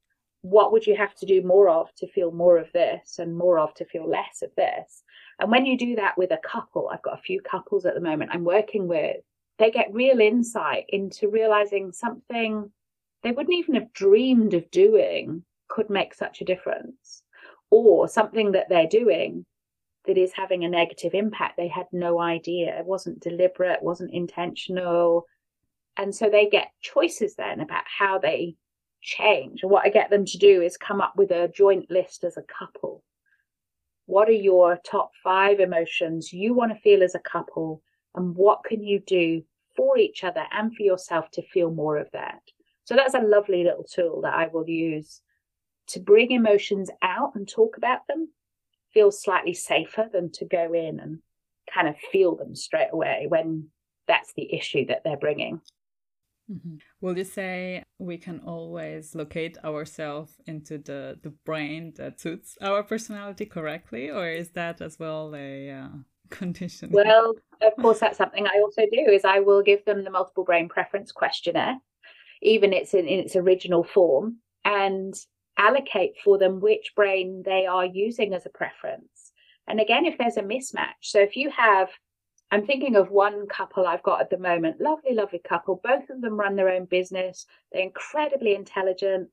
What 0.44 0.74
would 0.74 0.86
you 0.86 0.96
have 0.98 1.16
to 1.16 1.26
do 1.26 1.42
more 1.42 1.70
of 1.70 1.88
to 1.96 2.08
feel 2.08 2.32
more 2.32 2.58
of 2.58 2.70
this 2.74 3.18
and 3.18 3.36
more 3.36 3.58
of 3.58 3.74
to 3.76 3.86
feel 3.86 4.08
less 4.08 4.42
of 4.42 4.52
this? 4.56 5.04
And 5.40 5.50
when 5.50 5.66
you 5.66 5.78
do 5.78 5.96
that 5.96 6.18
with 6.18 6.32
a 6.32 6.40
couple, 6.46 6.90
I've 6.90 7.02
got 7.02 7.18
a 7.18 7.22
few 7.22 7.42
couples 7.42 7.86
at 7.86 7.96
the 7.96 8.02
moment 8.02 8.32
I'm 8.34 8.44
working 8.44 8.88
with, 8.88 9.18
they 9.58 9.72
get 9.72 9.94
real 9.94 10.20
insight 10.20 10.86
into 10.90 11.30
realizing 11.30 11.94
something 11.94 12.70
they 13.24 13.32
wouldn't 13.32 13.58
even 13.58 13.76
have 13.76 13.94
dreamed 13.94 14.54
of 14.54 14.70
doing 14.70 15.44
could 15.70 15.90
make 15.90 16.14
such 16.14 16.42
a 16.42 16.46
difference, 16.46 17.24
or 17.72 18.10
something 18.10 18.52
that 18.52 18.68
they're 18.68 18.86
doing 18.86 19.46
that 20.06 20.18
is 20.18 20.34
having 20.34 20.66
a 20.66 20.70
negative 20.70 21.14
impact. 21.14 21.56
They 21.56 21.70
had 21.70 21.88
no 21.94 22.20
idea. 22.20 22.78
It 22.78 22.86
wasn't 22.86 23.22
deliberate, 23.22 23.82
wasn't 23.82 24.14
intentional. 24.14 25.26
And 25.96 26.14
so 26.14 26.30
they 26.30 26.48
get 26.50 26.68
choices 26.82 27.36
then 27.36 27.62
about 27.62 27.86
how 27.88 28.20
they 28.20 28.56
change. 29.04 29.62
And 29.62 29.72
what 29.72 29.86
I 29.86 29.90
get 29.90 30.10
them 30.10 30.26
to 30.26 30.38
do 30.38 30.62
is 30.62 30.78
come 30.78 31.02
up 31.02 31.14
with 31.16 31.32
a 31.32 31.52
joint 31.54 31.92
list 31.92 32.24
as 32.24 32.38
a 32.38 32.44
couple. 32.44 33.04
What 34.06 34.30
are 34.30 34.32
your 34.32 34.80
top 34.86 35.12
five 35.24 35.60
emotions 35.60 36.34
you 36.34 36.54
want 36.54 36.72
to 36.74 36.80
feel 36.80 37.04
as 37.04 37.16
a 37.16 37.20
couple? 37.20 37.82
And 38.16 38.36
what 38.36 38.64
can 38.64 38.84
you 38.84 39.00
do 39.06 39.44
for 39.76 39.98
each 39.98 40.24
other 40.24 40.44
and 40.52 40.76
for 40.76 40.84
yourself 40.84 41.30
to 41.32 41.42
feel 41.42 41.72
more 41.72 41.98
of 41.98 42.10
that? 42.14 42.40
So 42.86 42.96
that's 42.96 43.14
a 43.14 43.22
lovely 43.22 43.64
little 43.64 43.86
tool 43.86 44.22
that 44.22 44.34
I 44.34 44.48
will 44.48 44.68
use 44.68 45.22
to 45.88 46.00
bring 46.00 46.32
emotions 46.32 46.90
out 47.02 47.36
and 47.36 47.48
talk 47.48 47.78
about 47.78 48.08
them. 48.08 48.30
Feels 48.94 49.22
slightly 49.22 49.54
safer 49.54 50.10
than 50.12 50.32
to 50.34 50.46
go 50.46 50.74
in 50.74 51.00
and 51.00 51.20
kind 51.74 51.88
of 51.88 51.96
feel 52.12 52.36
them 52.36 52.56
straight 52.56 52.90
away 52.92 53.26
when 53.28 53.70
that's 54.08 54.34
the 54.34 54.54
issue 54.54 54.86
that 54.88 55.04
they're 55.04 55.18
bringing. 55.18 55.62
Mm-hmm. 56.52 56.76
Will 57.02 57.18
you 57.18 57.24
say 57.24 57.84
we 58.00 58.18
can 58.18 58.40
always 58.46 59.16
locate 59.16 59.58
ourselves 59.64 60.34
into 60.46 60.78
the, 60.78 61.18
the 61.22 61.30
brain 61.46 61.94
that 61.98 62.20
suits 62.20 62.58
our 62.62 62.84
personality 62.84 63.46
correctly, 63.46 64.10
or 64.10 64.28
is 64.28 64.50
that 64.52 64.82
as 64.82 65.00
well 65.00 65.34
a 65.36 65.70
uh, 65.70 65.88
condition? 66.30 66.90
Well, 66.92 67.36
of 67.62 67.74
course, 67.82 68.00
that's 68.00 68.18
something 68.18 68.46
I 68.46 68.60
also 68.62 68.84
do. 68.92 69.12
Is 69.12 69.24
I 69.24 69.40
will 69.40 69.64
give 69.64 69.86
them 69.86 70.04
the 70.04 70.12
multiple 70.12 70.44
brain 70.44 70.68
preference 70.68 71.12
questionnaire, 71.12 71.78
even 72.42 72.74
it's 72.74 72.94
in, 72.94 73.08
in 73.08 73.20
its 73.20 73.36
original 73.36 73.84
form, 73.84 74.38
and 74.66 75.14
allocate 75.58 76.16
for 76.24 76.38
them 76.38 76.60
which 76.60 76.94
brain 76.96 77.44
they 77.46 77.66
are 77.66 77.86
using 77.86 78.34
as 78.34 78.46
a 78.46 78.50
preference. 78.50 79.32
And 79.68 79.80
again, 79.80 80.06
if 80.06 80.18
there's 80.18 80.38
a 80.38 80.42
mismatch, 80.42 81.02
so 81.02 81.20
if 81.20 81.38
you 81.38 81.50
have, 81.52 81.90
I'm 82.52 82.66
thinking 82.66 82.96
of 82.96 83.10
one 83.10 83.48
couple 83.48 83.88
I've 83.88 84.04
got 84.04 84.22
at 84.22 84.30
the 84.30 84.38
moment, 84.38 84.80
lovely, 84.80 85.14
lovely 85.16 85.40
couple. 85.40 85.82
Both 85.84 86.10
of 86.10 86.22
them 86.22 86.40
run 86.40 86.56
their 86.56 86.70
own 86.70 86.86
business. 86.86 87.46
They're 87.72 87.82
incredibly 87.82 88.54
intelligent. 88.54 89.30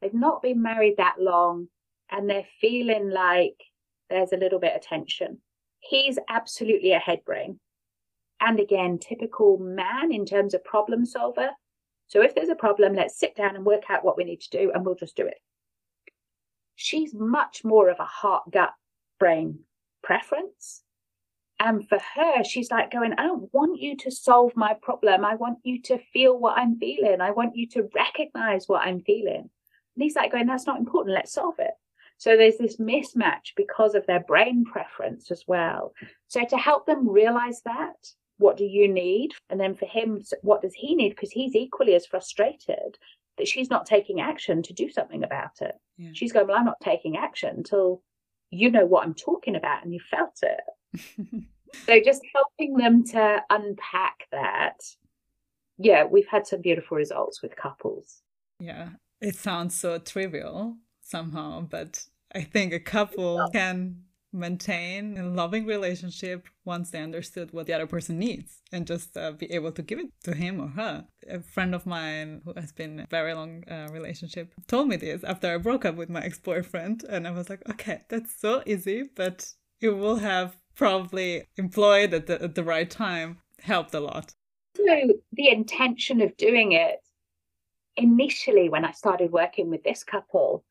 They've 0.00 0.12
not 0.12 0.42
been 0.42 0.60
married 0.60 0.96
that 0.96 1.16
long, 1.20 1.68
and 2.10 2.28
they're 2.28 2.46
feeling 2.60 3.10
like 3.10 3.56
there's 4.10 4.32
a 4.32 4.36
little 4.36 4.58
bit 4.58 4.74
of 4.74 4.82
tension. 4.82 5.38
He's 5.80 6.18
absolutely 6.28 6.92
a 6.92 6.98
head 6.98 7.24
brain. 7.24 7.60
And 8.40 8.60
again, 8.60 8.98
typical 8.98 9.58
man 9.58 10.12
in 10.12 10.26
terms 10.26 10.54
of 10.54 10.64
problem 10.64 11.06
solver. 11.06 11.50
So 12.06 12.22
if 12.22 12.34
there's 12.34 12.48
a 12.48 12.54
problem, 12.54 12.94
let's 12.94 13.18
sit 13.18 13.34
down 13.34 13.56
and 13.56 13.64
work 13.64 13.84
out 13.88 14.04
what 14.04 14.16
we 14.16 14.24
need 14.24 14.40
to 14.42 14.50
do 14.50 14.70
and 14.72 14.84
we'll 14.84 14.94
just 14.94 15.16
do 15.16 15.26
it. 15.26 15.38
She's 16.76 17.14
much 17.14 17.64
more 17.64 17.88
of 17.88 17.98
a 18.00 18.04
heart, 18.04 18.50
gut, 18.50 18.72
brain 19.18 19.60
preference. 20.02 20.83
And 21.60 21.88
for 21.88 21.98
her, 22.16 22.44
she's 22.44 22.70
like 22.70 22.90
going, 22.90 23.12
I 23.14 23.22
don't 23.22 23.52
want 23.54 23.80
you 23.80 23.96
to 23.98 24.10
solve 24.10 24.52
my 24.56 24.74
problem. 24.82 25.24
I 25.24 25.36
want 25.36 25.58
you 25.62 25.80
to 25.82 25.98
feel 26.12 26.38
what 26.38 26.58
I'm 26.58 26.78
feeling. 26.78 27.20
I 27.20 27.30
want 27.30 27.56
you 27.56 27.68
to 27.70 27.88
recognize 27.94 28.68
what 28.68 28.86
I'm 28.86 29.00
feeling. 29.02 29.48
And 29.96 30.02
he's 30.02 30.16
like 30.16 30.32
going, 30.32 30.46
that's 30.46 30.66
not 30.66 30.78
important. 30.78 31.14
Let's 31.14 31.32
solve 31.32 31.54
it. 31.58 31.70
So 32.18 32.36
there's 32.36 32.58
this 32.58 32.78
mismatch 32.78 33.54
because 33.56 33.94
of 33.94 34.06
their 34.06 34.20
brain 34.20 34.64
preference 34.64 35.30
as 35.30 35.44
well. 35.46 35.94
So 36.28 36.44
to 36.44 36.56
help 36.56 36.86
them 36.86 37.08
realize 37.08 37.62
that 37.64 37.96
what 38.38 38.56
do 38.56 38.64
you 38.64 38.88
need? 38.88 39.30
And 39.48 39.60
then 39.60 39.74
for 39.74 39.86
him, 39.86 40.20
what 40.42 40.62
does 40.62 40.74
he 40.74 40.94
need? 40.94 41.10
Because 41.10 41.30
he's 41.30 41.54
equally 41.54 41.94
as 41.94 42.06
frustrated 42.06 42.98
that 43.38 43.48
she's 43.48 43.70
not 43.70 43.86
taking 43.86 44.20
action 44.20 44.62
to 44.62 44.72
do 44.72 44.88
something 44.88 45.22
about 45.22 45.60
it. 45.60 45.74
Yeah. 45.96 46.10
She's 46.12 46.32
going, 46.32 46.46
Well, 46.46 46.56
I'm 46.56 46.64
not 46.64 46.80
taking 46.82 47.16
action 47.16 47.54
until 47.56 48.02
you 48.50 48.70
know 48.70 48.86
what 48.86 49.04
I'm 49.04 49.14
talking 49.14 49.56
about 49.56 49.84
and 49.84 49.92
you 49.92 50.00
felt 50.00 50.38
it. 50.42 50.60
So 50.96 52.00
just 52.04 52.22
helping 52.34 52.76
them 52.76 53.04
to 53.04 53.42
unpack 53.50 54.26
that. 54.32 54.80
Yeah, 55.78 56.04
we've 56.04 56.28
had 56.28 56.46
some 56.46 56.60
beautiful 56.60 56.96
results 56.96 57.42
with 57.42 57.56
couples. 57.56 58.22
Yeah, 58.60 58.90
it 59.20 59.36
sounds 59.36 59.74
so 59.74 59.98
trivial 59.98 60.76
somehow, 61.00 61.62
but 61.62 62.04
I 62.34 62.42
think 62.42 62.72
a 62.72 62.80
couple 62.80 63.48
can 63.52 64.04
maintain 64.34 65.16
a 65.16 65.24
loving 65.24 65.64
relationship 65.64 66.48
once 66.64 66.90
they 66.90 67.00
understood 67.00 67.52
what 67.52 67.66
the 67.66 67.72
other 67.72 67.86
person 67.86 68.18
needs 68.18 68.60
and 68.72 68.86
just 68.86 69.16
uh, 69.16 69.30
be 69.30 69.50
able 69.52 69.70
to 69.70 69.82
give 69.82 70.00
it 70.00 70.08
to 70.24 70.34
him 70.34 70.60
or 70.60 70.68
her. 70.68 71.06
A 71.28 71.40
friend 71.40 71.74
of 71.74 71.86
mine 71.86 72.42
who 72.44 72.52
has 72.56 72.72
been 72.72 73.00
a 73.00 73.06
very 73.08 73.32
long 73.32 73.62
uh, 73.68 73.88
relationship 73.92 74.52
told 74.66 74.88
me 74.88 74.96
this 74.96 75.22
after 75.22 75.54
I 75.54 75.58
broke 75.58 75.84
up 75.84 75.94
with 75.94 76.10
my 76.10 76.20
ex-boyfriend 76.20 77.04
and 77.08 77.28
I 77.28 77.30
was 77.30 77.48
like, 77.48 77.62
okay, 77.70 78.02
that's 78.08 78.38
so 78.38 78.62
easy, 78.66 79.04
but 79.14 79.52
it 79.80 79.90
will 79.90 80.16
have 80.16 80.56
probably 80.74 81.46
employed 81.56 82.14
at 82.14 82.26
the, 82.26 82.42
at 82.42 82.54
the 82.54 82.64
right 82.64 82.90
time 82.90 83.38
helped 83.60 83.94
a 83.94 84.00
lot. 84.00 84.34
So 84.76 85.12
the 85.32 85.48
intention 85.48 86.20
of 86.20 86.36
doing 86.36 86.72
it 86.72 87.00
initially 87.96 88.68
when 88.68 88.84
I 88.84 88.92
started 88.92 89.30
working 89.30 89.70
with 89.70 89.84
this 89.84 90.02
couple, 90.02 90.64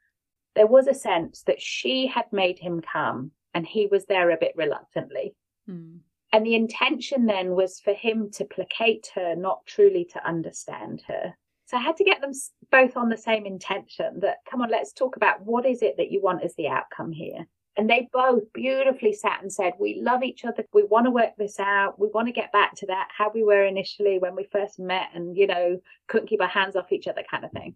there 0.56 0.68
was 0.68 0.88
a 0.88 0.94
sense 0.94 1.44
that 1.44 1.62
she 1.62 2.08
had 2.08 2.26
made 2.32 2.60
him 2.60 2.82
come 2.82 3.32
and 3.54 3.66
he 3.66 3.88
was 3.88 4.06
there 4.06 4.32
a 4.32 4.38
bit 4.38 4.54
reluctantly. 4.56 5.36
Mm. 5.70 6.00
And 6.32 6.46
the 6.46 6.56
intention 6.56 7.28
then 7.28 7.52
was 7.52 7.80
for 7.80 7.94
him 7.94 8.32
to 8.32 8.46
placate 8.46 9.12
her, 9.16 9.36
not 9.36 9.66
truly 9.66 10.06
to 10.14 10.28
understand 10.28 11.04
her. 11.08 11.36
So 11.66 11.78
I 11.78 11.82
had 11.82 11.98
to 11.98 12.04
get 12.04 12.22
them 12.22 12.32
both 12.72 12.98
on 12.98 13.10
the 13.10 13.18
same 13.18 13.46
intention 13.46 14.20
that, 14.20 14.38
come 14.50 14.62
on, 14.62 14.70
let's 14.70 14.94
talk 14.94 15.16
about 15.16 15.46
what 15.46 15.66
is 15.66 15.82
it 15.82 15.96
that 15.98 16.12
you 16.12 16.22
want 16.22 16.44
as 16.44 16.56
the 16.56 16.68
outcome 16.68 17.12
here. 17.12 17.48
And 17.76 17.90
they 17.90 18.08
both 18.14 18.52
beautifully 18.54 19.14
sat 19.14 19.42
and 19.42 19.52
said, 19.52 19.74
We 19.80 20.00
love 20.00 20.22
each 20.24 20.46
other. 20.46 20.64
We 20.74 20.84
want 20.84 21.06
to 21.06 21.12
work 21.12 21.32
this 21.38 21.60
out. 21.60 22.00
We 22.00 22.08
want 22.14 22.28
to 22.28 22.34
get 22.34 22.52
back 22.52 22.76
to 22.76 22.86
that, 22.88 23.08
how 23.16 23.32
we 23.34 23.44
were 23.44 23.66
initially 23.66 24.20
when 24.20 24.36
we 24.36 24.44
first 24.44 24.78
met 24.78 25.08
and, 25.16 25.36
you 25.36 25.48
know, 25.48 25.80
couldn't 26.08 26.28
keep 26.28 26.42
our 26.42 26.48
hands 26.48 26.76
off 26.76 26.92
each 26.92 27.08
other 27.08 27.24
kind 27.30 27.44
of 27.44 27.52
thing. 27.52 27.76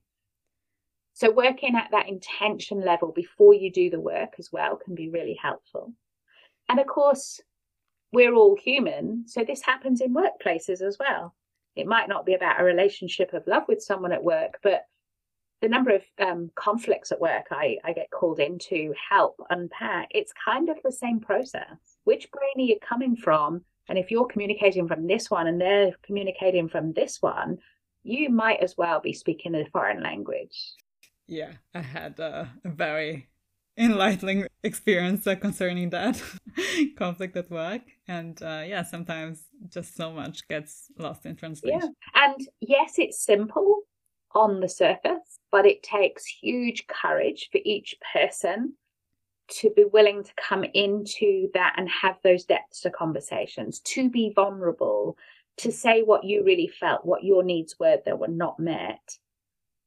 So, 1.14 1.32
working 1.32 1.76
at 1.76 1.90
that 1.92 2.08
intention 2.08 2.82
level 2.82 3.12
before 3.12 3.56
you 3.56 3.72
do 3.72 3.90
the 3.90 4.00
work 4.00 4.36
as 4.38 4.52
well 4.52 4.76
can 4.76 4.94
be 4.94 5.10
really 5.10 5.40
helpful. 5.42 5.94
And 6.70 6.80
of 6.80 6.86
course, 6.86 7.42
we're 8.14 8.36
all 8.36 8.56
human. 8.56 9.24
So, 9.28 9.44
this 9.44 9.64
happens 9.64 10.00
in 10.00 10.14
workplaces 10.14 10.80
as 10.84 10.98
well. 11.00 11.34
It 11.78 11.88
might 11.88 12.10
not 12.10 12.26
be 12.26 12.34
about 12.34 12.60
a 12.60 12.64
relationship 12.64 13.34
of 13.34 13.48
love 13.48 13.64
with 13.68 13.82
someone 13.82 14.12
at 14.12 14.24
work, 14.24 14.60
but 14.64 14.86
the 15.62 15.70
number 15.70 15.92
of 15.92 16.02
um, 16.20 16.52
conflicts 16.56 17.12
at 17.12 17.20
work 17.20 17.48
I, 17.52 17.78
I 17.84 17.94
get 17.94 18.12
called 18.12 18.40
in 18.40 18.60
to 18.70 18.94
help 19.10 19.42
unpack, 19.50 20.10
it's 20.12 20.32
kind 20.34 20.70
of 20.70 20.78
the 20.84 20.92
same 20.92 21.20
process. 21.20 21.78
Which 22.04 22.30
brain 22.32 22.66
are 22.66 22.70
you 22.70 22.78
coming 22.80 23.16
from? 23.16 23.62
And 23.90 23.98
if 23.98 24.12
you're 24.12 24.28
communicating 24.28 24.88
from 24.88 25.08
this 25.08 25.32
one 25.32 25.48
and 25.48 25.60
they're 25.60 25.94
communicating 26.04 26.68
from 26.70 26.94
this 26.94 27.22
one, 27.22 27.58
you 28.04 28.30
might 28.30 28.62
as 28.62 28.76
well 28.78 29.00
be 29.00 29.14
speaking 29.14 29.56
a 29.56 29.66
foreign 29.72 30.04
language 30.04 30.76
yeah, 31.28 31.52
I 31.74 31.82
had 31.82 32.20
a, 32.20 32.50
a 32.64 32.70
very 32.70 33.28
enlightening 33.78 34.48
experience 34.64 35.28
uh, 35.28 35.36
concerning 35.36 35.90
that 35.92 36.22
conflict 36.98 37.38
at 37.38 37.50
work. 37.52 37.82
And 38.08 38.42
uh, 38.42 38.64
yeah, 38.66 38.84
sometimes 38.84 39.44
just 39.70 39.96
so 39.96 40.12
much 40.12 40.48
gets 40.48 40.92
lost 40.98 41.26
in 41.26 41.36
translation. 41.36 41.94
Yeah. 42.16 42.24
And 42.24 42.48
yes, 42.60 42.96
it's 42.98 43.24
simple 43.24 43.82
on 44.34 44.60
the 44.60 44.70
surface, 44.70 45.40
but 45.52 45.66
it 45.66 45.84
takes 45.84 46.26
huge 46.26 46.88
courage 46.88 47.50
for 47.52 47.60
each 47.64 47.96
person 48.14 48.74
to 49.50 49.70
be 49.76 49.86
willing 49.86 50.24
to 50.24 50.32
come 50.36 50.66
into 50.74 51.50
that 51.54 51.74
and 51.78 51.88
have 51.90 52.18
those 52.24 52.44
depths 52.44 52.84
of 52.84 52.92
conversations, 52.92 53.80
to 53.80 54.10
be 54.10 54.34
vulnerable, 54.36 55.18
to 55.58 55.72
say 55.72 56.02
what 56.04 56.26
you 56.26 56.44
really 56.44 56.68
felt, 56.68 57.06
what 57.06 57.24
your 57.24 57.44
needs 57.44 57.76
were 57.80 57.98
that 58.06 58.20
were 58.20 58.28
not 58.28 58.60
met, 58.60 59.18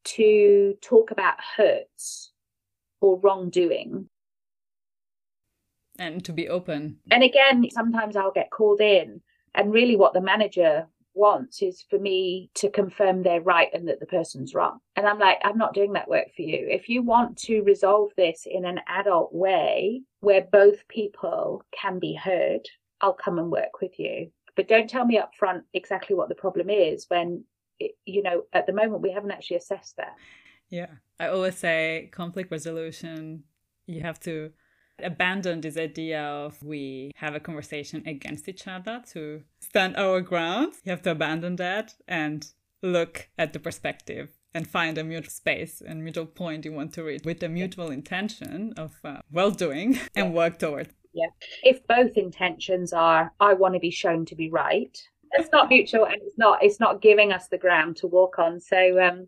to 0.03 0.75
talk 0.81 1.11
about 1.11 1.35
hurts 1.55 2.30
or 3.01 3.19
wrongdoing. 3.19 4.07
And 5.99 6.23
to 6.25 6.33
be 6.33 6.47
open. 6.47 6.97
And 7.11 7.23
again, 7.23 7.67
sometimes 7.71 8.15
I'll 8.15 8.31
get 8.31 8.49
called 8.49 8.81
in, 8.81 9.21
and 9.53 9.73
really 9.73 9.97
what 9.97 10.13
the 10.13 10.21
manager 10.21 10.87
wants 11.13 11.61
is 11.61 11.83
for 11.89 11.99
me 11.99 12.49
to 12.55 12.69
confirm 12.69 13.21
they're 13.21 13.41
right 13.41 13.67
and 13.73 13.87
that 13.87 13.99
the 13.99 14.05
person's 14.05 14.55
wrong. 14.55 14.79
And 14.95 15.05
I'm 15.05 15.19
like, 15.19 15.39
I'm 15.43 15.57
not 15.57 15.73
doing 15.73 15.93
that 15.93 16.07
work 16.07 16.27
for 16.35 16.41
you. 16.41 16.67
If 16.69 16.87
you 16.87 17.03
want 17.03 17.37
to 17.39 17.61
resolve 17.61 18.11
this 18.15 18.47
in 18.49 18.63
an 18.65 18.79
adult 18.87 19.33
way 19.33 20.03
where 20.21 20.47
both 20.49 20.87
people 20.87 21.63
can 21.71 21.99
be 21.99 22.13
heard, 22.13 22.61
I'll 23.01 23.13
come 23.13 23.39
and 23.39 23.51
work 23.51 23.81
with 23.81 23.99
you. 23.99 24.31
But 24.55 24.67
don't 24.67 24.89
tell 24.89 25.05
me 25.05 25.17
up 25.17 25.31
front 25.37 25.65
exactly 25.73 26.15
what 26.15 26.29
the 26.29 26.35
problem 26.35 26.69
is 26.69 27.05
when, 27.09 27.43
it, 27.79 27.91
you 28.05 28.23
know, 28.23 28.43
at 28.53 28.65
the 28.65 28.73
moment 28.73 29.01
we 29.01 29.11
haven't 29.11 29.31
actually 29.31 29.57
assessed 29.57 29.97
that. 29.97 30.15
Yeah. 30.69 30.87
I 31.21 31.27
always 31.27 31.55
say 31.55 32.09
conflict 32.11 32.49
resolution, 32.49 33.43
you 33.85 34.01
have 34.01 34.19
to 34.21 34.53
abandon 35.03 35.61
this 35.61 35.77
idea 35.77 36.19
of 36.23 36.61
we 36.63 37.11
have 37.15 37.35
a 37.35 37.39
conversation 37.39 38.01
against 38.07 38.49
each 38.49 38.67
other 38.67 39.03
to 39.11 39.43
stand 39.59 39.97
our 39.97 40.21
ground. 40.21 40.73
You 40.83 40.89
have 40.89 41.03
to 41.03 41.11
abandon 41.11 41.57
that 41.57 41.93
and 42.07 42.47
look 42.81 43.29
at 43.37 43.53
the 43.53 43.59
perspective 43.59 44.29
and 44.55 44.67
find 44.67 44.97
a 44.97 45.03
mutual 45.03 45.29
space 45.29 45.79
and 45.79 46.03
mutual 46.03 46.25
point 46.25 46.65
you 46.65 46.73
want 46.73 46.91
to 46.93 47.03
reach 47.03 47.21
with 47.23 47.39
the 47.39 47.49
mutual 47.49 47.91
intention 47.91 48.73
of 48.75 48.93
uh, 49.03 49.21
well 49.31 49.51
doing 49.51 49.99
and 50.15 50.33
work 50.33 50.57
toward. 50.57 50.89
Yeah. 51.13 51.29
If 51.61 51.85
both 51.85 52.17
intentions 52.17 52.93
are, 52.93 53.31
I 53.39 53.53
want 53.53 53.75
to 53.75 53.79
be 53.79 53.91
shown 53.91 54.25
to 54.25 54.35
be 54.35 54.49
right, 54.49 54.97
it's 55.33 55.51
not 55.51 55.69
mutual 55.69 56.05
and 56.05 56.15
it's 56.15 56.37
not 56.39 56.63
it's 56.63 56.79
not 56.79 56.99
giving 56.99 57.31
us 57.31 57.47
the 57.47 57.59
ground 57.59 57.97
to 57.97 58.07
walk 58.07 58.39
on. 58.39 58.59
So 58.59 58.99
um 58.99 59.27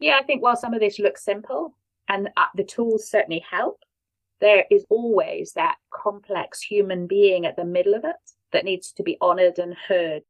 yeah, 0.00 0.18
I 0.18 0.24
think 0.24 0.42
while 0.42 0.56
some 0.56 0.74
of 0.74 0.80
this 0.80 0.98
looks 0.98 1.24
simple 1.24 1.76
and 2.08 2.28
uh, 2.36 2.46
the 2.56 2.64
tools 2.64 3.08
certainly 3.08 3.44
help, 3.48 3.78
there 4.40 4.64
is 4.70 4.84
always 4.88 5.52
that 5.52 5.76
complex 5.92 6.62
human 6.62 7.06
being 7.06 7.44
at 7.44 7.56
the 7.56 7.64
middle 7.64 7.94
of 7.94 8.04
it 8.04 8.16
that 8.52 8.64
needs 8.64 8.92
to 8.92 9.02
be 9.02 9.18
honored 9.20 9.58
and 9.58 9.76
heard. 9.88 10.22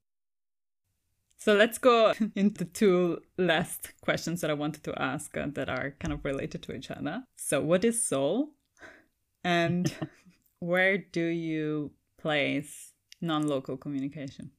So 1.38 1.54
let's 1.54 1.78
go 1.78 2.12
into 2.34 2.64
two 2.64 3.20
last 3.38 3.94
questions 4.02 4.40
that 4.40 4.50
I 4.50 4.54
wanted 4.54 4.84
to 4.84 5.00
ask 5.00 5.36
uh, 5.36 5.46
that 5.54 5.70
are 5.70 5.94
kind 6.00 6.12
of 6.12 6.24
related 6.24 6.62
to 6.64 6.74
each 6.74 6.90
other. 6.90 7.22
So, 7.36 7.62
what 7.62 7.84
is 7.84 8.04
soul? 8.04 8.50
And 9.42 9.90
where 10.58 10.98
do 10.98 11.24
you 11.24 11.92
place 12.18 12.92
non 13.22 13.46
local 13.46 13.78
communication? 13.78 14.50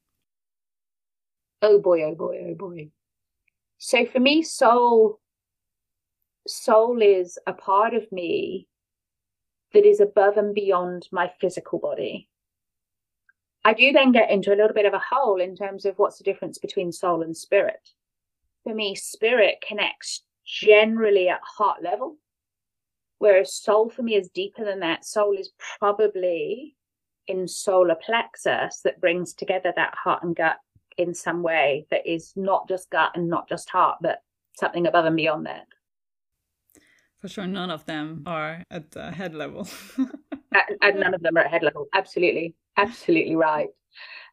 Oh 1.62 1.80
boy, 1.80 2.04
oh 2.04 2.16
boy, 2.16 2.48
oh 2.48 2.56
boy. 2.56 2.90
So, 3.84 4.06
for 4.06 4.20
me, 4.20 4.44
soul 4.44 5.20
soul 6.48 7.02
is 7.02 7.40
a 7.48 7.54
part 7.54 7.96
of 7.96 8.12
me 8.12 8.68
that 9.74 9.88
is 9.88 10.00
above 10.00 10.38
and 10.38 10.54
beyond 10.54 11.08
my 11.12 11.32
physical 11.42 11.80
body. 11.80 12.30
I 13.66 13.74
do 13.74 13.92
then 13.92 14.12
get 14.12 14.30
into 14.30 14.54
a 14.54 14.56
little 14.56 14.76
bit 14.76 14.86
of 14.86 14.94
a 14.94 15.02
hole 15.10 15.42
in 15.42 15.56
terms 15.56 15.86
of 15.86 15.98
what's 15.98 16.20
the 16.20 16.24
difference 16.24 16.60
between 16.60 16.92
soul 16.92 17.24
and 17.24 17.36
spirit. 17.36 17.90
For 18.64 18.76
me, 18.76 18.94
spirit 18.94 19.64
connects 19.68 20.26
generally 20.46 21.28
at 21.28 21.42
heart 21.42 21.82
level, 21.82 22.18
whereas 23.18 23.56
soul 23.56 23.90
for 23.90 24.04
me 24.04 24.14
is 24.14 24.30
deeper 24.30 24.64
than 24.64 24.82
that. 24.82 25.06
Soul 25.06 25.36
is 25.36 25.54
probably 25.80 26.76
in 27.26 27.48
solar 27.48 27.96
plexus 27.96 28.82
that 28.84 29.02
brings 29.02 29.34
together 29.34 29.74
that 29.76 29.96
heart 29.96 30.22
and 30.22 30.36
gut 30.36 30.58
in 30.98 31.14
some 31.14 31.44
way 31.44 31.86
that 31.92 32.06
is 32.06 32.34
not 32.36 32.68
just 32.68 32.90
gut 32.90 33.12
and 33.16 33.28
not 33.28 33.48
just 33.48 33.70
heart, 33.70 33.98
but 34.02 34.22
something 34.54 34.88
above 34.88 35.06
and 35.06 35.16
beyond 35.16 35.46
that. 35.46 35.68
For 37.18 37.28
sure, 37.28 37.48
none 37.48 37.70
of 37.70 37.86
them 37.86 38.24
are 38.26 38.64
at 38.72 38.92
the 38.92 39.12
head 39.12 39.36
level. 39.36 39.68
and, 40.82 41.00
none 41.00 41.14
of 41.14 41.22
them 41.22 41.38
are 41.38 41.42
at 41.42 41.52
head 41.52 41.64
level. 41.64 41.88
Absolutely, 41.94 42.56
absolutely 42.78 43.36
right. 43.36 43.70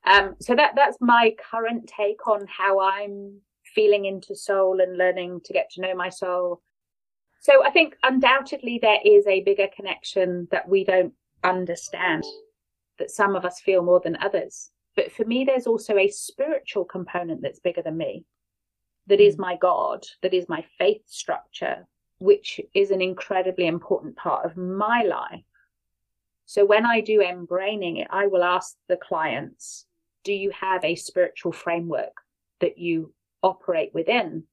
Um, 0.07 0.37
so 0.41 0.55
that 0.55 0.73
that's 0.75 0.97
my 1.01 1.35
current 1.51 1.91
take 1.95 2.27
on 2.27 2.47
how 2.47 2.81
I'm 2.81 3.41
feeling 3.75 4.07
into 4.07 4.35
soul 4.35 4.81
and 4.81 4.97
learning 4.97 5.41
to 5.45 5.53
get 5.53 5.71
to 5.73 5.83
know 5.83 5.95
my 5.95 6.09
soul. 6.09 6.63
So 7.41 7.65
I 7.65 7.71
think 7.71 7.95
undoubtedly 8.03 8.79
there 8.81 8.99
is 9.05 9.27
a 9.27 9.43
bigger 9.43 9.69
connection 9.75 10.49
that 10.51 10.69
we 10.69 10.85
don't 10.85 11.13
understand, 11.45 12.25
that 12.99 13.11
some 13.11 13.37
of 13.37 13.45
us 13.45 13.61
feel 13.61 13.83
more 13.83 14.01
than 14.01 14.17
others. 14.17 14.71
But 14.99 15.13
for 15.13 15.25
me, 15.25 15.45
there's 15.45 15.69
also 15.69 15.97
a 15.97 16.09
spiritual 16.09 16.85
component 16.85 17.41
that's 17.41 17.61
bigger 17.61 17.83
than 17.83 17.97
me. 17.97 18.25
That 19.07 19.21
is 19.21 19.37
mm. 19.37 19.39
my 19.39 19.55
God, 19.55 20.05
that 20.23 20.35
is 20.35 20.49
my 20.49 20.65
faith 20.77 21.03
structure, 21.07 21.87
which 22.19 22.61
is 22.75 22.91
an 22.91 23.01
incredibly 23.01 23.69
important 23.69 24.17
part 24.17 24.45
of 24.45 24.57
my 24.57 25.05
life. 25.05 25.45
So 26.47 26.65
when 26.65 26.85
I 26.85 27.01
do 27.01 27.21
mBraining 27.21 28.01
it, 28.01 28.09
I 28.11 28.27
will 28.27 28.43
ask 28.43 28.75
the 28.89 28.97
clients, 28.97 29.87
do 30.25 30.33
you 30.33 30.51
have 30.51 30.85
a 30.85 30.97
spiritual 30.97 31.53
framework 31.53 32.17
that 32.59 32.77
you 32.77 33.15
operate 33.45 33.95
within? 33.95 34.49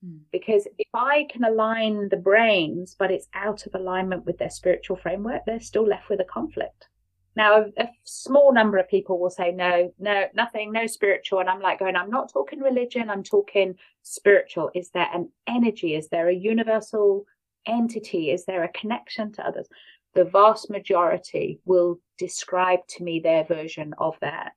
Hmm. 0.00 0.18
Because 0.30 0.68
if 0.78 0.88
I 0.94 1.26
can 1.28 1.42
align 1.42 2.08
the 2.08 2.16
brains, 2.18 2.94
but 2.96 3.10
it's 3.10 3.26
out 3.34 3.66
of 3.66 3.74
alignment 3.74 4.26
with 4.26 4.38
their 4.38 4.50
spiritual 4.50 4.96
framework, 4.96 5.42
they're 5.44 5.58
still 5.58 5.88
left 5.88 6.08
with 6.08 6.20
a 6.20 6.32
conflict. 6.32 6.86
Now, 7.34 7.62
a, 7.62 7.82
a, 7.82 7.88
small 8.04 8.52
number 8.52 8.78
of 8.78 8.88
people 8.88 9.18
will 9.18 9.30
say, 9.30 9.52
no, 9.52 9.92
no, 9.98 10.26
nothing, 10.34 10.70
no 10.70 10.86
spiritual. 10.86 11.40
And 11.40 11.48
I'm 11.48 11.60
like 11.60 11.78
going, 11.78 11.96
I'm 11.96 12.10
not 12.10 12.32
talking 12.32 12.60
religion, 12.60 13.08
I'm 13.08 13.22
talking 13.22 13.76
spiritual. 14.02 14.70
Is 14.74 14.90
there 14.90 15.08
an 15.12 15.30
energy? 15.46 15.94
Is 15.94 16.08
there 16.08 16.28
a 16.28 16.34
universal 16.34 17.24
entity? 17.66 18.30
Is 18.30 18.44
there 18.44 18.64
a 18.64 18.68
connection 18.68 19.32
to 19.32 19.46
others? 19.46 19.68
The 20.14 20.24
vast 20.24 20.68
majority 20.68 21.60
will 21.64 22.00
describe 22.18 22.80
to 22.88 23.04
me 23.04 23.20
their 23.20 23.44
version 23.44 23.94
of 23.96 24.14
that. 24.20 24.52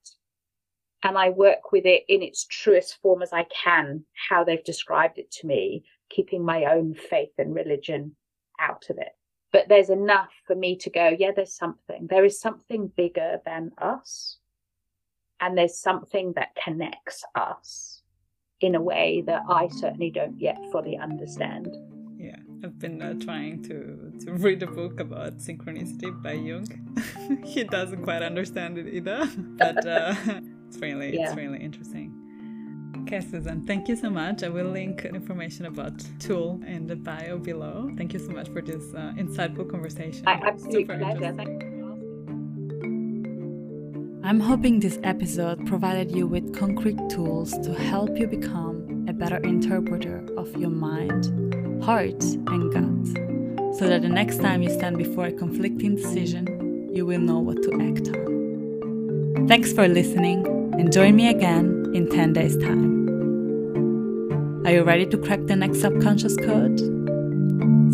And 1.01 1.17
I 1.17 1.29
work 1.29 1.71
with 1.71 1.85
it 1.85 2.03
in 2.09 2.21
its 2.21 2.45
truest 2.45 2.97
form 3.01 3.21
as 3.21 3.31
I 3.31 3.45
can, 3.63 4.03
how 4.29 4.43
they've 4.43 4.63
described 4.63 5.17
it 5.17 5.31
to 5.33 5.47
me, 5.47 5.85
keeping 6.09 6.43
my 6.43 6.65
own 6.65 6.93
faith 6.93 7.31
and 7.37 7.55
religion 7.55 8.15
out 8.59 8.89
of 8.89 8.97
it 8.97 9.13
but 9.55 9.69
there's 9.69 9.89
enough 9.89 10.33
for 10.45 10.53
me 10.53 10.75
to 10.75 10.89
go, 10.89 11.15
yeah, 11.17 11.31
there's 11.33 11.53
something. 11.53 12.07
There 12.09 12.25
is 12.25 12.41
something 12.41 12.91
bigger 12.97 13.39
than 13.45 13.71
us. 13.77 14.39
And 15.39 15.57
there's 15.57 15.77
something 15.77 16.33
that 16.35 16.49
connects 16.61 17.23
us 17.35 18.01
in 18.59 18.75
a 18.75 18.81
way 18.81 19.23
that 19.27 19.43
I 19.47 19.69
certainly 19.69 20.11
don't 20.11 20.37
yet 20.37 20.57
fully 20.73 20.97
understand. 20.97 21.73
Yeah, 22.17 22.35
I've 22.65 22.77
been 22.79 23.01
uh, 23.01 23.13
trying 23.13 23.63
to, 23.63 24.25
to 24.25 24.33
read 24.33 24.61
a 24.61 24.67
book 24.67 24.99
about 24.99 25.37
synchronicity 25.37 26.11
by 26.21 26.33
Jung. 26.33 26.67
he 27.45 27.63
doesn't 27.63 28.03
quite 28.03 28.23
understand 28.23 28.77
it 28.77 28.93
either, 28.93 29.25
but 29.37 29.87
uh, 29.87 30.15
it's 30.67 30.79
really 30.79 31.15
yeah. 31.15 31.27
it's 31.27 31.37
really 31.37 31.61
interesting. 31.61 32.24
Okay, 33.07 33.21
Susan, 33.21 33.61
thank 33.67 33.87
you 33.87 33.95
so 33.95 34.09
much. 34.09 34.41
I 34.41 34.49
will 34.49 34.71
link 34.71 35.05
information 35.05 35.67
about 35.67 35.93
Tool 36.17 36.59
in 36.65 36.87
the 36.87 36.95
bio 36.95 37.37
below. 37.37 37.91
Thank 37.95 38.13
you 38.13 38.19
so 38.19 38.31
much 38.31 38.49
for 38.49 38.63
this 38.63 38.95
uh, 38.95 39.13
insightful 39.15 39.69
conversation. 39.69 40.23
I 40.25 40.41
absolutely 40.43 40.85
pleasure. 40.85 41.35
I'm 44.23 44.39
hoping 44.39 44.79
this 44.79 44.97
episode 45.03 45.67
provided 45.67 46.15
you 46.15 46.25
with 46.25 46.55
concrete 46.55 46.97
tools 47.11 47.51
to 47.59 47.75
help 47.75 48.17
you 48.17 48.25
become 48.25 49.05
a 49.07 49.13
better 49.13 49.37
interpreter 49.37 50.25
of 50.35 50.57
your 50.57 50.71
mind, 50.71 51.83
heart, 51.83 52.23
and 52.23 52.73
gut, 52.73 53.77
so 53.77 53.87
that 53.87 54.01
the 54.01 54.09
next 54.09 54.41
time 54.41 54.63
you 54.63 54.71
stand 54.71 54.97
before 54.97 55.27
a 55.27 55.31
conflicting 55.31 55.95
decision, 55.95 56.89
you 56.91 57.05
will 57.05 57.19
know 57.19 57.37
what 57.37 57.61
to 57.61 57.71
act 57.83 58.07
on. 58.07 59.47
Thanks 59.47 59.71
for 59.73 59.87
listening, 59.87 60.47
and 60.79 60.91
join 60.91 61.15
me 61.15 61.27
again 61.27 61.74
in 61.95 62.09
10 62.09 62.33
days' 62.33 62.57
time. 62.57 63.07
Are 64.65 64.71
you 64.71 64.83
ready 64.83 65.05
to 65.05 65.17
crack 65.17 65.45
the 65.45 65.55
next 65.55 65.79
subconscious 65.79 66.35
code? 66.35 66.79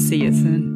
See 0.02 0.24
you 0.24 0.34
soon. 0.34 0.71